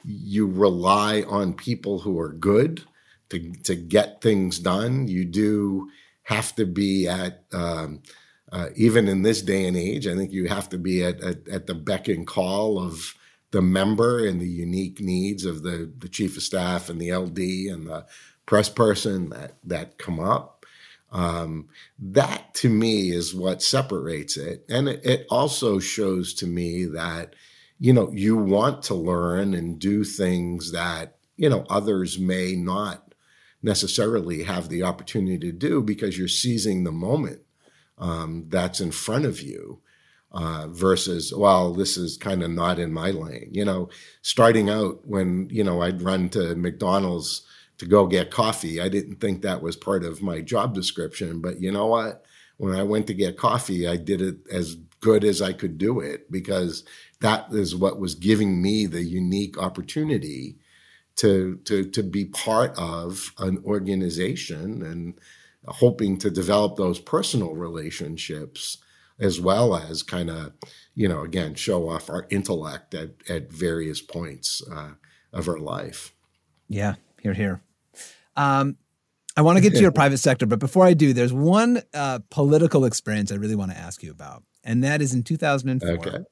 You 0.05 0.47
rely 0.47 1.23
on 1.23 1.55
people 1.55 1.99
who 1.99 2.19
are 2.19 2.33
good 2.33 2.85
to, 3.31 3.53
to 3.65 3.75
get 3.75 4.23
things 4.23 4.61
done. 4.61 5.09
You 5.09 5.25
do 5.25 5.91
have 6.23 6.55
to 6.57 6.65
be 6.65 7.09
at, 7.09 7.45
um, 7.53 8.03
uh, 8.53 8.69
even 8.77 9.09
in 9.09 9.23
this 9.23 9.43
day 9.43 9.67
and 9.67 9.77
age, 9.77 10.07
I 10.07 10.15
think 10.15 10.31
you 10.33 10.47
have 10.47 10.69
to 10.71 10.79
be 10.79 11.03
at, 11.03 11.21
at, 11.21 11.49
at, 11.49 11.67
the 11.67 11.75
beck 11.75 12.07
and 12.07 12.27
call 12.27 12.79
of 12.79 13.15
the 13.51 13.63
member 13.63 14.25
and 14.25 14.41
the 14.41 14.49
unique 14.49 15.01
needs 15.01 15.45
of 15.45 15.63
the, 15.65 15.93
the 15.99 16.09
chief 16.09 16.37
of 16.37 16.43
staff 16.45 16.89
and 16.89 17.01
the 17.01 17.13
LD 17.13 17.39
and 17.73 17.89
the 17.89 18.07
press 18.47 18.69
person 18.69 19.31
that, 19.31 19.57
that 19.65 19.99
come 19.99 20.21
up. 20.21 20.65
Um, 21.13 21.69
that 21.99 22.55
to 22.55 22.69
me 22.69 23.11
is 23.11 23.35
what 23.35 23.63
separates 23.63 24.37
it. 24.37 24.65
And 24.69 24.89
it, 24.89 25.05
it 25.05 25.27
also 25.31 25.79
shows 25.79 26.35
to 26.35 26.47
me 26.47 26.85
that, 26.87 27.35
you 27.79 27.93
know, 27.93 28.11
you 28.13 28.37
want 28.37 28.83
to 28.85 28.95
learn 28.95 29.55
and 29.55 29.79
do 29.79 30.05
things 30.05 30.73
that, 30.73 31.17
you 31.37 31.49
know, 31.49 31.65
others 31.69 32.19
may 32.19 32.57
not 32.57 33.15
necessarily 33.63 34.43
have 34.43 34.69
the 34.69 34.83
opportunity 34.83 35.39
to 35.39 35.53
do 35.53 35.83
because 35.83 36.19
you're 36.19 36.29
seizing 36.29 36.85
the 36.85 36.93
moment 36.93 37.41
um, 37.99 38.45
that's 38.49 38.81
in 38.81 38.91
front 38.91 39.25
of 39.25 39.41
you 39.41 39.81
uh, 40.33 40.67
versus, 40.69 41.33
well, 41.35 41.73
this 41.73 41.97
is 41.97 42.17
kind 42.17 42.43
of 42.43 42.51
not 42.51 42.79
in 42.79 42.93
my 42.93 43.11
lane. 43.11 43.49
You 43.53 43.65
know, 43.65 43.89
starting 44.23 44.69
out 44.69 45.07
when, 45.07 45.49
you 45.51 45.65
know, 45.65 45.83
I'd 45.83 46.03
run 46.03 46.29
to 46.31 46.55
McDonald's 46.55 47.47
to 47.79 47.87
go 47.87 48.07
get 48.07 48.31
coffee, 48.31 48.81
I 48.81 48.89
didn't 48.89 49.21
think 49.21 49.43
that 49.43 49.63
was 49.63 49.77
part 49.77 50.05
of 50.05 50.23
my 50.23 50.41
job 50.41 50.75
description. 50.75 51.41
But 51.41 51.61
you 51.61 51.71
know 51.71 51.87
what? 51.87 52.25
When 52.59 52.75
I 52.75 52.83
went 52.85 53.07
to 53.09 53.15
get 53.15 53.37
coffee, 53.37 53.87
I 53.87 53.97
did 53.97 54.23
it 54.23 54.37
as 54.51 54.77
good 55.01 55.25
as 55.25 55.43
I 55.43 55.53
could 55.53 55.79
do 55.79 56.01
it 56.01 56.31
because 56.33 56.85
that 57.21 57.53
is 57.53 57.77
what 57.77 58.01
was 58.01 58.15
giving 58.15 58.63
me 58.63 58.87
the 58.87 59.03
unique 59.03 59.59
opportunity 59.59 60.57
to 61.17 61.57
to 61.65 61.89
to 61.91 62.03
be 62.03 62.27
part 62.27 62.77
of 62.79 63.33
an 63.39 63.63
organization 63.65 64.83
and 64.83 65.19
hoping 65.67 66.19
to 66.19 66.31
develop 66.31 66.77
those 66.77 66.99
personal 66.99 67.55
relationships 67.55 68.79
as 69.19 69.41
well 69.41 69.75
as 69.75 70.03
kind 70.03 70.31
of 70.31 70.53
you 70.95 71.09
know 71.09 71.23
again 71.23 71.55
show 71.55 71.89
off 71.89 72.11
our 72.11 72.27
intellect 72.31 72.95
at 72.95 73.11
at 73.29 73.51
various 73.51 74.01
points 74.01 74.63
uh, 74.71 74.91
of 75.33 75.49
our 75.49 75.59
life 75.59 76.13
yeah 76.69 76.95
here 77.23 77.35
here 77.35 77.63
um, 78.37 78.77
I 79.37 79.43
want 79.43 79.59
to 79.59 79.63
get 79.63 79.75
to 79.75 79.81
your 79.81 79.93
private 79.93 80.19
sector, 80.19 80.47
but 80.47 80.59
before 80.59 80.87
I 80.87 80.95
do, 80.95 81.13
there's 81.13 81.33
one 81.33 81.83
uh, 81.93 82.21
political 82.31 82.87
experience 82.87 83.31
I 83.31 83.35
really 83.35 83.55
want 83.55 83.71
to 83.71 83.77
ask 83.77 84.03
you 84.03 84.11
about, 84.11 84.43
and 84.65 84.83
that 84.83 85.03
is 85.03 85.13
in 85.13 85.23
2004. 85.23 85.91
Okay. 85.91 86.25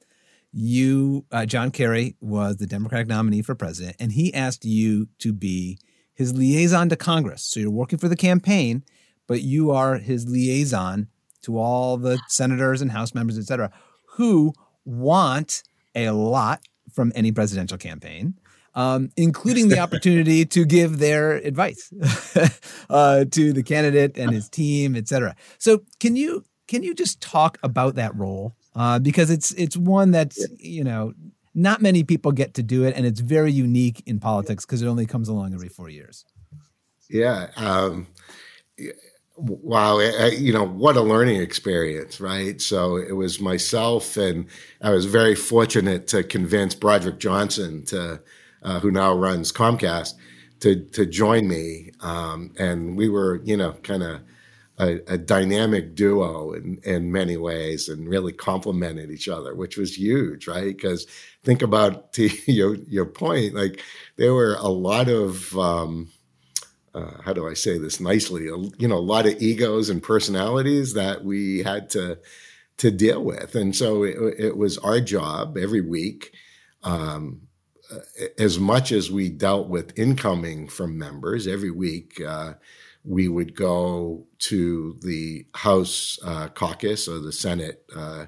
You, 0.51 1.25
uh, 1.31 1.45
John 1.45 1.69
Kerry, 1.69 2.15
was 2.21 2.57
the 2.57 2.65
Democratic 2.65 3.07
nominee 3.07 3.43
for 3.43 3.53
president, 3.53 3.97
and 3.99 4.13
he 4.13 4.33
asked 4.33 4.65
you 4.65 5.07
to 5.19 5.33
be 5.33 5.77
his 6.15 6.33
liaison 6.33 6.89
to 6.89 6.95
Congress. 6.95 7.43
So 7.43 7.59
you're 7.59 7.69
working 7.69 7.99
for 7.99 8.07
the 8.07 8.15
campaign, 8.15 8.83
but 9.27 9.41
you 9.41 9.69
are 9.69 9.97
his 9.97 10.27
liaison 10.27 11.09
to 11.43 11.59
all 11.59 11.97
the 11.97 12.19
senators 12.27 12.81
and 12.81 12.91
House 12.91 13.13
members, 13.13 13.37
et 13.37 13.43
cetera, 13.43 13.71
who 14.13 14.53
want 14.83 15.61
a 15.93 16.09
lot 16.09 16.61
from 16.91 17.11
any 17.15 17.31
presidential 17.31 17.77
campaign 17.77 18.35
um, 18.75 19.09
including 19.17 19.69
the 19.69 19.79
opportunity 19.79 20.45
to 20.45 20.65
give 20.65 20.99
their 20.99 21.33
advice 21.33 21.91
uh, 22.89 23.25
to 23.31 23.53
the 23.53 23.63
candidate 23.63 24.17
and 24.17 24.31
his 24.31 24.49
team, 24.49 24.95
et 24.95 25.07
cetera. 25.07 25.35
So, 25.57 25.83
can 25.99 26.15
you 26.15 26.43
can 26.67 26.83
you 26.83 26.93
just 26.93 27.21
talk 27.21 27.57
about 27.63 27.95
that 27.95 28.15
role 28.15 28.55
uh, 28.75 28.99
because 28.99 29.29
it's 29.31 29.51
it's 29.53 29.77
one 29.77 30.11
that's 30.11 30.45
you 30.57 30.83
know 30.83 31.13
not 31.53 31.81
many 31.81 32.03
people 32.03 32.31
get 32.33 32.53
to 32.55 32.63
do 32.63 32.83
it, 32.83 32.95
and 32.95 33.05
it's 33.05 33.21
very 33.21 33.51
unique 33.51 34.03
in 34.05 34.19
politics 34.19 34.65
because 34.65 34.81
it 34.81 34.87
only 34.87 35.05
comes 35.05 35.29
along 35.29 35.53
every 35.53 35.69
four 35.69 35.89
years. 35.89 36.25
Yeah. 37.09 37.47
Um, 37.55 38.07
wow 39.37 39.99
you 39.99 40.53
know 40.53 40.65
what 40.65 40.95
a 40.95 41.01
learning 41.01 41.41
experience 41.41 42.21
right 42.21 42.61
so 42.61 42.95
it 42.95 43.11
was 43.11 43.41
myself 43.41 44.15
and 44.15 44.47
i 44.81 44.89
was 44.89 45.03
very 45.03 45.35
fortunate 45.35 46.07
to 46.07 46.23
convince 46.23 46.73
broderick 46.73 47.19
johnson 47.19 47.83
to 47.83 48.17
uh, 48.65 48.79
who 48.79 48.91
now 48.91 49.13
runs 49.13 49.53
Comcast, 49.53 50.15
to 50.59 50.83
to 50.85 51.05
join 51.05 51.47
me, 51.47 51.91
um, 52.01 52.51
and 52.57 52.97
we 52.97 53.07
were, 53.07 53.41
you 53.43 53.55
know, 53.55 53.73
kind 53.83 54.03
of 54.03 54.21
a, 54.77 54.99
a, 55.07 55.17
dynamic 55.17 55.95
duo 55.95 56.53
in 56.53 56.79
in 56.83 57.11
many 57.11 57.37
ways, 57.37 57.87
and 57.87 58.09
really 58.09 58.33
complemented 58.33 59.11
each 59.11 59.29
other, 59.29 59.53
which 59.53 59.77
was 59.77 59.97
huge, 59.97 60.47
right? 60.47 60.75
Because 60.75 61.05
think 61.43 61.61
about 61.61 62.13
to 62.13 62.29
your 62.51 62.75
your 62.75 63.05
point, 63.05 63.53
like 63.53 63.81
there 64.17 64.33
were 64.33 64.55
a 64.59 64.69
lot 64.69 65.07
of 65.07 65.57
um, 65.57 66.09
uh, 66.93 67.21
how 67.23 67.33
do 67.33 67.47
I 67.47 67.53
say 67.53 67.77
this 67.77 67.99
nicely? 67.99 68.45
You 68.45 68.87
know, 68.87 68.97
a 68.97 68.99
lot 68.99 69.27
of 69.27 69.41
egos 69.41 69.89
and 69.89 70.01
personalities 70.01 70.93
that 70.93 71.23
we 71.23 71.63
had 71.63 71.89
to 71.91 72.17
to 72.77 72.91
deal 72.91 73.23
with, 73.23 73.55
and 73.55 73.75
so 73.75 74.03
it, 74.03 74.15
it 74.39 74.57
was 74.57 74.77
our 74.79 74.99
job 74.99 75.57
every 75.57 75.81
week. 75.81 76.33
Um, 76.81 77.41
as 78.37 78.59
much 78.59 78.91
as 78.91 79.11
we 79.11 79.29
dealt 79.29 79.67
with 79.67 79.97
incoming 79.97 80.67
from 80.67 80.97
members 80.97 81.47
every 81.47 81.71
week, 81.71 82.21
uh, 82.21 82.53
we 83.03 83.27
would 83.27 83.55
go 83.55 84.25
to 84.39 84.97
the 85.01 85.45
House 85.53 86.17
uh, 86.23 86.47
caucus 86.49 87.07
or 87.07 87.19
the 87.19 87.31
Senate 87.31 87.83
uh, 87.95 88.25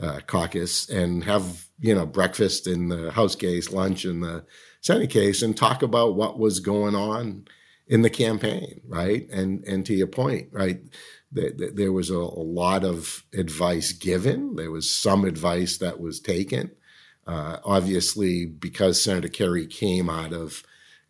uh 0.00 0.20
caucus 0.26 0.88
and 0.88 1.22
have 1.24 1.68
you 1.78 1.94
know 1.94 2.06
breakfast 2.06 2.66
in 2.66 2.88
the 2.88 3.10
House 3.10 3.34
case, 3.34 3.72
lunch 3.72 4.04
in 4.04 4.20
the 4.20 4.44
Senate 4.80 5.10
case, 5.10 5.42
and 5.42 5.56
talk 5.56 5.82
about 5.82 6.14
what 6.14 6.38
was 6.38 6.60
going 6.60 6.94
on 6.94 7.46
in 7.88 8.02
the 8.02 8.10
campaign, 8.10 8.80
right? 8.86 9.28
And 9.30 9.64
and 9.64 9.84
to 9.86 9.94
your 9.94 10.06
point, 10.06 10.48
right? 10.52 10.80
There 11.32 11.92
was 11.92 12.10
a, 12.10 12.16
a 12.16 12.44
lot 12.44 12.84
of 12.84 13.24
advice 13.32 13.92
given. 13.92 14.56
There 14.56 14.70
was 14.70 14.90
some 14.90 15.24
advice 15.24 15.78
that 15.78 15.98
was 15.98 16.20
taken. 16.20 16.72
Uh, 17.26 17.58
obviously, 17.64 18.46
because 18.46 19.02
Senator 19.02 19.28
Kerry 19.28 19.66
came 19.66 20.10
out 20.10 20.32
of 20.32 20.62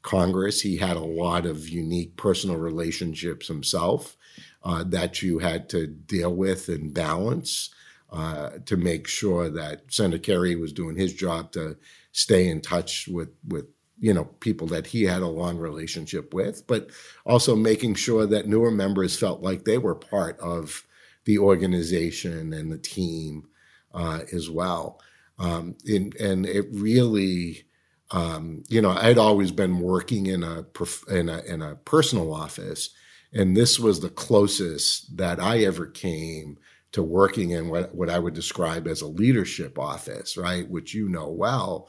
Congress, 0.02 0.60
he 0.60 0.76
had 0.76 0.96
a 0.96 1.00
lot 1.00 1.46
of 1.46 1.68
unique 1.68 2.16
personal 2.16 2.56
relationships 2.56 3.48
himself 3.48 4.16
uh, 4.64 4.84
that 4.84 5.22
you 5.22 5.38
had 5.38 5.68
to 5.70 5.86
deal 5.86 6.34
with 6.34 6.68
and 6.68 6.92
balance 6.92 7.70
uh, 8.12 8.50
to 8.66 8.76
make 8.76 9.06
sure 9.08 9.48
that 9.48 9.82
Senator 9.88 10.18
Kerry 10.18 10.54
was 10.54 10.72
doing 10.72 10.96
his 10.96 11.14
job 11.14 11.52
to 11.52 11.76
stay 12.12 12.48
in 12.48 12.60
touch 12.60 13.08
with 13.08 13.30
with 13.48 13.66
you 13.98 14.12
know 14.12 14.24
people 14.40 14.66
that 14.66 14.86
he 14.86 15.04
had 15.04 15.22
a 15.22 15.26
long 15.26 15.56
relationship 15.56 16.34
with, 16.34 16.66
but 16.66 16.90
also 17.24 17.56
making 17.56 17.94
sure 17.94 18.26
that 18.26 18.46
newer 18.46 18.70
members 18.70 19.18
felt 19.18 19.40
like 19.40 19.64
they 19.64 19.78
were 19.78 19.94
part 19.94 20.38
of 20.40 20.84
the 21.24 21.38
organization 21.38 22.52
and 22.52 22.70
the 22.70 22.78
team 22.78 23.48
uh, 23.94 24.20
as 24.32 24.50
well. 24.50 25.00
Um, 25.39 25.76
in, 25.85 26.12
and 26.20 26.47
it 26.47 26.66
really, 26.70 27.64
um, 28.11 28.62
you 28.68 28.80
know, 28.80 28.91
I'd 28.91 29.18
always 29.18 29.51
been 29.51 29.80
working 29.80 30.26
in 30.26 30.43
a, 30.43 30.66
in 31.11 31.28
a 31.28 31.39
in 31.41 31.62
a 31.62 31.76
personal 31.76 32.33
office, 32.33 32.91
and 33.33 33.57
this 33.57 33.78
was 33.78 34.01
the 34.01 34.11
closest 34.11 35.16
that 35.16 35.41
I 35.41 35.61
ever 35.61 35.87
came 35.87 36.59
to 36.93 37.03
working 37.03 37.51
in 37.51 37.68
what, 37.68 37.95
what 37.95 38.11
I 38.11 38.18
would 38.18 38.35
describe 38.35 38.87
as 38.87 39.01
a 39.01 39.07
leadership 39.07 39.78
office, 39.78 40.37
right? 40.37 40.68
Which 40.68 40.95
you 40.95 41.09
know 41.09 41.28
well. 41.28 41.89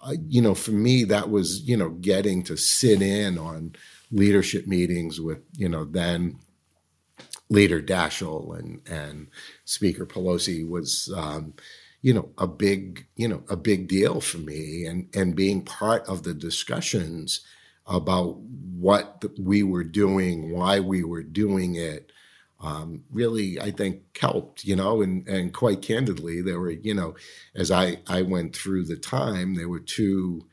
Uh, 0.00 0.14
you 0.26 0.42
know, 0.42 0.54
for 0.54 0.72
me, 0.72 1.04
that 1.04 1.30
was 1.30 1.60
you 1.62 1.76
know 1.76 1.90
getting 1.90 2.42
to 2.44 2.56
sit 2.56 3.00
in 3.00 3.38
on 3.38 3.74
leadership 4.10 4.66
meetings 4.66 5.20
with 5.20 5.38
you 5.56 5.68
know 5.68 5.84
then 5.84 6.38
leader 7.48 7.80
Daschle 7.80 8.58
and 8.58 8.80
and 8.88 9.28
Speaker 9.64 10.04
Pelosi 10.04 10.68
was. 10.68 11.12
Um, 11.16 11.54
you 12.02 12.12
know 12.12 12.28
a 12.36 12.46
big 12.46 13.06
you 13.16 13.28
know 13.28 13.42
a 13.48 13.56
big 13.56 13.88
deal 13.88 14.20
for 14.20 14.38
me 14.38 14.84
and 14.84 15.08
and 15.14 15.36
being 15.36 15.62
part 15.64 16.06
of 16.06 16.24
the 16.24 16.34
discussions 16.34 17.40
about 17.86 18.36
what 18.38 19.24
we 19.38 19.62
were 19.62 19.84
doing 19.84 20.50
why 20.52 20.80
we 20.80 21.02
were 21.02 21.22
doing 21.22 21.76
it 21.76 22.12
um, 22.60 23.02
really 23.10 23.60
i 23.60 23.70
think 23.70 24.02
helped 24.20 24.64
you 24.64 24.76
know 24.76 25.00
and 25.00 25.26
and 25.28 25.54
quite 25.54 25.80
candidly 25.80 26.42
there 26.42 26.60
were 26.60 26.70
you 26.70 26.94
know 26.94 27.14
as 27.54 27.70
i 27.70 27.96
i 28.08 28.20
went 28.20 28.54
through 28.54 28.84
the 28.84 28.96
time 28.96 29.54
there 29.54 29.68
were 29.68 29.80
two 29.80 30.44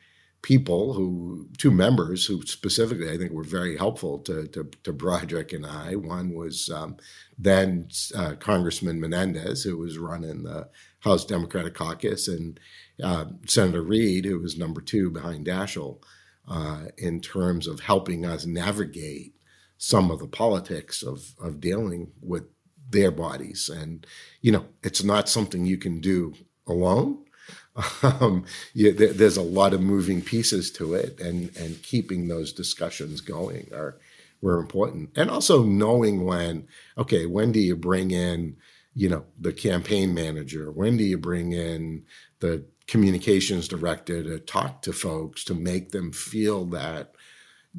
people 0.41 0.93
who 0.93 1.47
two 1.57 1.71
members 1.71 2.25
who 2.25 2.41
specifically 2.45 3.11
I 3.11 3.17
think 3.17 3.31
were 3.31 3.43
very 3.43 3.77
helpful 3.77 4.19
to 4.19 4.47
to, 4.47 4.69
to 4.83 4.93
Broderick 4.93 5.51
and 5.51 5.65
I. 5.65 5.95
One 5.95 6.33
was 6.33 6.69
um, 6.69 6.97
then 7.37 7.89
uh, 8.15 8.35
Congressman 8.39 8.99
Menendez, 8.99 9.63
who 9.63 9.77
was 9.77 9.97
running 9.97 10.43
the 10.43 10.69
House 10.99 11.25
Democratic 11.25 11.73
Caucus, 11.73 12.27
and 12.27 12.59
uh, 13.01 13.25
Senator 13.45 13.81
Reid, 13.81 14.25
who 14.25 14.39
was 14.39 14.57
number 14.57 14.81
two 14.81 15.09
behind 15.09 15.45
Daschle, 15.45 16.01
uh, 16.47 16.85
in 16.97 17.21
terms 17.21 17.67
of 17.67 17.81
helping 17.81 18.25
us 18.25 18.45
navigate 18.45 19.33
some 19.77 20.11
of 20.11 20.19
the 20.19 20.27
politics 20.27 21.01
of 21.01 21.33
of 21.39 21.61
dealing 21.61 22.11
with 22.21 22.43
their 22.89 23.11
bodies. 23.11 23.69
And 23.69 24.05
you 24.41 24.51
know, 24.51 24.65
it's 24.83 25.03
not 25.03 25.29
something 25.29 25.65
you 25.65 25.77
can 25.77 25.99
do 25.99 26.33
alone. 26.67 27.25
Um, 28.03 28.45
yeah, 28.73 28.91
there, 28.91 29.13
there's 29.13 29.37
a 29.37 29.41
lot 29.41 29.73
of 29.73 29.81
moving 29.81 30.21
pieces 30.21 30.69
to 30.71 30.95
it, 30.95 31.19
and 31.21 31.55
and 31.55 31.81
keeping 31.81 32.27
those 32.27 32.51
discussions 32.51 33.21
going 33.21 33.69
are 33.73 33.97
were 34.41 34.59
important, 34.59 35.11
and 35.15 35.29
also 35.29 35.63
knowing 35.63 36.25
when 36.25 36.67
okay, 36.97 37.25
when 37.25 37.51
do 37.51 37.59
you 37.59 37.75
bring 37.77 38.11
in 38.11 38.57
you 38.95 39.09
know 39.09 39.25
the 39.39 39.53
campaign 39.53 40.13
manager 40.13 40.71
when 40.71 40.97
do 40.97 41.03
you 41.03 41.17
bring 41.17 41.51
in 41.53 42.03
the 42.39 42.63
communications 42.87 43.67
director 43.67 44.23
to 44.23 44.39
talk 44.39 44.81
to 44.81 44.91
folks 44.91 45.43
to 45.43 45.53
make 45.53 45.91
them 45.91 46.11
feel 46.11 46.65
that 46.65 47.13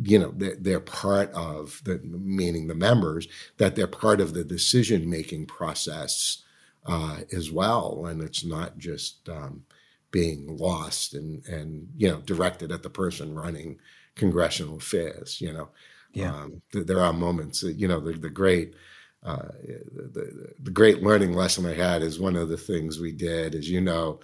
you 0.02 0.18
know 0.18 0.32
they're, 0.36 0.56
they're 0.60 0.80
part 0.80 1.30
of 1.32 1.80
the 1.84 1.98
meaning 2.04 2.68
the 2.68 2.74
members 2.74 3.26
that 3.58 3.74
they're 3.74 3.86
part 3.86 4.20
of 4.20 4.34
the 4.34 4.44
decision 4.44 5.10
making 5.10 5.46
process 5.46 6.44
uh, 6.86 7.18
as 7.32 7.50
well 7.50 8.06
and 8.06 8.22
it's 8.22 8.44
not 8.44 8.78
just 8.78 9.28
um, 9.28 9.62
being 10.10 10.56
lost 10.56 11.14
and 11.14 11.44
and 11.46 11.88
you 11.96 12.08
know 12.08 12.20
directed 12.20 12.70
at 12.72 12.82
the 12.82 12.90
person 12.90 13.34
running 13.34 13.78
congressional 14.14 14.76
affairs 14.76 15.40
you 15.40 15.52
know 15.52 15.68
Yeah, 16.12 16.34
um, 16.34 16.62
th- 16.72 16.86
there 16.86 17.00
are 17.00 17.12
moments. 17.12 17.60
That, 17.60 17.74
you 17.74 17.86
know, 17.88 18.00
the, 18.00 18.12
the 18.18 18.30
great. 18.30 18.74
Uh, 19.22 19.48
the, 19.62 20.54
the 20.58 20.70
great 20.70 21.02
learning 21.02 21.34
lesson 21.34 21.66
I 21.66 21.74
had 21.74 22.02
is 22.02 22.18
one 22.18 22.36
of 22.36 22.48
the 22.48 22.56
things 22.56 22.98
we 22.98 23.12
did, 23.12 23.54
as 23.54 23.68
you 23.68 23.80
know, 23.80 24.20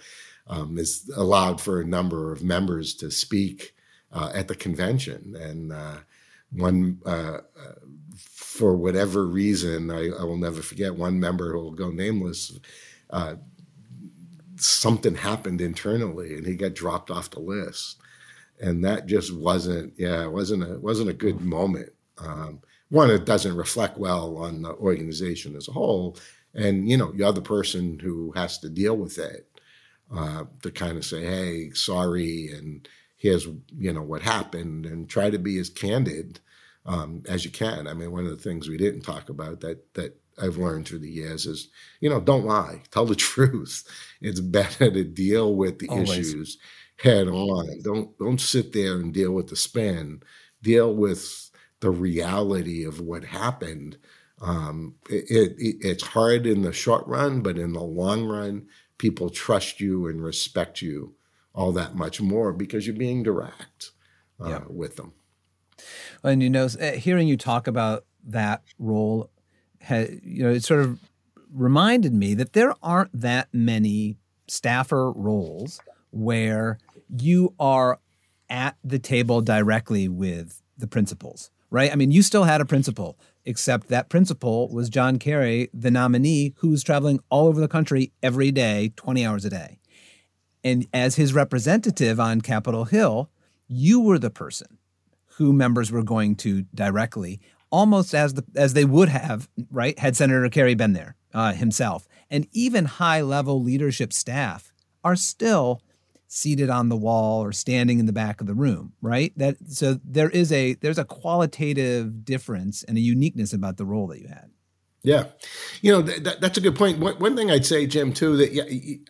um, 0.47 0.77
is 0.77 1.11
allowed 1.15 1.61
for 1.61 1.79
a 1.81 1.85
number 1.85 2.31
of 2.31 2.43
members 2.43 2.95
to 2.95 3.11
speak 3.11 3.75
uh, 4.11 4.31
at 4.33 4.47
the 4.47 4.55
convention. 4.55 5.35
And 5.35 5.71
uh, 5.71 5.97
one, 6.51 6.99
uh, 7.05 7.39
for 8.15 8.75
whatever 8.75 9.27
reason, 9.27 9.91
I, 9.91 10.09
I, 10.19 10.23
will 10.23 10.37
never 10.37 10.61
forget 10.61 10.95
one 10.95 11.19
member 11.19 11.51
who 11.51 11.59
will 11.59 11.71
go 11.71 11.89
nameless. 11.89 12.57
Uh, 13.09 13.35
something 14.55 15.15
happened 15.15 15.61
internally, 15.61 16.35
and 16.35 16.45
he 16.45 16.55
got 16.55 16.73
dropped 16.73 17.11
off 17.11 17.29
the 17.29 17.39
list. 17.39 17.97
And 18.59 18.83
that 18.85 19.05
just 19.05 19.35
wasn't, 19.35 19.93
yeah, 19.97 20.23
it 20.23 20.31
wasn't 20.31 20.63
a 20.63 20.75
it 20.75 20.81
wasn't 20.81 21.09
a 21.09 21.13
good 21.13 21.41
moment. 21.41 21.89
Um, 22.17 22.61
one, 22.89 23.09
it 23.11 23.25
doesn't 23.25 23.55
reflect 23.55 23.97
well 23.97 24.37
on 24.37 24.61
the 24.61 24.73
organization 24.75 25.55
as 25.55 25.67
a 25.67 25.73
whole, 25.73 26.17
and 26.53 26.89
you 26.89 26.97
know, 26.97 27.11
you're 27.15 27.31
the 27.33 27.41
person 27.41 27.99
who 27.99 28.31
has 28.35 28.57
to 28.59 28.69
deal 28.69 28.97
with 28.97 29.17
it 29.17 29.47
uh, 30.13 30.45
to 30.61 30.71
kind 30.71 30.97
of 30.97 31.05
say, 31.05 31.23
"Hey, 31.23 31.71
sorry," 31.71 32.51
and 32.53 32.87
here's 33.17 33.45
you 33.77 33.93
know 33.93 34.01
what 34.03 34.21
happened, 34.21 34.85
and 34.85 35.09
try 35.09 35.29
to 35.29 35.39
be 35.39 35.59
as 35.59 35.69
candid 35.69 36.39
um, 36.85 37.23
as 37.27 37.43
you 37.45 37.51
can. 37.51 37.87
I 37.87 37.93
mean, 37.93 38.11
one 38.11 38.25
of 38.25 38.31
the 38.31 38.37
things 38.43 38.67
we 38.69 38.77
didn't 38.77 39.01
talk 39.01 39.29
about 39.29 39.59
that 39.61 39.93
that 39.95 40.15
I've 40.41 40.57
learned 40.57 40.87
through 40.87 40.99
the 40.99 41.09
years 41.09 41.45
is, 41.45 41.69
you 41.99 42.09
know, 42.09 42.19
don't 42.21 42.45
lie, 42.45 42.81
tell 42.91 43.05
the 43.05 43.15
truth. 43.15 43.83
It's 44.21 44.39
better 44.39 44.89
to 44.91 45.03
deal 45.03 45.55
with 45.55 45.79
the 45.79 45.89
Always. 45.89 46.09
issues 46.09 46.57
head 46.97 47.27
on. 47.27 47.81
Don't 47.83 48.17
don't 48.17 48.41
sit 48.41 48.73
there 48.73 48.95
and 48.95 49.13
deal 49.13 49.31
with 49.31 49.47
the 49.47 49.55
spin. 49.55 50.21
Deal 50.63 50.95
with 50.95 51.46
the 51.79 51.91
reality 51.91 52.83
of 52.83 52.99
what 52.99 53.23
happened. 53.23 53.97
Um, 54.41 54.95
it, 55.09 55.55
it, 55.57 55.77
it's 55.81 56.03
hard 56.03 56.45
in 56.45 56.61
the 56.61 56.73
short 56.73 57.05
run, 57.07 57.41
but 57.41 57.57
in 57.57 57.73
the 57.73 57.83
long 57.83 58.25
run, 58.25 58.67
people 58.97 59.29
trust 59.29 59.79
you 59.79 60.07
and 60.07 60.23
respect 60.23 60.81
you 60.81 61.15
all 61.53 61.71
that 61.71 61.95
much 61.95 62.21
more 62.21 62.53
because 62.53 62.85
you're 62.85 62.95
being 62.95 63.23
direct 63.23 63.91
uh, 64.39 64.49
yeah. 64.49 64.61
with 64.69 64.95
them. 64.95 65.13
And 66.23 66.41
you 66.41 66.49
know, 66.49 66.67
eh, 66.79 66.95
hearing 66.97 67.27
you 67.27 67.37
talk 67.37 67.67
about 67.67 68.05
that 68.25 68.61
role, 68.77 69.29
you 69.89 70.43
know, 70.43 70.51
it 70.51 70.63
sort 70.63 70.81
of 70.81 70.99
reminded 71.53 72.13
me 72.13 72.33
that 72.35 72.53
there 72.53 72.73
aren't 72.83 73.19
that 73.19 73.47
many 73.53 74.17
staffer 74.47 75.11
roles 75.11 75.81
where 76.11 76.77
you 77.09 77.53
are 77.59 77.99
at 78.49 78.77
the 78.83 78.99
table 78.99 79.41
directly 79.41 80.07
with 80.07 80.61
the 80.77 80.87
principals, 80.87 81.49
right? 81.69 81.91
I 81.91 81.95
mean, 81.95 82.11
you 82.11 82.21
still 82.21 82.45
had 82.45 82.61
a 82.61 82.65
principal 82.65 83.17
except 83.45 83.87
that 83.87 84.09
principal 84.09 84.67
was 84.69 84.89
John 84.89 85.17
Kerry, 85.17 85.69
the 85.73 85.89
nominee, 85.89 86.53
who 86.57 86.69
was 86.69 86.83
traveling 86.83 87.21
all 87.29 87.47
over 87.47 87.61
the 87.61 87.67
country 87.69 88.11
every 88.21 88.51
day, 88.51 88.91
20 88.97 89.25
hours 89.25 89.45
a 89.45 89.49
day. 89.49 89.79
And 90.65 90.85
as 90.93 91.15
his 91.15 91.33
representative 91.33 92.19
on 92.19 92.41
Capitol 92.41 92.83
Hill, 92.85 93.29
you 93.69 94.01
were 94.01 94.19
the 94.19 94.29
person 94.29 94.77
who 95.37 95.53
members 95.53 95.91
were 95.91 96.03
going 96.03 96.35
to 96.35 96.63
directly, 96.75 97.39
almost 97.69 98.13
as 98.13 98.33
the 98.33 98.43
as 98.55 98.73
they 98.73 98.83
would 98.83 99.07
have, 99.07 99.47
right, 99.71 99.97
had 99.97 100.17
Senator 100.17 100.49
Kerry 100.49 100.75
been 100.75 100.93
there 100.93 101.15
uh, 101.33 101.53
himself. 101.53 102.05
And 102.29 102.47
even 102.51 102.85
high 102.85 103.21
level 103.21 103.61
leadership 103.61 104.11
staff 104.11 104.73
are 105.05 105.15
still 105.15 105.81
seated 106.27 106.69
on 106.69 106.89
the 106.89 106.97
wall 106.97 107.43
or 107.43 107.51
standing 107.51 107.99
in 107.99 108.05
the 108.05 108.13
back 108.13 108.41
of 108.41 108.47
the 108.47 108.53
room, 108.53 108.93
right? 109.01 109.33
That 109.37 109.57
so 109.67 109.99
there 110.03 110.29
is 110.29 110.51
a 110.51 110.73
there's 110.75 110.97
a 110.97 111.05
qualitative 111.05 112.25
difference 112.25 112.83
and 112.83 112.97
a 112.97 113.01
uniqueness 113.01 113.53
about 113.53 113.77
the 113.77 113.85
role 113.85 114.07
that 114.07 114.19
you 114.19 114.27
had. 114.27 114.51
Yeah, 115.03 115.25
you 115.81 115.91
know 115.91 116.01
th- 116.01 116.39
that's 116.41 116.57
a 116.57 116.61
good 116.61 116.75
point. 116.75 116.99
One, 116.99 117.15
one, 117.15 117.35
thing 117.35 117.49
I'd 117.49 117.65
say, 117.65 117.87
Jim, 117.87 118.11
too, 118.11 118.35
that 118.37 118.51
yeah, 118.51 118.63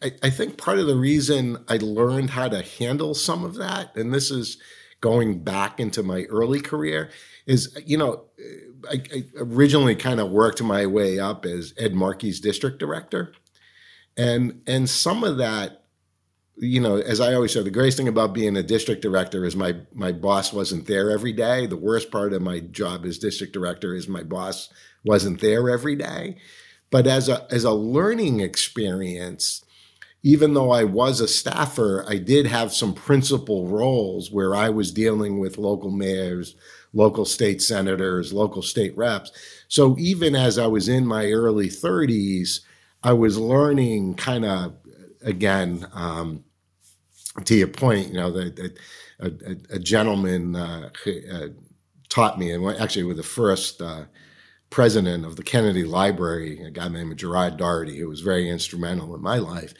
I, 0.03 0.27
I 0.27 0.29
think 0.29 0.57
part 0.57 0.77
of 0.77 0.85
the 0.85 0.95
reason 0.95 1.57
I 1.67 1.77
learned 1.77 2.29
how 2.29 2.49
to 2.49 2.61
handle 2.61 3.15
some 3.15 3.43
of 3.43 3.55
that, 3.55 3.95
and 3.95 4.13
this 4.13 4.29
is 4.29 4.57
going 5.01 5.43
back 5.43 5.79
into 5.79 6.03
my 6.03 6.23
early 6.23 6.61
career, 6.61 7.09
is 7.47 7.75
you 7.83 7.97
know 7.97 8.25
I, 8.89 9.01
I 9.11 9.23
originally 9.37 9.95
kind 9.95 10.19
of 10.19 10.29
worked 10.29 10.61
my 10.61 10.85
way 10.85 11.19
up 11.19 11.45
as 11.45 11.73
Ed 11.79 11.93
Markey's 11.93 12.39
district 12.39 12.77
director, 12.77 13.33
and 14.15 14.61
and 14.67 14.87
some 14.87 15.23
of 15.23 15.37
that 15.37 15.86
you 16.59 16.79
know, 16.79 16.97
as 16.97 17.21
I 17.21 17.33
always 17.33 17.53
say, 17.53 17.61
the 17.61 17.69
greatest 17.69 17.97
thing 17.97 18.07
about 18.07 18.33
being 18.33 18.57
a 18.57 18.63
district 18.63 19.01
director 19.01 19.45
is 19.45 19.55
my 19.55 19.75
my 19.93 20.11
boss 20.11 20.51
wasn't 20.51 20.87
there 20.87 21.11
every 21.11 21.33
day. 21.33 21.67
The 21.67 21.77
worst 21.77 22.11
part 22.11 22.33
of 22.33 22.41
my 22.41 22.59
job 22.59 23.05
as 23.05 23.19
district 23.19 23.53
director 23.53 23.93
is 23.93 24.07
my 24.07 24.23
boss 24.23 24.69
wasn't 25.05 25.39
there 25.39 25.69
every 25.69 25.95
day. 25.95 26.37
But 26.89 27.05
as 27.05 27.29
a 27.29 27.47
as 27.51 27.63
a 27.63 27.71
learning 27.71 28.39
experience, 28.39 29.63
even 30.23 30.53
though 30.55 30.71
I 30.71 30.83
was 30.83 31.21
a 31.21 31.27
staffer, 31.27 32.03
I 32.07 32.17
did 32.17 32.47
have 32.47 32.73
some 32.73 32.93
principal 32.93 33.67
roles 33.67 34.31
where 34.31 34.55
I 34.55 34.69
was 34.69 34.91
dealing 34.91 35.39
with 35.39 35.59
local 35.59 35.91
mayors, 35.91 36.55
local 36.91 37.25
state 37.25 37.61
senators, 37.61 38.33
local 38.33 38.63
state 38.63 38.97
reps. 38.97 39.31
So 39.67 39.95
even 39.99 40.35
as 40.35 40.57
I 40.57 40.67
was 40.67 40.89
in 40.89 41.05
my 41.05 41.31
early 41.31 41.67
30s, 41.67 42.61
I 43.03 43.13
was 43.13 43.37
learning 43.37 44.15
kind 44.15 44.43
of 44.43 44.75
again 45.21 45.87
um, 45.93 46.43
to 47.45 47.55
your 47.55 47.67
point, 47.67 48.07
you 48.07 48.15
know, 48.15 48.31
that 48.31 48.77
a, 49.19 49.27
a, 49.27 49.75
a, 49.75 49.79
gentleman 49.79 50.55
uh, 50.55 50.89
uh, 51.31 51.47
taught 52.09 52.39
me, 52.39 52.51
and 52.51 52.65
actually 52.79 53.03
with 53.03 53.17
the 53.17 53.23
first 53.23 53.81
uh, 53.81 54.05
president 54.69 55.25
of 55.25 55.35
the 55.35 55.43
Kennedy 55.43 55.83
Library, 55.83 56.61
a 56.63 56.71
guy 56.71 56.87
named 56.87 57.17
Gerard 57.17 57.57
Doherty, 57.57 57.99
who 57.99 58.09
was 58.09 58.21
very 58.21 58.49
instrumental 58.49 59.15
in 59.15 59.21
my 59.21 59.37
life. 59.37 59.73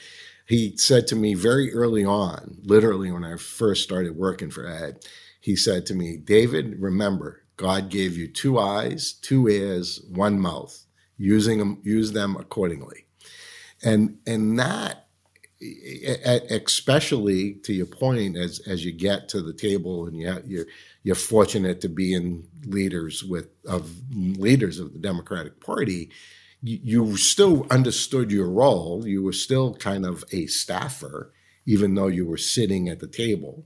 He 0.46 0.78
said 0.78 1.08
to 1.08 1.16
me 1.16 1.34
very 1.34 1.74
early 1.74 2.06
on, 2.06 2.58
literally 2.64 3.12
when 3.12 3.26
I 3.26 3.36
first 3.36 3.84
started 3.84 4.16
working 4.16 4.50
for 4.50 4.66
Ed, 4.66 5.04
he 5.42 5.56
said 5.56 5.86
to 5.88 5.94
me, 5.94 6.18
David, 6.18 6.80
remember, 6.80 7.44
God 7.58 7.90
gave 7.90 8.16
you 8.16 8.28
two 8.28 8.60
eyes, 8.60 9.14
two 9.14 9.48
ears, 9.50 10.02
one 10.10 10.40
mouth. 10.40 10.84
Using 11.18 11.58
them, 11.58 11.82
use 11.84 12.12
them 12.12 12.38
accordingly. 12.38 13.08
And 13.84 14.20
and 14.28 14.58
that 14.60 15.07
especially 15.60 17.54
to 17.64 17.74
your 17.74 17.86
point, 17.86 18.38
as 18.38 18.60
as 18.68 18.86
you 18.86 18.92
get 18.92 19.30
to 19.30 19.42
the 19.42 19.54
table 19.54 20.06
and 20.06 20.18
you 20.18 20.42
you're 20.46 20.66
you're 21.04 21.16
fortunate 21.16 21.82
to 21.82 21.90
be 21.90 22.14
in 22.14 22.48
leaders 22.66 23.24
with 23.24 23.50
of 23.66 23.92
leaders 24.12 24.80
of 24.80 24.94
the 24.94 25.00
Democratic 25.00 25.60
Party, 25.60 26.10
you, 26.62 27.18
still 27.18 27.66
understood 27.70 28.32
your 28.32 28.50
role. 28.50 29.08
You 29.08 29.24
were 29.24 29.34
still 29.34 29.74
kind 29.76 30.06
of 30.06 30.24
a 30.32 30.48
staffer, 30.48 31.32
even 31.66 31.96
though 31.96 32.08
you 32.08 32.26
were 32.26 32.38
sitting 32.38 32.90
at 32.90 33.00
the 33.00 33.08
table. 33.08 33.66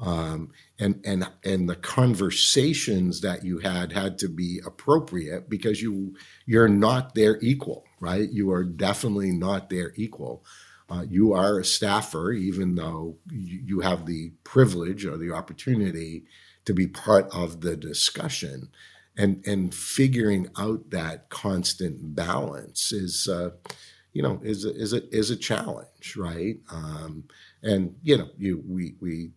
Um, 0.00 0.50
and 0.78 1.00
and 1.04 1.28
and 1.44 1.68
the 1.68 1.76
conversations 1.76 3.20
that 3.20 3.44
you 3.44 3.58
had 3.58 3.92
had 3.92 4.18
to 4.18 4.28
be 4.28 4.60
appropriate 4.66 5.48
because 5.48 5.80
you 5.80 6.16
you're 6.46 6.68
not 6.68 7.14
their 7.14 7.38
equal, 7.40 7.84
right? 8.00 8.28
You 8.28 8.50
are 8.50 8.64
definitely 8.64 9.30
not 9.30 9.70
their 9.70 9.92
equal. 9.96 10.44
Uh, 10.94 11.02
you 11.08 11.32
are 11.32 11.58
a 11.58 11.64
staffer, 11.64 12.30
even 12.30 12.74
though 12.74 13.16
you 13.30 13.80
have 13.80 14.06
the 14.06 14.30
privilege 14.44 15.04
or 15.04 15.16
the 15.16 15.32
opportunity 15.32 16.24
to 16.64 16.72
be 16.72 16.86
part 16.86 17.28
of 17.34 17.60
the 17.62 17.76
discussion. 17.76 18.68
And, 19.16 19.46
and 19.46 19.74
figuring 19.74 20.48
out 20.58 20.90
that 20.90 21.30
constant 21.30 22.14
balance 22.16 22.90
is, 22.92 23.28
uh, 23.28 23.50
you 24.12 24.22
know, 24.22 24.40
is 24.42 24.64
a, 24.64 24.74
is 24.74 24.92
a, 24.92 25.08
is 25.14 25.30
a 25.30 25.36
challenge, 25.36 26.16
right? 26.16 26.56
Um, 26.70 27.24
and 27.62 27.96
you 28.02 28.18
know, 28.18 28.28
you 28.36 28.62
we 28.66 28.94
we 29.00 29.30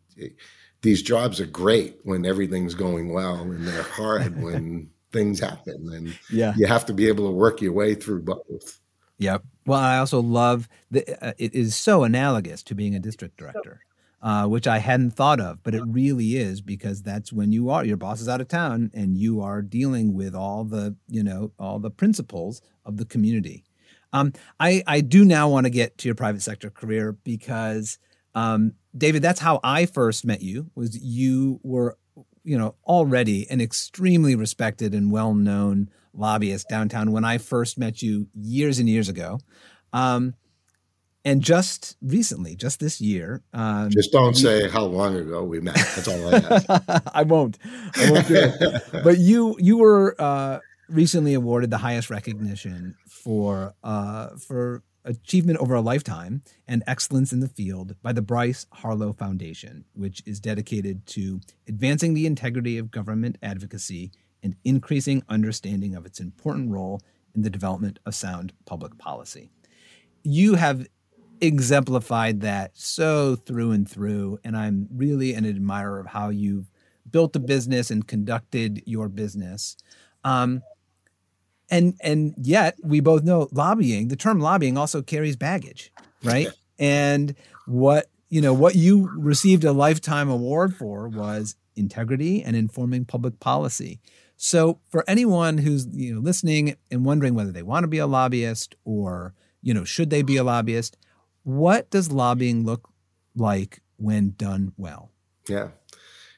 these 0.82 1.02
jobs 1.02 1.40
are 1.40 1.46
great 1.46 2.00
when 2.04 2.26
everything's 2.26 2.76
going 2.76 3.14
well, 3.14 3.42
and 3.42 3.68
they're 3.68 3.84
hard 3.84 4.42
when 4.42 4.90
things 5.12 5.40
happen, 5.40 5.92
and 5.94 6.20
yeah. 6.32 6.54
you 6.58 6.68
have 6.68 6.86
to 6.88 6.94
be 6.94 7.08
able 7.08 7.28
to 7.28 7.36
work 7.36 7.62
your 7.62 7.74
way 7.74 7.96
through 7.96 8.24
both. 8.24 8.80
Yep. 9.20 9.44
Well, 9.68 9.80
I 9.80 9.98
also 9.98 10.22
love 10.22 10.70
that 10.92 11.24
uh, 11.24 11.34
it 11.38 11.54
is 11.54 11.76
so 11.76 12.06
analogous 12.06 12.64
to 12.64 12.74
being 12.74 12.96
a 12.96 13.00
district 13.00 13.36
director, 13.36 13.82
uh, 14.22 14.48
which 14.48 14.66
I 14.66 14.78
hadn't 14.78 15.12
thought 15.12 15.42
of, 15.42 15.62
but 15.62 15.76
it 15.76 15.84
really 15.86 16.38
is 16.38 16.62
because 16.62 17.04
that's 17.04 17.34
when 17.34 17.52
you 17.52 17.70
are 17.70 17.84
your 17.84 17.98
boss 17.98 18.22
is 18.22 18.30
out 18.30 18.40
of 18.40 18.48
town 18.48 18.92
and 18.94 19.18
you 19.18 19.42
are 19.42 19.62
dealing 19.62 20.14
with 20.14 20.34
all 20.34 20.64
the 20.64 20.96
you 21.10 21.22
know 21.22 21.52
all 21.60 21.80
the 21.80 21.92
principals 21.92 22.62
of 22.86 22.96
the 22.96 23.04
community. 23.04 23.66
Um, 24.14 24.32
I 24.58 24.84
I 24.88 25.02
do 25.02 25.26
now 25.26 25.50
want 25.50 25.66
to 25.66 25.70
get 25.70 25.98
to 25.98 26.08
your 26.08 26.16
private 26.16 26.42
sector 26.42 26.70
career 26.70 27.12
because 27.12 28.00
um, 28.36 28.72
David, 28.98 29.22
that's 29.22 29.42
how 29.42 29.60
I 29.66 29.86
first 29.86 30.24
met 30.24 30.42
you. 30.42 30.72
Was 30.76 30.98
you 30.98 31.60
were 31.62 31.98
you 32.46 32.58
know 32.58 32.76
already 32.86 33.46
an 33.50 33.60
extremely 33.60 34.34
respected 34.34 34.94
and 34.94 35.12
well 35.12 35.34
known 35.34 35.90
lobbyist 36.18 36.68
downtown 36.70 37.12
when 37.12 37.24
I 37.24 37.38
first 37.38 37.78
met 37.78 38.02
you 38.02 38.28
years 38.34 38.80
and 38.80 38.90
years 38.90 39.10
ago. 39.10 39.40
Um, 39.94 40.34
And 41.26 41.42
just 41.42 41.98
recently, 42.02 42.56
just 42.56 42.80
this 42.80 43.02
year, 43.02 43.44
um, 43.54 43.90
just 43.90 44.14
don't 44.14 44.36
you, 44.36 44.42
say 44.42 44.70
how 44.70 44.86
long 44.86 45.14
ago 45.18 45.44
we 45.44 45.60
met. 45.60 45.76
That's 45.76 46.08
all 46.08 46.34
I 46.34 46.38
ask. 46.38 47.12
I 47.14 47.24
won't. 47.24 47.58
I 47.98 48.12
won't 48.12 48.28
do 48.30 48.36
it. 48.36 48.84
but 49.04 49.18
you 49.18 49.58
you 49.60 49.78
were 49.78 50.16
uh, 50.20 50.60
recently 50.88 51.34
awarded 51.34 51.70
the 51.70 51.80
highest 51.80 52.10
recognition 52.10 52.96
for 53.10 53.74
uh, 53.84 54.38
for 54.38 54.84
achievement 55.04 55.60
over 55.60 55.76
a 55.76 55.82
lifetime 55.82 56.44
and 56.68 56.84
excellence 56.88 57.34
in 57.34 57.42
the 57.42 57.50
field 57.50 57.96
by 58.02 58.14
the 58.14 58.22
Bryce 58.22 58.66
Harlow 58.72 59.12
Foundation, 59.12 59.84
which 59.94 60.22
is 60.26 60.40
dedicated 60.40 61.06
to 61.08 61.42
advancing 61.68 62.14
the 62.14 62.26
integrity 62.26 62.78
of 62.78 62.92
government 62.92 63.38
advocacy 63.42 64.12
and 64.44 64.56
increasing 64.64 65.24
understanding 65.30 65.96
of 65.96 66.06
its 66.06 66.20
important 66.20 66.72
role 66.72 67.02
in 67.36 67.42
the 67.42 67.50
development 67.50 68.00
of 68.06 68.16
sound 68.16 68.54
public 68.66 68.98
policy. 68.98 69.50
You 70.24 70.56
have 70.56 70.88
exemplified 71.42 72.42
that 72.42 72.72
so 72.74 73.36
through 73.36 73.72
and 73.72 73.90
through, 73.90 74.40
and 74.44 74.58
I'm 74.58 74.88
really 74.92 75.34
an 75.34 75.46
admirer 75.46 76.00
of 76.00 76.08
how 76.08 76.30
you've 76.30 76.72
built 77.10 77.36
a 77.36 77.40
business 77.40 77.92
and 77.92 78.08
conducted 78.08 78.84
your 78.86 79.08
business. 79.08 79.78
Um, 80.24 80.64
and 81.70 81.96
and 82.02 82.34
yet 82.38 82.76
we 82.82 83.00
both 83.00 83.24
know 83.24 83.50
lobbying 83.52 84.08
the 84.08 84.16
term 84.16 84.40
lobbying 84.40 84.78
also 84.78 85.02
carries 85.02 85.36
baggage 85.36 85.92
right 86.24 86.48
and 86.80 87.36
what 87.66 88.08
you 88.30 88.42
know 88.42 88.54
what 88.54 88.76
you 88.76 89.10
received 89.18 89.64
a 89.64 89.72
lifetime 89.72 90.30
award 90.30 90.76
for 90.76 91.08
was 91.08 91.56
integrity 91.76 92.42
and 92.42 92.56
informing 92.56 93.06
public 93.06 93.40
policy 93.40 94.00
so 94.38 94.80
for 94.90 95.04
anyone 95.08 95.58
who's 95.58 95.88
you 95.92 96.14
know 96.14 96.22
listening 96.22 96.76
and 96.90 97.04
wondering 97.04 97.36
whether 97.36 97.52
they 97.52 97.64
want 97.64 97.84
to 97.84 97.88
be 97.88 97.98
a 97.98 98.08
lobbyist 98.08 98.76
or 98.86 99.34
you 99.62 99.74
know 99.74 99.84
should 99.84 100.10
they 100.10 100.22
be 100.22 100.38
a 100.38 100.44
lobbyist 100.44 100.96
what 101.48 101.90
does 101.90 102.12
lobbying 102.12 102.66
look 102.66 102.90
like 103.34 103.82
when 103.96 104.34
done 104.38 104.74
well? 104.76 105.12
Yeah. 105.48 105.70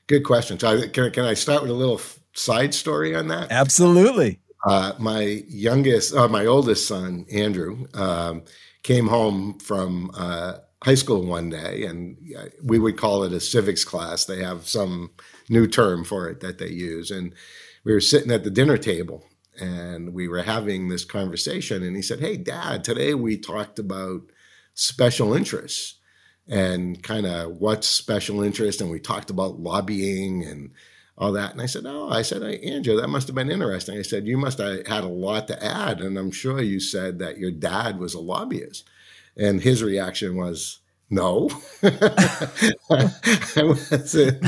Good 0.06 0.24
question. 0.24 0.60
So 0.60 0.68
I, 0.68 0.88
can, 0.88 1.12
can 1.12 1.26
i 1.26 1.34
start 1.34 1.64
with 1.64 1.72
a 1.72 1.76
little 1.76 2.00
side 2.34 2.76
story 2.76 3.16
on 3.16 3.28
that? 3.30 3.52
Absolutely. 3.52 4.40
Uh, 4.68 4.94
my 5.00 5.44
youngest, 5.48 6.14
uh, 6.14 6.28
my 6.28 6.46
oldest 6.46 6.88
son, 6.88 7.26
Andrew, 7.32 7.88
um, 7.96 8.44
came 8.84 9.08
home 9.08 9.58
from 9.60 10.12
uh, 10.14 10.58
high 10.84 10.96
school 10.96 11.26
one 11.26 11.50
day, 11.50 11.86
and 11.86 12.18
uh, 12.38 12.46
we 12.64 12.78
would 12.78 12.98
call 12.98 13.24
it 13.24 13.34
a 13.34 13.40
civics 13.40 13.84
class. 13.84 14.26
They 14.26 14.44
have 14.44 14.68
some 14.68 15.10
new 15.50 15.66
term 15.66 16.04
for 16.04 16.30
it 16.30 16.42
that 16.42 16.60
they 16.60 16.70
use. 16.70 17.10
And 17.10 17.34
we 17.84 17.94
were 17.94 18.02
sitting 18.02 18.32
at 18.32 18.44
the 18.44 18.50
dinner 18.52 18.78
table 18.78 19.26
and 19.60 20.14
we 20.14 20.28
were 20.28 20.44
having 20.44 20.88
this 20.88 21.06
conversation. 21.06 21.84
And 21.84 21.96
he 21.96 22.02
said, 22.02 22.20
Hey, 22.20 22.38
dad, 22.38 22.84
today 22.84 23.14
we 23.14 23.38
talked 23.38 23.80
about 23.80 24.22
special 24.74 25.34
interests 25.34 25.96
and 26.48 27.02
kind 27.04 27.26
of 27.26 27.58
what's 27.58 27.88
special 27.88 28.42
interest. 28.42 28.82
And 28.82 28.90
we 28.90 29.00
talked 29.00 29.30
about 29.30 29.60
lobbying 29.60 30.44
and 30.44 30.72
all 31.18 31.34
that. 31.34 31.52
And 31.52 31.62
I 31.62 31.66
said, 31.66 31.86
Oh, 31.86 32.10
I 32.10 32.22
said, 32.22 32.42
hey, 32.42 32.60
Andrew, 32.62 32.96
that 32.96 33.10
must 33.10 33.28
have 33.28 33.36
been 33.36 33.52
interesting. 33.52 33.98
I 33.98 34.04
said, 34.04 34.26
You 34.26 34.38
must 34.38 34.58
have 34.58 34.88
had 34.88 35.04
a 35.04 35.08
lot 35.08 35.48
to 35.48 35.64
add. 35.64 36.02
And 36.02 36.18
I'm 36.18 36.32
sure 36.32 36.62
you 36.62 36.80
said 36.80 37.20
that 37.20 37.38
your 37.38 37.52
dad 37.52 38.00
was 38.00 38.14
a 38.14 38.20
lobbyist. 38.20 38.88
And 39.38 39.62
his 39.62 39.84
reaction 39.84 40.36
was, 40.36 40.80
no, 41.10 41.50
I 41.84 43.10
wasn't, 43.58 44.44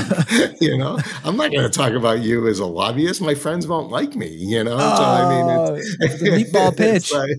you 0.60 0.78
know, 0.78 0.98
I'm 1.24 1.36
not 1.36 1.50
going 1.50 1.64
to 1.64 1.70
talk 1.70 1.92
about 1.92 2.20
you 2.20 2.46
as 2.48 2.60
a 2.60 2.66
lobbyist. 2.66 3.20
My 3.20 3.34
friends 3.34 3.66
won't 3.66 3.90
like 3.90 4.14
me, 4.14 4.28
you 4.28 4.62
know? 4.62 4.76
Oh, 4.78 4.96
so 4.96 5.02
I 5.02 5.28
mean, 5.28 5.76
it's, 6.00 6.22
oh, 6.22 6.26
a 6.26 6.30
meatball 6.30 6.76
pitch. 6.76 7.12
Like, 7.12 7.38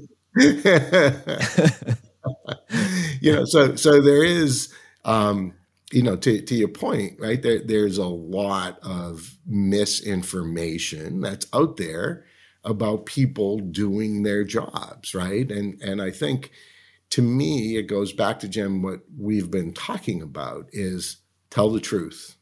you 3.21 3.34
know, 3.34 3.45
so, 3.45 3.76
so 3.76 4.01
there 4.01 4.24
is, 4.24 4.74
um, 5.05 5.53
you 5.91 6.01
know, 6.01 6.15
to, 6.17 6.41
to 6.41 6.55
your 6.55 6.67
point, 6.69 7.19
right? 7.19 7.41
There, 7.41 7.59
there's 7.63 7.97
a 7.97 8.07
lot 8.07 8.80
of 8.82 9.38
misinformation 9.45 11.21
that's 11.21 11.45
out 11.53 11.78
there 11.78 12.26
about 12.63 13.05
people 13.05 13.59
doing 13.59 14.24
their 14.24 14.43
jobs, 14.43 15.13
right? 15.13 15.51
And 15.51 15.82
and 15.82 16.01
I 16.01 16.11
think 16.11 16.51
to 17.12 17.22
me, 17.22 17.78
it 17.78 17.84
goes 17.84 18.14
back 18.14 18.39
to 18.39 18.47
Jim, 18.47 18.82
what 18.82 19.01
we've 19.18 19.51
been 19.51 19.74
talking 19.74 20.22
about 20.22 20.68
is 20.72 21.18
tell 21.49 21.70
the 21.70 21.80
truth, 21.80 22.38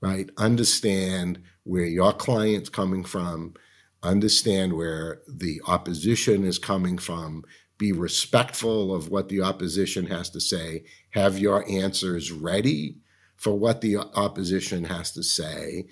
right? 0.00 0.30
Understand 0.36 1.42
where 1.64 1.84
your 1.84 2.12
client's 2.12 2.68
coming 2.68 3.04
from, 3.04 3.54
understand 4.02 4.74
where 4.74 5.22
the 5.28 5.60
opposition 5.66 6.44
is 6.44 6.58
coming 6.58 6.98
from, 6.98 7.44
be 7.78 7.92
respectful 7.92 8.94
of 8.94 9.08
what 9.08 9.28
the 9.28 9.40
opposition 9.40 10.06
has 10.06 10.30
to 10.30 10.40
say, 10.40 10.84
have 11.10 11.38
your 11.38 11.68
answers 11.68 12.30
ready 12.30 12.98
for 13.36 13.58
what 13.58 13.80
the 13.80 13.96
opposition 13.96 14.84
has 14.84 15.12
to 15.12 15.22
say, 15.22 15.86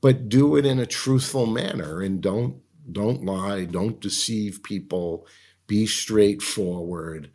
but 0.00 0.28
do 0.28 0.56
it 0.56 0.64
in 0.64 0.78
a 0.78 0.86
truthful 0.86 1.46
manner 1.46 2.00
and 2.00 2.20
don't 2.20 2.60
don't 2.90 3.24
lie, 3.24 3.64
don't 3.64 4.00
deceive 4.00 4.62
people, 4.64 5.26
be 5.66 5.86
straightforward. 5.86 7.30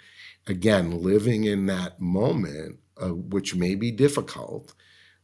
Again, 0.47 1.01
living 1.01 1.43
in 1.43 1.65
that 1.67 1.99
moment, 1.99 2.79
uh, 3.01 3.09
which 3.09 3.55
may 3.55 3.75
be 3.75 3.91
difficult, 3.91 4.73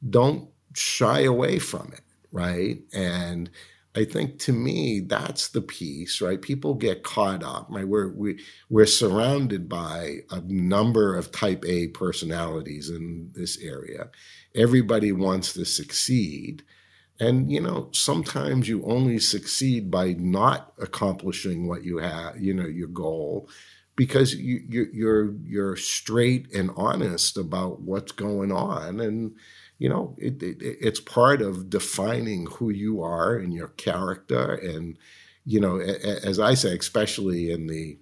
don't 0.08 0.50
shy 0.76 1.22
away 1.22 1.60
from 1.60 1.92
it, 1.94 2.02
right? 2.32 2.80
And 2.94 3.50
I 3.96 4.06
think 4.06 4.40
to 4.40 4.54
me 4.54 5.02
that's 5.02 5.50
the 5.50 5.62
piece, 5.62 6.20
right? 6.20 6.42
People 6.42 6.74
get 6.74 7.04
caught 7.04 7.44
up, 7.44 7.68
right? 7.70 7.88
We're 7.88 8.10
we 8.10 8.40
we're 8.70 8.88
surrounded 8.88 9.70
by 9.70 10.20
a 10.32 10.42
number 10.42 11.16
of 11.16 11.32
type 11.32 11.64
A 11.68 11.88
personalities 11.90 12.90
in 12.90 13.30
this 13.34 13.62
area. 13.62 14.10
Everybody 14.56 15.12
wants 15.12 15.54
to 15.54 15.66
succeed. 15.66 16.64
And 17.20 17.52
you 17.52 17.62
know, 17.62 17.90
sometimes 17.92 18.68
you 18.68 18.84
only 18.86 19.20
succeed 19.20 19.92
by 19.92 20.14
not 20.14 20.74
accomplishing 20.80 21.68
what 21.68 21.84
you 21.84 21.98
have, 22.00 22.40
you 22.40 22.54
know, 22.54 22.66
your 22.66 22.88
goal, 22.88 23.50
because 23.96 24.34
you, 24.34 24.62
you 24.68 24.88
you're 24.92 25.34
you're 25.44 25.76
straight 25.76 26.54
and 26.54 26.72
honest 26.76 27.38
about 27.38 27.82
what's 27.82 28.12
going 28.12 28.52
on, 28.52 29.00
and 29.00 29.36
you 29.84 29.90
know, 29.90 30.16
it, 30.18 30.42
it, 30.42 30.58
it's 30.62 31.02
part 31.02 31.42
of 31.42 31.70
defining 31.70 32.46
who 32.46 32.70
you 32.70 33.02
are 33.02 33.36
and 33.36 33.54
your 33.54 33.68
character. 33.70 34.54
And, 34.54 34.98
you 35.46 35.60
know, 35.60 35.78
as 35.78 36.40
I 36.40 36.54
say, 36.54 36.78
especially 36.78 37.52
in 37.52 37.68
the, 37.68 37.98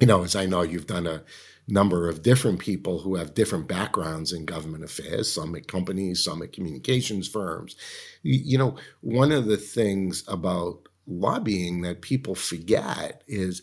you 0.00 0.06
know, 0.06 0.22
as 0.22 0.34
I 0.34 0.46
know 0.46 0.62
you've 0.62 0.86
done 0.86 1.06
a 1.06 1.22
number 1.70 2.08
of 2.08 2.22
different 2.22 2.58
people 2.58 3.00
who 3.00 3.16
have 3.16 3.34
different 3.34 3.68
backgrounds 3.68 4.32
in 4.32 4.44
government 4.44 4.84
affairs, 4.84 5.32
some 5.32 5.54
at 5.54 5.68
companies, 5.68 6.22
some 6.24 6.42
at 6.42 6.52
communications 6.52 7.28
firms. 7.28 7.76
You 8.22 8.58
know, 8.58 8.76
one 9.00 9.32
of 9.32 9.46
the 9.46 9.56
things 9.56 10.24
about 10.28 10.88
lobbying 11.06 11.82
that 11.82 12.02
people 12.02 12.34
forget 12.34 13.22
is 13.26 13.62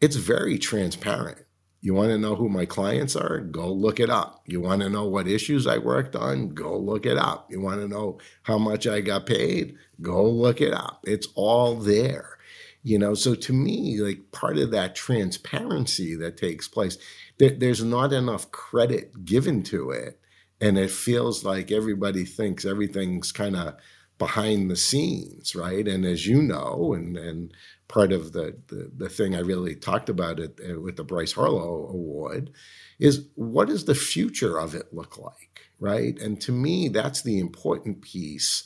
it's 0.00 0.16
very 0.16 0.58
transparent. 0.58 1.38
You 1.80 1.94
want 1.94 2.10
to 2.10 2.18
know 2.18 2.34
who 2.34 2.48
my 2.48 2.66
clients 2.66 3.14
are? 3.14 3.40
Go 3.40 3.72
look 3.72 4.00
it 4.00 4.10
up. 4.10 4.42
You 4.46 4.60
want 4.60 4.82
to 4.82 4.88
know 4.88 5.04
what 5.04 5.28
issues 5.28 5.66
I 5.66 5.78
worked 5.78 6.16
on? 6.16 6.48
Go 6.48 6.76
look 6.76 7.06
it 7.06 7.16
up. 7.16 7.50
You 7.50 7.60
want 7.60 7.80
to 7.80 7.86
know 7.86 8.18
how 8.42 8.58
much 8.58 8.86
I 8.86 9.00
got 9.00 9.26
paid? 9.26 9.76
Go 10.00 10.28
look 10.28 10.60
it 10.60 10.72
up. 10.72 11.04
It's 11.06 11.28
all 11.34 11.76
there. 11.76 12.35
You 12.86 13.00
know, 13.00 13.14
so 13.14 13.34
to 13.34 13.52
me, 13.52 13.98
like 13.98 14.30
part 14.30 14.58
of 14.58 14.70
that 14.70 14.94
transparency 14.94 16.14
that 16.14 16.36
takes 16.36 16.68
place, 16.68 16.98
there, 17.36 17.50
there's 17.50 17.82
not 17.82 18.12
enough 18.12 18.52
credit 18.52 19.24
given 19.24 19.64
to 19.64 19.90
it. 19.90 20.20
And 20.60 20.78
it 20.78 20.92
feels 20.92 21.44
like 21.44 21.72
everybody 21.72 22.24
thinks 22.24 22.64
everything's 22.64 23.32
kind 23.32 23.56
of 23.56 23.74
behind 24.18 24.70
the 24.70 24.76
scenes, 24.76 25.56
right? 25.56 25.84
And 25.88 26.04
as 26.04 26.28
you 26.28 26.40
know, 26.40 26.94
and 26.94 27.16
and 27.16 27.52
part 27.88 28.12
of 28.12 28.30
the, 28.30 28.56
the, 28.68 28.92
the 28.96 29.08
thing 29.08 29.34
I 29.34 29.40
really 29.40 29.74
talked 29.74 30.08
about 30.08 30.38
it 30.38 30.60
uh, 30.64 30.80
with 30.80 30.94
the 30.94 31.02
Bryce 31.02 31.32
Harlow 31.32 31.88
Award 31.88 32.52
is 33.00 33.26
what 33.34 33.66
does 33.66 33.86
the 33.86 33.96
future 33.96 34.60
of 34.60 34.76
it 34.76 34.94
look 34.94 35.18
like, 35.18 35.62
right? 35.80 36.16
And 36.20 36.40
to 36.42 36.52
me, 36.52 36.86
that's 36.86 37.22
the 37.22 37.40
important 37.40 38.02
piece 38.02 38.64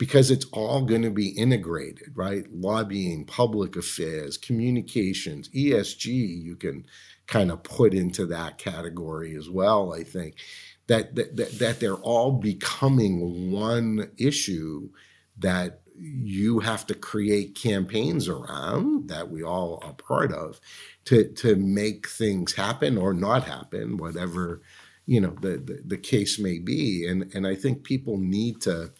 because 0.00 0.30
it's 0.30 0.46
all 0.46 0.80
going 0.86 1.02
to 1.02 1.10
be 1.10 1.28
integrated, 1.28 2.10
right? 2.14 2.46
Lobbying, 2.50 3.26
public 3.26 3.76
affairs, 3.76 4.38
communications, 4.38 5.50
ESG, 5.50 6.06
you 6.06 6.56
can 6.56 6.86
kind 7.26 7.52
of 7.52 7.62
put 7.62 7.92
into 7.92 8.24
that 8.24 8.56
category 8.56 9.36
as 9.36 9.50
well, 9.50 9.92
I 9.92 10.02
think. 10.02 10.36
That, 10.86 11.14
that, 11.16 11.58
that 11.58 11.80
they're 11.80 11.94
all 11.96 12.32
becoming 12.32 13.52
one 13.52 14.10
issue 14.16 14.88
that 15.38 15.82
you 15.98 16.60
have 16.60 16.86
to 16.86 16.94
create 16.94 17.54
campaigns 17.54 18.26
around 18.26 19.08
that 19.08 19.30
we 19.30 19.42
all 19.42 19.80
are 19.84 19.92
part 19.92 20.32
of 20.32 20.60
to 21.04 21.28
to 21.34 21.56
make 21.56 22.08
things 22.08 22.54
happen 22.54 22.96
or 22.96 23.12
not 23.12 23.44
happen 23.44 23.98
whatever 23.98 24.62
you 25.04 25.20
know 25.20 25.36
the, 25.42 25.58
the, 25.58 25.82
the 25.84 25.98
case 25.98 26.38
may 26.38 26.58
be 26.58 27.06
and 27.06 27.30
and 27.34 27.46
i 27.46 27.54
think 27.54 27.84
people 27.84 28.16
need 28.16 28.60
to 28.62 28.90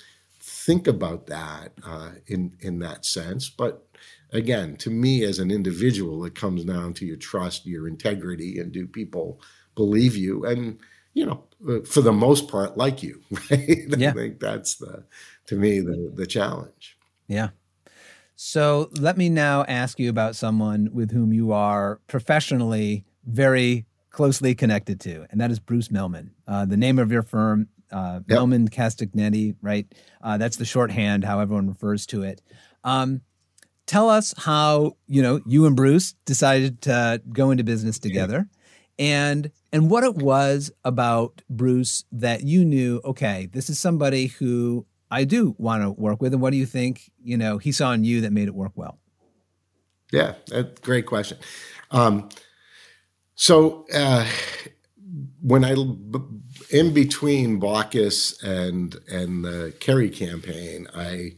think 0.67 0.87
about 0.87 1.27
that 1.27 1.73
uh, 1.85 2.11
in 2.27 2.57
in 2.61 2.79
that 2.79 3.05
sense 3.05 3.49
but 3.51 3.87
again, 4.33 4.77
to 4.77 4.91
me 4.91 5.25
as 5.25 5.39
an 5.39 5.51
individual, 5.51 6.25
it 6.25 6.35
comes 6.35 6.65
down 6.65 6.95
to 6.95 7.07
your 7.07 7.17
trust, 7.17 7.67
your 7.67 7.89
integrity, 7.89 8.59
and 8.59 8.73
do 8.73 8.87
people 8.87 9.41
believe 9.75 10.17
you? 10.17 10.45
And 10.45 10.79
you 11.13 11.27
know, 11.27 11.45
uh, 11.69 11.81
for 11.81 12.01
the 12.01 12.13
most 12.13 12.49
part, 12.49 12.77
like 12.77 13.03
you, 13.03 13.21
right? 13.51 13.85
Yeah. 13.89 14.11
I 14.11 14.13
think 14.13 14.39
that's 14.41 14.77
the, 14.77 15.05
to 15.47 15.57
me, 15.57 15.81
the 15.81 16.13
the 16.15 16.27
challenge. 16.27 16.97
Yeah. 17.27 17.51
So 18.37 18.89
let 18.93 19.19
me 19.19 19.29
now 19.29 19.65
ask 19.65 19.99
you 20.01 20.09
about 20.09 20.35
someone 20.35 20.91
with 20.95 21.11
whom 21.11 21.33
you 21.33 21.53
are 21.53 22.01
professionally 22.07 23.05
very 23.27 23.85
closely 24.11 24.55
connected 24.55 24.99
to, 25.01 25.27
and 25.31 25.41
that 25.41 25.51
is 25.51 25.59
Bruce 25.59 25.89
Mehlman. 25.89 26.31
Uh, 26.47 26.65
the 26.65 26.77
name 26.77 26.99
of 26.99 27.13
your 27.13 27.23
firm, 27.23 27.69
uh, 27.93 28.21
yep. 28.27 28.39
Mehlman 28.39 28.69
Castagnetti, 28.69 29.57
right? 29.63 29.87
Uh, 30.23 30.37
that's 30.39 30.57
the 30.57 30.65
shorthand, 30.65 31.25
how 31.25 31.41
everyone 31.41 31.69
refers 31.69 32.07
to 32.07 32.23
it. 32.23 32.43
Um, 32.85 33.23
tell 33.87 34.09
us 34.09 34.35
how 34.39 34.97
you 35.07 35.23
know 35.23 35.41
you 35.47 35.67
and 35.67 35.77
Bruce 35.77 36.15
decided 36.25 36.83
to 36.83 37.21
go 37.33 37.51
into 37.51 37.65
business 37.65 37.99
together, 37.99 38.49
and 38.99 39.51
and 39.73 39.91
what 39.91 40.05
it 40.05 40.17
was 40.17 40.71
about 40.85 41.43
Bruce 41.51 42.05
that 42.13 42.43
you 42.43 42.65
knew. 42.65 43.01
Okay, 43.05 43.49
this 43.53 43.69
is 43.71 43.79
somebody 43.79 44.27
who 44.27 44.87
I 45.11 45.25
do 45.25 45.55
want 45.59 45.83
to 45.83 45.91
work 45.91 46.21
with, 46.21 46.33
and 46.33 46.41
what 46.41 46.51
do 46.51 46.57
you 46.57 46.67
think? 46.67 47.11
You 47.23 47.37
know, 47.37 47.59
he 47.59 47.73
saw 47.73 47.93
in 47.93 48.05
you 48.05 48.21
that 48.23 48.33
made 48.33 48.49
it 48.49 48.55
work 48.55 48.73
well. 48.77 48.99
Yeah, 50.13 50.35
great 50.83 51.07
question. 51.07 51.39
Um, 51.91 52.29
so 53.35 53.87
uh, 53.95 54.27
when 55.43 55.65
I 55.65 55.73
in 56.71 56.93
between 56.93 57.61
Baucus 57.61 58.43
and 58.43 58.97
and 59.11 59.45
the 59.45 59.75
Kerry 59.81 60.11
campaign, 60.11 60.87
I 60.95 61.33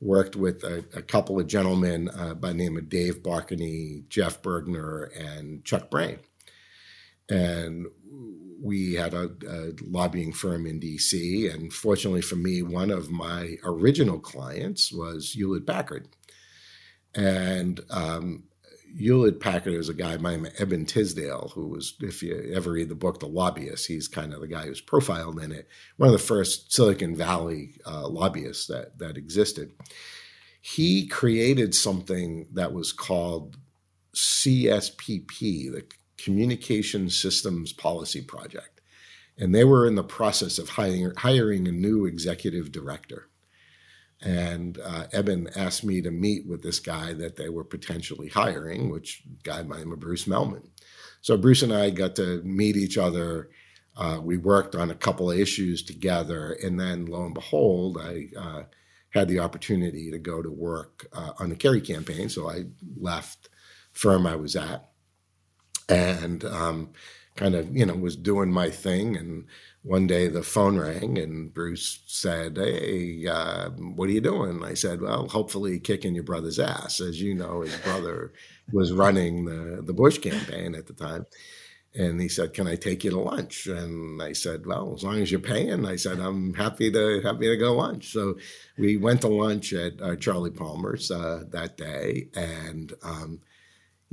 worked 0.00 0.36
with 0.36 0.62
a, 0.64 0.84
a 0.94 1.02
couple 1.02 1.40
of 1.40 1.46
gentlemen 1.46 2.10
uh, 2.10 2.34
by 2.34 2.52
name 2.52 2.76
of 2.76 2.88
Dave 2.88 3.22
Bockorny, 3.22 4.06
Jeff 4.08 4.42
Bergner, 4.42 5.08
and 5.18 5.64
Chuck 5.64 5.90
Brain. 5.90 6.18
And 7.30 7.86
we 8.60 8.94
had 8.94 9.14
a, 9.14 9.30
a, 9.48 9.72
lobbying 9.82 10.32
firm 10.32 10.66
in 10.66 10.78
DC. 10.78 11.52
And 11.52 11.72
fortunately 11.72 12.20
for 12.20 12.36
me, 12.36 12.62
one 12.62 12.90
of 12.90 13.10
my 13.10 13.56
original 13.64 14.18
clients 14.18 14.92
was 14.92 15.32
Hewlett 15.32 15.66
Packard. 15.66 16.08
And 17.14 17.80
um, 17.90 18.44
Hewlett 18.96 19.40
Packard 19.40 19.74
is 19.74 19.88
a 19.88 19.94
guy 19.94 20.16
by 20.16 20.36
name 20.36 20.46
Eben 20.58 20.86
Tisdale, 20.86 21.50
who 21.54 21.66
was, 21.66 21.94
if 22.00 22.22
you 22.22 22.52
ever 22.54 22.72
read 22.72 22.88
the 22.88 22.94
book 22.94 23.18
The 23.18 23.26
Lobbyist, 23.26 23.86
he's 23.86 24.08
kind 24.08 24.32
of 24.32 24.40
the 24.40 24.46
guy 24.46 24.66
who's 24.66 24.80
profiled 24.80 25.40
in 25.40 25.52
it. 25.52 25.68
One 25.96 26.08
of 26.08 26.12
the 26.12 26.18
first 26.18 26.72
Silicon 26.72 27.16
Valley 27.16 27.74
uh, 27.86 28.08
lobbyists 28.08 28.66
that 28.66 28.98
that 28.98 29.16
existed. 29.16 29.72
He 30.60 31.06
created 31.06 31.74
something 31.74 32.46
that 32.52 32.72
was 32.72 32.92
called 32.92 33.58
CSPP, 34.14 35.72
the 35.72 35.84
Communication 36.16 37.10
Systems 37.10 37.72
Policy 37.72 38.22
Project, 38.22 38.80
and 39.36 39.54
they 39.54 39.64
were 39.64 39.86
in 39.86 39.96
the 39.96 40.04
process 40.04 40.58
of 40.58 40.70
hiring 40.70 41.12
hiring 41.16 41.66
a 41.66 41.72
new 41.72 42.06
executive 42.06 42.70
director 42.70 43.28
and 44.24 44.78
uh, 44.82 45.06
Eben 45.12 45.48
asked 45.54 45.84
me 45.84 46.00
to 46.00 46.10
meet 46.10 46.46
with 46.46 46.62
this 46.62 46.80
guy 46.80 47.12
that 47.12 47.36
they 47.36 47.50
were 47.50 47.64
potentially 47.64 48.28
hiring, 48.28 48.90
which 48.90 49.22
guy 49.42 49.62
by 49.62 49.76
the 49.76 49.84
name 49.84 49.92
of 49.92 50.00
Bruce 50.00 50.24
Mehlman. 50.24 50.66
So 51.20 51.36
Bruce 51.36 51.62
and 51.62 51.72
I 51.72 51.90
got 51.90 52.16
to 52.16 52.42
meet 52.42 52.76
each 52.76 52.96
other. 52.96 53.50
Uh, 53.96 54.18
we 54.22 54.38
worked 54.38 54.74
on 54.74 54.90
a 54.90 54.94
couple 54.94 55.30
of 55.30 55.38
issues 55.38 55.82
together, 55.82 56.56
and 56.62 56.80
then 56.80 57.06
lo 57.06 57.24
and 57.24 57.34
behold, 57.34 57.98
I 58.00 58.28
uh, 58.38 58.62
had 59.10 59.28
the 59.28 59.38
opportunity 59.38 60.10
to 60.10 60.18
go 60.18 60.42
to 60.42 60.50
work 60.50 61.06
uh, 61.12 61.32
on 61.38 61.50
the 61.50 61.56
Kerry 61.56 61.80
campaign. 61.80 62.28
So 62.28 62.50
I 62.50 62.64
left 62.96 63.50
firm 63.92 64.26
I 64.26 64.36
was 64.36 64.56
at, 64.56 64.88
and 65.88 66.44
um, 66.44 66.92
kind 67.36 67.54
of 67.54 67.76
you 67.76 67.84
know 67.84 67.94
was 67.94 68.16
doing 68.16 68.50
my 68.50 68.70
thing 68.70 69.16
and 69.16 69.46
one 69.84 70.06
day 70.06 70.28
the 70.28 70.42
phone 70.42 70.78
rang 70.78 71.18
and 71.18 71.52
Bruce 71.52 72.00
said, 72.06 72.56
Hey, 72.56 73.26
uh, 73.26 73.68
what 73.68 74.08
are 74.08 74.12
you 74.12 74.22
doing? 74.22 74.64
I 74.64 74.72
said, 74.72 75.02
Well, 75.02 75.28
hopefully 75.28 75.78
kicking 75.78 76.14
your 76.14 76.24
brother's 76.24 76.58
ass. 76.58 77.00
As 77.00 77.20
you 77.20 77.34
know, 77.34 77.60
his 77.60 77.76
brother 77.76 78.32
was 78.72 78.92
running 78.92 79.44
the, 79.44 79.82
the 79.82 79.92
Bush 79.92 80.18
campaign 80.18 80.74
at 80.74 80.86
the 80.86 80.94
time. 80.94 81.26
And 81.94 82.18
he 82.18 82.28
said, 82.30 82.54
Can 82.54 82.66
I 82.66 82.76
take 82.76 83.04
you 83.04 83.10
to 83.10 83.20
lunch? 83.20 83.66
And 83.66 84.22
I 84.22 84.32
said, 84.32 84.64
Well, 84.64 84.94
as 84.96 85.04
long 85.04 85.20
as 85.20 85.30
you're 85.30 85.38
paying, 85.38 85.84
I 85.84 85.96
said, 85.96 86.18
I'm 86.18 86.54
happy 86.54 86.90
to 86.90 87.20
happy 87.22 87.46
to 87.46 87.56
go 87.58 87.74
lunch. 87.74 88.10
So 88.10 88.38
we 88.78 88.96
went 88.96 89.20
to 89.20 89.28
lunch 89.28 89.74
at 89.74 90.00
uh, 90.00 90.16
Charlie 90.16 90.50
Palmer's 90.50 91.10
uh, 91.10 91.44
that 91.50 91.76
day. 91.76 92.28
And 92.34 92.94
um, 93.02 93.40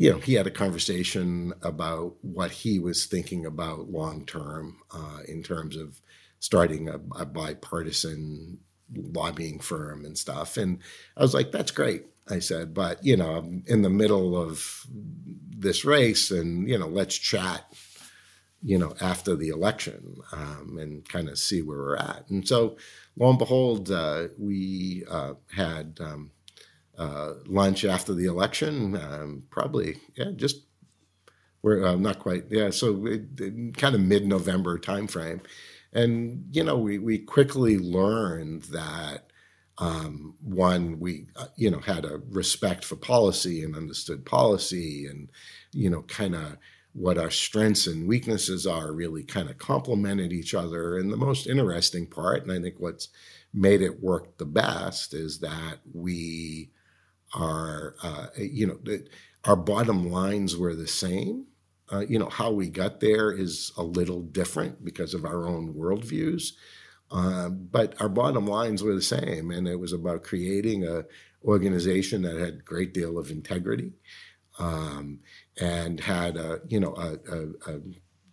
you 0.02 0.10
know, 0.10 0.18
he 0.18 0.34
had 0.34 0.48
a 0.48 0.52
conversation 0.52 1.54
about 1.62 2.16
what 2.22 2.50
he 2.50 2.80
was 2.80 3.06
thinking 3.06 3.46
about 3.46 3.92
long 3.92 4.26
term 4.26 4.78
uh, 4.92 5.20
in 5.28 5.44
terms 5.44 5.76
of 5.76 6.02
starting 6.40 6.90
a, 6.90 6.96
a, 7.20 7.24
bipartisan 7.24 8.58
lobbying 8.96 9.60
firm 9.60 10.04
and 10.04 10.18
stuff. 10.18 10.58
And 10.58 10.80
I 11.16 11.22
was 11.22 11.36
like, 11.36 11.52
that's 11.52 11.70
great. 11.70 12.08
I 12.28 12.40
said, 12.40 12.74
but, 12.74 13.06
you 13.06 13.16
know, 13.16 13.36
I'm 13.36 13.64
in 13.68 13.84
the 13.84 13.92
middle 13.92 14.36
of 14.36 14.88
this 15.56 15.86
race 15.86 16.32
and, 16.32 16.68
you 16.68 16.80
know, 16.80 16.88
let's 16.88 17.16
chat, 17.16 17.72
you 18.64 18.80
know, 18.80 18.96
after 19.02 19.36
the 19.36 19.50
election 19.50 20.16
um, 20.32 20.80
and 20.82 21.08
kind 21.08 21.30
of 21.30 21.38
see 21.38 21.62
where 21.62 21.78
we're 21.78 21.98
at. 21.98 22.28
And 22.28 22.48
so, 22.48 22.76
lo 23.18 23.30
and 23.30 23.38
behold, 23.38 23.92
uh, 23.92 24.30
we 24.40 25.04
uh, 25.08 25.36
had. 25.54 26.00
Um, 26.02 26.32
uh, 26.98 27.34
lunch 27.48 27.86
after 27.86 28.14
the 28.14 28.26
election. 28.26 28.96
Um, 28.96 29.44
probably, 29.50 29.98
yeah, 30.16 30.32
just 30.36 30.64
we're 31.62 31.86
uh, 31.86 31.96
not 31.96 32.20
quite, 32.20 32.46
yeah. 32.50 32.70
So 32.70 33.06
it, 33.06 33.24
it, 33.40 33.78
kind 33.78 33.96
of 33.96 34.02
mid-November 34.02 34.80
timeframe, 34.80 35.42
and 35.94 36.46
you 36.52 36.64
know, 36.64 36.78
we 36.78 36.98
we 36.98 37.20
quickly 37.20 37.78
learned 37.78 38.64
that. 38.64 39.28
Um, 39.78 40.36
one, 40.44 41.00
we 41.00 41.28
uh, 41.36 41.48
you 41.56 41.72
know 41.72 41.80
had 41.80 42.06
a 42.06 42.22
respect 42.30 42.86
for 42.86 42.96
policy 42.98 43.64
and 43.64 43.76
understood 43.76 44.26
policy, 44.26 45.08
and 45.08 45.30
you 45.74 45.90
know, 45.90 46.04
kind 46.04 46.36
of 46.36 46.58
what 46.94 47.18
our 47.18 47.32
strengths 47.32 47.88
and 47.88 48.08
weaknesses 48.08 48.68
are 48.68 48.92
really 48.92 49.24
kind 49.24 49.50
of 49.50 49.58
complemented 49.58 50.34
each 50.34 50.54
other. 50.54 50.98
And 50.98 51.12
the 51.12 51.18
most 51.18 51.48
interesting 51.48 52.06
part, 52.06 52.44
and 52.44 52.52
I 52.52 52.60
think 52.60 52.76
what's 52.80 53.10
made 53.54 53.82
it 53.82 54.02
work 54.04 54.38
the 54.38 54.46
best, 54.46 55.14
is 55.14 55.40
that 55.40 55.78
we 55.94 56.70
our 57.34 57.96
uh, 58.04 58.28
you 58.38 58.68
know 58.68 58.80
our 59.46 59.56
bottom 59.56 60.10
lines 60.12 60.58
were 60.58 60.76
the 60.76 60.88
same. 60.88 61.46
Uh, 61.92 62.06
you 62.08 62.18
know 62.20 62.30
how 62.30 62.52
we 62.52 62.70
got 62.70 63.00
there 63.00 63.32
is 63.32 63.72
a 63.78 63.84
little 63.84 64.22
different 64.22 64.84
because 64.84 65.14
of 65.14 65.26
our 65.26 65.48
own 65.48 65.74
worldviews, 65.74 66.54
uh, 67.12 67.50
but 67.50 68.00
our 68.02 68.10
bottom 68.10 68.46
lines 68.48 68.84
were 68.84 68.96
the 68.96 69.02
same, 69.02 69.52
and 69.52 69.68
it 69.68 69.80
was 69.80 69.94
about 69.94 70.24
creating 70.24 70.86
a 70.86 71.04
organization 71.44 72.22
that 72.22 72.38
had 72.38 72.54
a 72.56 72.64
great 72.64 72.94
deal 72.94 73.18
of 73.18 73.32
integrity 73.32 73.94
um, 74.60 75.20
and 75.60 76.00
had 76.00 76.38
a 76.38 76.60
you 76.68 76.80
know 76.80 76.94
a, 76.96 77.14
a, 77.34 77.76
a 77.76 77.82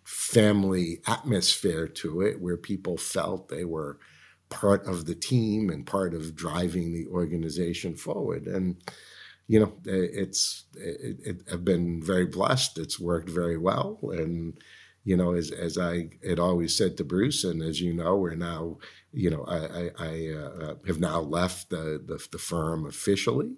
family 0.04 1.00
atmosphere 1.06 1.86
to 1.86 2.22
it 2.22 2.40
where 2.40 2.56
people 2.56 2.96
felt 2.96 3.48
they 3.48 3.64
were 3.64 3.98
part 4.48 4.86
of 4.86 5.06
the 5.06 5.14
team 5.14 5.70
and 5.70 5.86
part 5.86 6.14
of 6.14 6.34
driving 6.34 6.92
the 6.92 7.06
organization 7.08 7.94
forward. 7.94 8.46
And 8.46 8.76
you 9.46 9.58
know, 9.58 9.72
it's 9.84 10.64
it, 10.76 11.16
it, 11.24 11.42
I've 11.50 11.64
been 11.64 12.02
very 12.02 12.26
blessed. 12.26 12.78
It's 12.78 13.00
worked 13.00 13.30
very 13.30 13.56
well, 13.56 13.98
and 14.02 14.54
you 15.04 15.16
know, 15.16 15.32
as 15.32 15.50
as 15.50 15.78
I 15.78 16.10
had 16.26 16.38
always 16.38 16.76
said 16.76 16.98
to 16.98 17.04
Bruce, 17.04 17.44
and 17.44 17.62
as 17.62 17.80
you 17.80 17.94
know, 17.94 18.16
we're 18.16 18.34
now, 18.34 18.76
you 19.10 19.30
know, 19.30 19.44
I, 19.44 19.56
I, 19.56 19.90
I 19.98 20.28
uh, 20.34 20.74
have 20.86 21.00
now 21.00 21.20
left 21.20 21.70
the, 21.70 22.02
the, 22.04 22.22
the 22.30 22.38
firm 22.38 22.86
officially. 22.86 23.56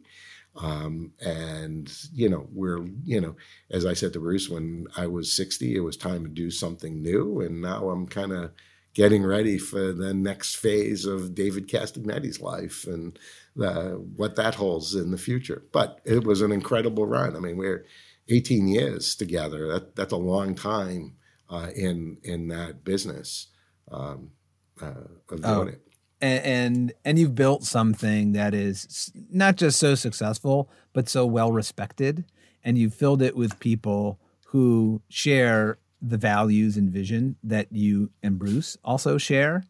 Um, 0.57 1.13
and 1.21 1.93
you 2.13 2.29
know 2.29 2.49
we're 2.53 2.85
you 3.05 3.21
know 3.21 3.37
as 3.71 3.87
i 3.87 3.93
said 3.93 4.13
to 4.15 4.19
bruce 4.19 4.49
when 4.49 4.89
i 4.97 5.07
was 5.07 5.33
60 5.33 5.77
it 5.77 5.79
was 5.79 5.97
time 5.97 6.25
to 6.25 6.29
do 6.29 6.51
something 6.51 7.01
new 7.01 7.41
and 7.41 7.63
now 7.63 7.89
i'm 7.89 8.09
kind 8.09 8.33
of 8.33 8.51
getting 8.95 9.25
ready 9.25 9.59
for 9.59 9.93
the 9.93 10.13
next 10.13 10.57
phase 10.57 11.05
of 11.05 11.35
David 11.35 11.69
Castagnetti's 11.69 12.41
life 12.41 12.87
and 12.87 13.19
uh, 13.63 13.91
what 13.93 14.37
that 14.37 14.55
holds 14.55 14.95
in 14.95 15.11
the 15.11 15.19
future. 15.19 15.63
But 15.73 16.01
it 16.05 16.25
was 16.25 16.41
an 16.41 16.53
incredible 16.53 17.07
run. 17.07 17.37
I 17.37 17.41
mean, 17.41 17.57
we're 17.57 17.87
18 18.29 18.69
years 18.69 19.15
together. 19.15 19.69
That, 19.69 19.97
that's 19.97 20.13
a 20.13 20.17
long 20.17 20.55
time 20.55 21.15
uh, 21.49 21.69
in 21.75 22.17
in 22.23 22.49
that 22.49 22.85
business 22.85 23.49
um, 23.91 24.31
uh, 24.81 25.09
of 25.31 25.43
doing 25.43 25.45
oh, 25.45 25.63
it. 25.63 25.81
And, 26.21 26.45
and 26.45 26.93
and 27.05 27.19
you've 27.19 27.35
built 27.35 27.65
something 27.65 28.33
that 28.33 28.55
is 28.55 29.13
not 29.31 29.57
just 29.57 29.79
so 29.79 29.95
successful, 29.95 30.71
but 30.93 31.09
so 31.09 31.27
well 31.27 31.51
respected, 31.51 32.25
and 32.63 32.79
you've 32.79 32.95
filled 32.95 33.23
it 33.23 33.37
with 33.37 33.59
people 33.59 34.21
who 34.47 35.03
share 35.09 35.79
the 36.03 36.19
values 36.19 36.77
and 36.77 36.91
vision 36.91 37.37
that 37.43 37.67
you 37.71 38.11
and 38.23 38.39
Bruce 38.39 38.77
also 38.85 39.19
share. 39.19 39.65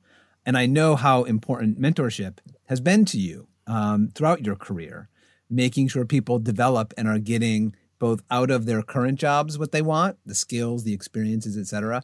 And 0.47 0.57
I 0.57 0.67
know 0.67 0.97
how 0.97 1.25
important 1.25 1.81
mentorship 1.81 2.39
has 2.67 2.81
been 2.81 3.05
to 3.07 3.19
you 3.19 3.49
um, 3.67 4.11
throughout 4.15 4.45
your 4.45 4.57
career. 4.57 5.09
making 5.51 5.89
sure 5.89 6.05
people 6.05 6.39
develop 6.39 6.95
and 6.97 7.09
are 7.09 7.19
getting 7.19 7.75
both 7.99 8.23
out 8.31 8.51
of 8.51 8.65
their 8.65 8.83
current 8.83 9.19
jobs 9.19 9.59
what 9.59 9.73
they 9.73 9.83
want, 9.83 10.17
the 10.25 10.35
skills, 10.35 10.85
the 10.85 10.95
experiences, 10.95 11.59
et 11.59 11.67
cetera, 11.67 12.03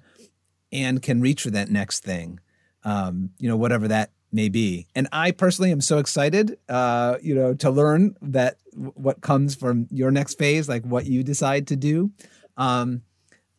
and 0.73 1.01
can 1.01 1.23
reach 1.23 1.43
for 1.43 1.51
that 1.51 1.71
next 1.71 2.03
thing, 2.03 2.41
um, 2.85 3.31
you 3.39 3.49
know, 3.49 3.57
whatever 3.57 3.89
that 3.89 4.11
may 4.33 4.49
be. 4.49 4.89
And 4.95 5.09
I 5.13 5.31
personally 5.31 5.71
am 5.71 5.81
so 5.81 5.99
excited, 5.99 6.59
uh, 6.69 7.17
you 7.23 7.35
know, 7.35 7.55
to 7.55 7.71
learn 7.71 8.17
that 8.21 8.59
w- 8.73 8.93
what 8.95 9.23
comes 9.23 9.55
from 9.55 9.87
your 9.91 10.11
next 10.11 10.37
phase, 10.37 10.69
like 10.69 10.85
what 10.85 11.07
you 11.07 11.23
decide 11.23 11.69
to 11.69 11.77
do. 11.77 12.11
Um, 12.59 13.03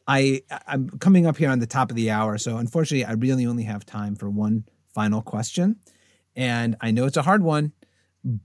I 0.07 0.41
I'm 0.67 0.89
coming 0.99 1.25
up 1.25 1.37
here 1.37 1.49
on 1.49 1.59
the 1.59 1.67
top 1.67 1.89
of 1.89 1.95
the 1.95 2.09
hour, 2.09 2.37
so 2.37 2.57
unfortunately, 2.57 3.05
I 3.05 3.13
really 3.13 3.45
only 3.45 3.63
have 3.63 3.85
time 3.85 4.15
for 4.15 4.29
one 4.29 4.65
final 4.93 5.21
question, 5.21 5.77
and 6.35 6.75
I 6.81 6.91
know 6.91 7.05
it's 7.05 7.17
a 7.17 7.23
hard 7.23 7.43
one, 7.43 7.73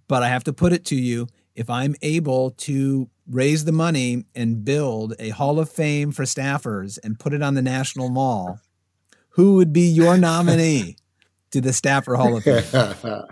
but 0.08 0.22
I 0.22 0.28
have 0.28 0.44
to 0.44 0.52
put 0.52 0.72
it 0.72 0.84
to 0.86 0.96
you. 0.96 1.28
If 1.54 1.68
I'm 1.68 1.94
able 2.00 2.50
to 2.50 3.10
raise 3.28 3.64
the 3.64 3.72
money 3.72 4.24
and 4.34 4.64
build 4.64 5.14
a 5.18 5.30
Hall 5.30 5.60
of 5.60 5.70
Fame 5.70 6.10
for 6.10 6.24
staffers 6.24 6.98
and 7.04 7.18
put 7.18 7.34
it 7.34 7.42
on 7.42 7.54
the 7.54 7.62
National 7.62 8.08
Mall, 8.08 8.58
who 9.30 9.56
would 9.56 9.72
be 9.72 9.82
your 9.82 10.16
nominee 10.16 10.96
to 11.50 11.60
the 11.60 11.72
Staffer 11.72 12.16
Hall 12.16 12.36
of 12.36 12.44
Fame? 12.44 12.64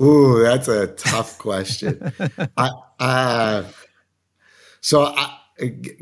Ooh, 0.00 0.42
that's 0.42 0.68
a 0.68 0.88
tough 0.88 1.38
question. 1.38 2.12
I, 2.56 2.70
uh, 2.98 3.64
so, 4.80 5.04
I, 5.04 5.37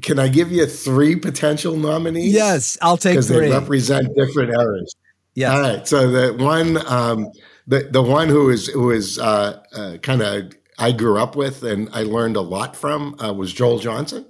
can 0.03 0.19
I 0.19 0.29
give 0.29 0.53
you 0.53 0.67
three 0.67 1.17
potential 1.17 1.77
nominees? 1.77 2.33
Yes, 2.33 2.77
I'll 2.83 2.97
take 2.97 3.15
because 3.15 3.29
they 3.29 3.51
represent 3.51 4.15
different 4.15 4.51
eras. 4.51 4.95
Yes. 5.35 5.53
All 5.53 5.61
right. 5.61 5.89
So 5.89 6.11
the 6.11 6.45
one, 6.45 6.87
um, 6.87 7.31
the 7.67 7.89
the 7.91 8.03
one 8.03 8.29
who 8.29 8.51
is 8.51 8.69
who 8.69 8.91
is 8.91 9.19
uh, 9.19 9.63
uh, 9.75 9.97
kind 9.99 10.23
of 10.23 10.53
I 10.79 10.93
grew 10.93 11.19
up 11.19 11.37
with 11.37 11.63
and 11.63 11.89
I 11.93 12.03
learned 12.03 12.37
a 12.37 12.43
lot 12.43 12.77
from 12.77 13.17
uh, 13.23 13.33
was 13.33 13.53
Joel 13.53 13.79
Johnson. 13.79 14.27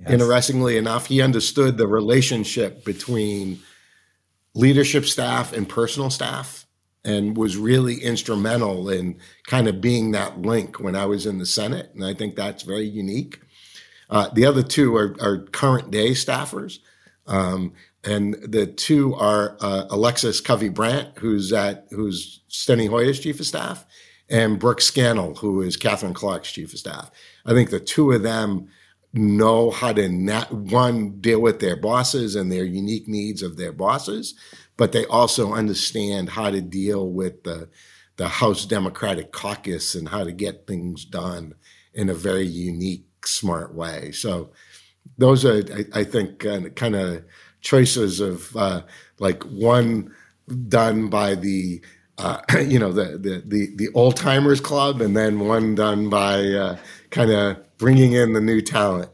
Yes. 0.00 0.10
Interestingly 0.10 0.76
enough, 0.78 1.06
he 1.06 1.20
understood 1.20 1.76
the 1.76 1.86
relationship 1.86 2.84
between 2.84 3.60
leadership 4.54 5.04
staff 5.04 5.52
and 5.52 5.68
personal 5.68 6.10
staff 6.10 6.66
and 7.04 7.36
was 7.36 7.56
really 7.56 8.02
instrumental 8.02 8.88
in 8.88 9.18
kind 9.46 9.68
of 9.68 9.80
being 9.80 10.12
that 10.12 10.40
link 10.40 10.80
when 10.80 10.96
I 10.96 11.06
was 11.06 11.26
in 11.26 11.38
the 11.38 11.46
Senate. 11.46 11.90
And 11.94 12.04
I 12.04 12.14
think 12.14 12.34
that's 12.34 12.62
very 12.62 12.86
unique. 12.86 13.40
Uh, 14.10 14.28
the 14.34 14.44
other 14.44 14.62
two 14.62 14.96
are, 14.96 15.16
are 15.20 15.38
current 15.38 15.90
day 15.90 16.10
staffers. 16.10 16.78
Um, 17.26 17.72
and 18.02 18.34
the 18.42 18.66
two 18.66 19.14
are 19.14 19.56
uh, 19.60 19.84
Alexis 19.90 20.40
Covey 20.40 20.68
Brandt, 20.68 21.18
who's 21.18 21.52
at 21.52 21.86
who's 21.90 22.40
Steny 22.48 22.88
Hoyer's 22.88 23.20
chief 23.20 23.40
of 23.40 23.46
staff, 23.46 23.84
and 24.28 24.58
Brooke 24.58 24.80
Scannell, 24.80 25.34
who 25.36 25.60
is 25.60 25.76
Katherine 25.76 26.14
Clark's 26.14 26.50
chief 26.50 26.72
of 26.72 26.78
staff. 26.78 27.10
I 27.44 27.52
think 27.52 27.70
the 27.70 27.80
two 27.80 28.12
of 28.12 28.22
them 28.22 28.68
know 29.12 29.70
how 29.70 29.92
to 29.92 30.08
not 30.08 30.52
one 30.52 31.20
deal 31.20 31.40
with 31.40 31.60
their 31.60 31.76
bosses 31.76 32.36
and 32.36 32.50
their 32.50 32.64
unique 32.64 33.08
needs 33.08 33.42
of 33.42 33.56
their 33.56 33.72
bosses, 33.72 34.34
but 34.76 34.92
they 34.92 35.04
also 35.06 35.52
understand 35.52 36.30
how 36.30 36.50
to 36.50 36.60
deal 36.60 37.08
with 37.08 37.42
the 37.44 37.68
the 38.16 38.28
House 38.28 38.66
Democratic 38.66 39.32
Caucus 39.32 39.94
and 39.94 40.10
how 40.10 40.24
to 40.24 40.32
get 40.32 40.66
things 40.66 41.06
done 41.06 41.54
in 41.94 42.10
a 42.10 42.14
very 42.14 42.46
unique, 42.46 43.06
smart 43.26 43.74
way. 43.74 44.12
So 44.12 44.50
those 45.18 45.44
are, 45.44 45.62
I, 45.74 46.00
I 46.00 46.04
think, 46.04 46.40
kind 46.76 46.94
of 46.96 47.24
choices 47.60 48.20
of 48.20 48.56
uh, 48.56 48.82
like 49.18 49.42
one 49.44 50.14
done 50.68 51.08
by 51.08 51.34
the 51.34 51.80
uh, 52.18 52.40
you 52.66 52.78
know 52.78 52.92
the 52.92 53.18
the 53.18 53.42
the, 53.46 53.76
the 53.76 53.88
old 53.94 54.16
timers 54.16 54.60
club, 54.60 55.00
and 55.00 55.16
then 55.16 55.40
one 55.40 55.74
done 55.74 56.08
by 56.08 56.44
uh, 56.46 56.76
kind 57.10 57.30
of 57.30 57.56
bringing 57.78 58.12
in 58.12 58.32
the 58.32 58.40
new 58.40 58.60
talent. 58.60 59.10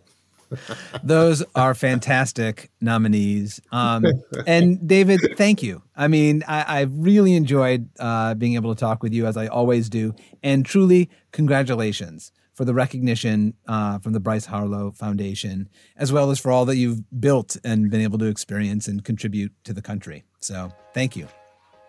Those 1.02 1.42
are 1.56 1.74
fantastic 1.74 2.70
nominees. 2.80 3.60
Um, 3.72 4.04
and 4.46 4.86
David, 4.86 5.20
thank 5.36 5.60
you. 5.60 5.82
I 5.96 6.06
mean, 6.06 6.44
I, 6.46 6.80
have 6.80 6.92
really 6.94 7.34
enjoyed 7.34 7.88
uh, 7.98 8.34
being 8.34 8.54
able 8.54 8.72
to 8.72 8.78
talk 8.78 9.02
with 9.02 9.12
you 9.12 9.26
as 9.26 9.36
I 9.36 9.48
always 9.48 9.88
do. 9.88 10.14
And 10.44 10.64
truly, 10.64 11.10
congratulations 11.32 12.30
for 12.56 12.64
the 12.64 12.72
recognition 12.72 13.54
uh, 13.68 13.98
from 13.98 14.14
the 14.14 14.20
Bryce 14.20 14.46
Harlow 14.46 14.90
Foundation, 14.90 15.68
as 15.98 16.10
well 16.10 16.30
as 16.30 16.40
for 16.40 16.50
all 16.50 16.64
that 16.64 16.76
you've 16.76 17.02
built 17.20 17.56
and 17.62 17.90
been 17.90 18.00
able 18.00 18.18
to 18.18 18.24
experience 18.24 18.88
and 18.88 19.04
contribute 19.04 19.52
to 19.64 19.74
the 19.74 19.82
country. 19.82 20.24
So 20.40 20.72
thank 20.94 21.16
you. 21.16 21.28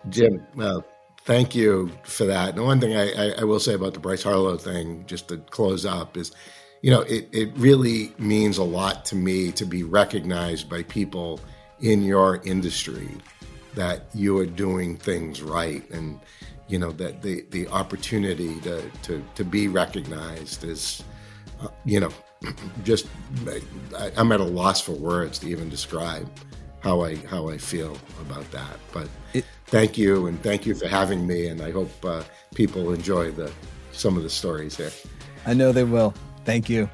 Jim, 0.10 0.46
well, 0.56 0.86
thank 1.24 1.56
you 1.56 1.90
for 2.04 2.26
that. 2.26 2.56
And 2.56 2.66
one 2.66 2.82
thing 2.82 2.98
I, 2.98 3.12
I, 3.14 3.34
I 3.40 3.44
will 3.46 3.62
say 3.62 3.76
about 3.76 3.94
the 3.94 4.02
Bryce 4.02 4.24
Harlow 4.24 4.58
thing, 4.58 5.06
just 5.08 5.30
to 5.30 5.38
close 5.38 5.86
up, 5.86 6.18
is 6.18 6.34
you 6.82 6.92
know, 6.92 7.02
it, 7.02 7.30
it 7.32 7.50
really 7.56 8.14
means 8.20 8.58
a 8.58 8.64
lot 8.64 9.06
to 9.06 9.16
me 9.16 9.52
to 9.54 9.66
be 9.66 9.84
recognized 9.84 10.70
by 10.70 10.84
people 10.84 11.40
in 11.80 12.04
your 12.04 12.42
industry 12.44 13.10
that 13.76 14.04
you 14.14 14.38
are 14.38 14.46
doing 14.46 14.98
things 14.98 15.42
right 15.42 15.90
and 15.92 16.20
you 16.68 16.80
know 16.80 16.92
that 16.92 17.22
the 17.22 17.46
the 17.52 17.68
opportunity 17.70 18.60
to 18.62 18.90
to 19.04 19.24
to 19.36 19.44
be 19.44 19.68
recognized 19.68 20.64
is 20.64 21.04
uh, 21.62 21.68
you 21.86 22.00
know 22.00 22.12
just 22.84 23.08
I, 23.98 24.12
I'm 24.18 24.32
at 24.32 24.40
a 24.40 24.46
loss 24.46 24.82
for 24.82 24.94
words 24.94 25.40
to 25.40 25.50
even 25.50 25.70
describe 25.70 26.30
how 26.82 27.04
I 27.04 27.16
how 27.16 27.50
I 27.50 27.58
feel 27.58 27.98
about 28.22 28.50
that. 28.52 28.78
But 28.94 29.10
it, 29.34 29.46
thank 29.68 29.98
you 29.98 30.28
and 30.28 30.42
thank 30.44 30.66
you 30.66 30.76
for 30.76 30.88
having 30.88 31.26
me, 31.26 31.48
and 31.48 31.62
I 31.62 31.72
hope 31.72 31.92
uh, 32.04 32.24
people 32.54 32.94
enjoy 32.94 33.32
the 33.32 33.52
some 33.92 34.18
of 34.18 34.24
the 34.24 34.30
stories 34.30 34.78
here. 34.78 34.92
I 35.46 35.54
know 35.54 35.72
they 35.72 35.84
will. 35.84 36.14
Thank 36.46 36.70
you. 36.70 36.90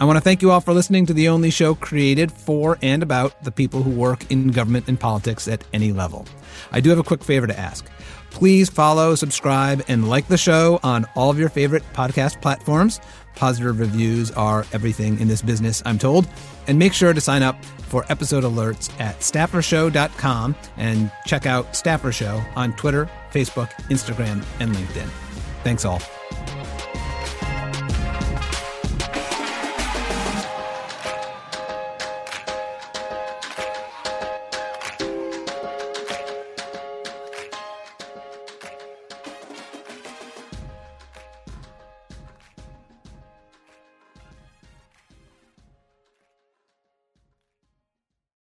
I 0.00 0.04
want 0.04 0.16
to 0.16 0.20
thank 0.20 0.42
you 0.42 0.50
all 0.50 0.60
for 0.60 0.72
listening 0.72 1.06
to 1.06 1.12
the 1.12 1.28
only 1.28 1.50
show 1.50 1.76
created 1.76 2.32
for 2.32 2.76
and 2.82 3.04
about 3.04 3.44
the 3.44 3.52
people 3.52 3.84
who 3.84 3.90
work 3.90 4.28
in 4.32 4.48
government 4.48 4.88
and 4.88 4.98
politics 4.98 5.46
at 5.46 5.62
any 5.72 5.92
level. 5.92 6.26
I 6.70 6.80
do 6.80 6.90
have 6.90 6.98
a 6.98 7.04
quick 7.04 7.24
favor 7.24 7.46
to 7.46 7.58
ask. 7.58 7.86
Please 8.30 8.70
follow, 8.70 9.14
subscribe, 9.14 9.82
and 9.88 10.08
like 10.08 10.26
the 10.28 10.38
show 10.38 10.80
on 10.82 11.06
all 11.14 11.30
of 11.30 11.38
your 11.38 11.48
favorite 11.48 11.82
podcast 11.92 12.40
platforms. 12.40 13.00
Positive 13.34 13.78
reviews 13.78 14.30
are 14.32 14.66
everything 14.72 15.20
in 15.20 15.28
this 15.28 15.42
business, 15.42 15.82
I'm 15.84 15.98
told. 15.98 16.26
And 16.66 16.78
make 16.78 16.92
sure 16.92 17.12
to 17.12 17.20
sign 17.20 17.42
up 17.42 17.62
for 17.64 18.04
episode 18.08 18.44
alerts 18.44 18.88
at 19.00 19.18
staffershow.com 19.20 20.56
and 20.76 21.10
check 21.26 21.44
out 21.46 21.76
Staffer 21.76 22.12
Show 22.12 22.42
on 22.56 22.72
Twitter, 22.74 23.08
Facebook, 23.32 23.70
Instagram, 23.90 24.44
and 24.60 24.74
LinkedIn. 24.74 25.08
Thanks 25.62 25.84
all. 25.84 26.00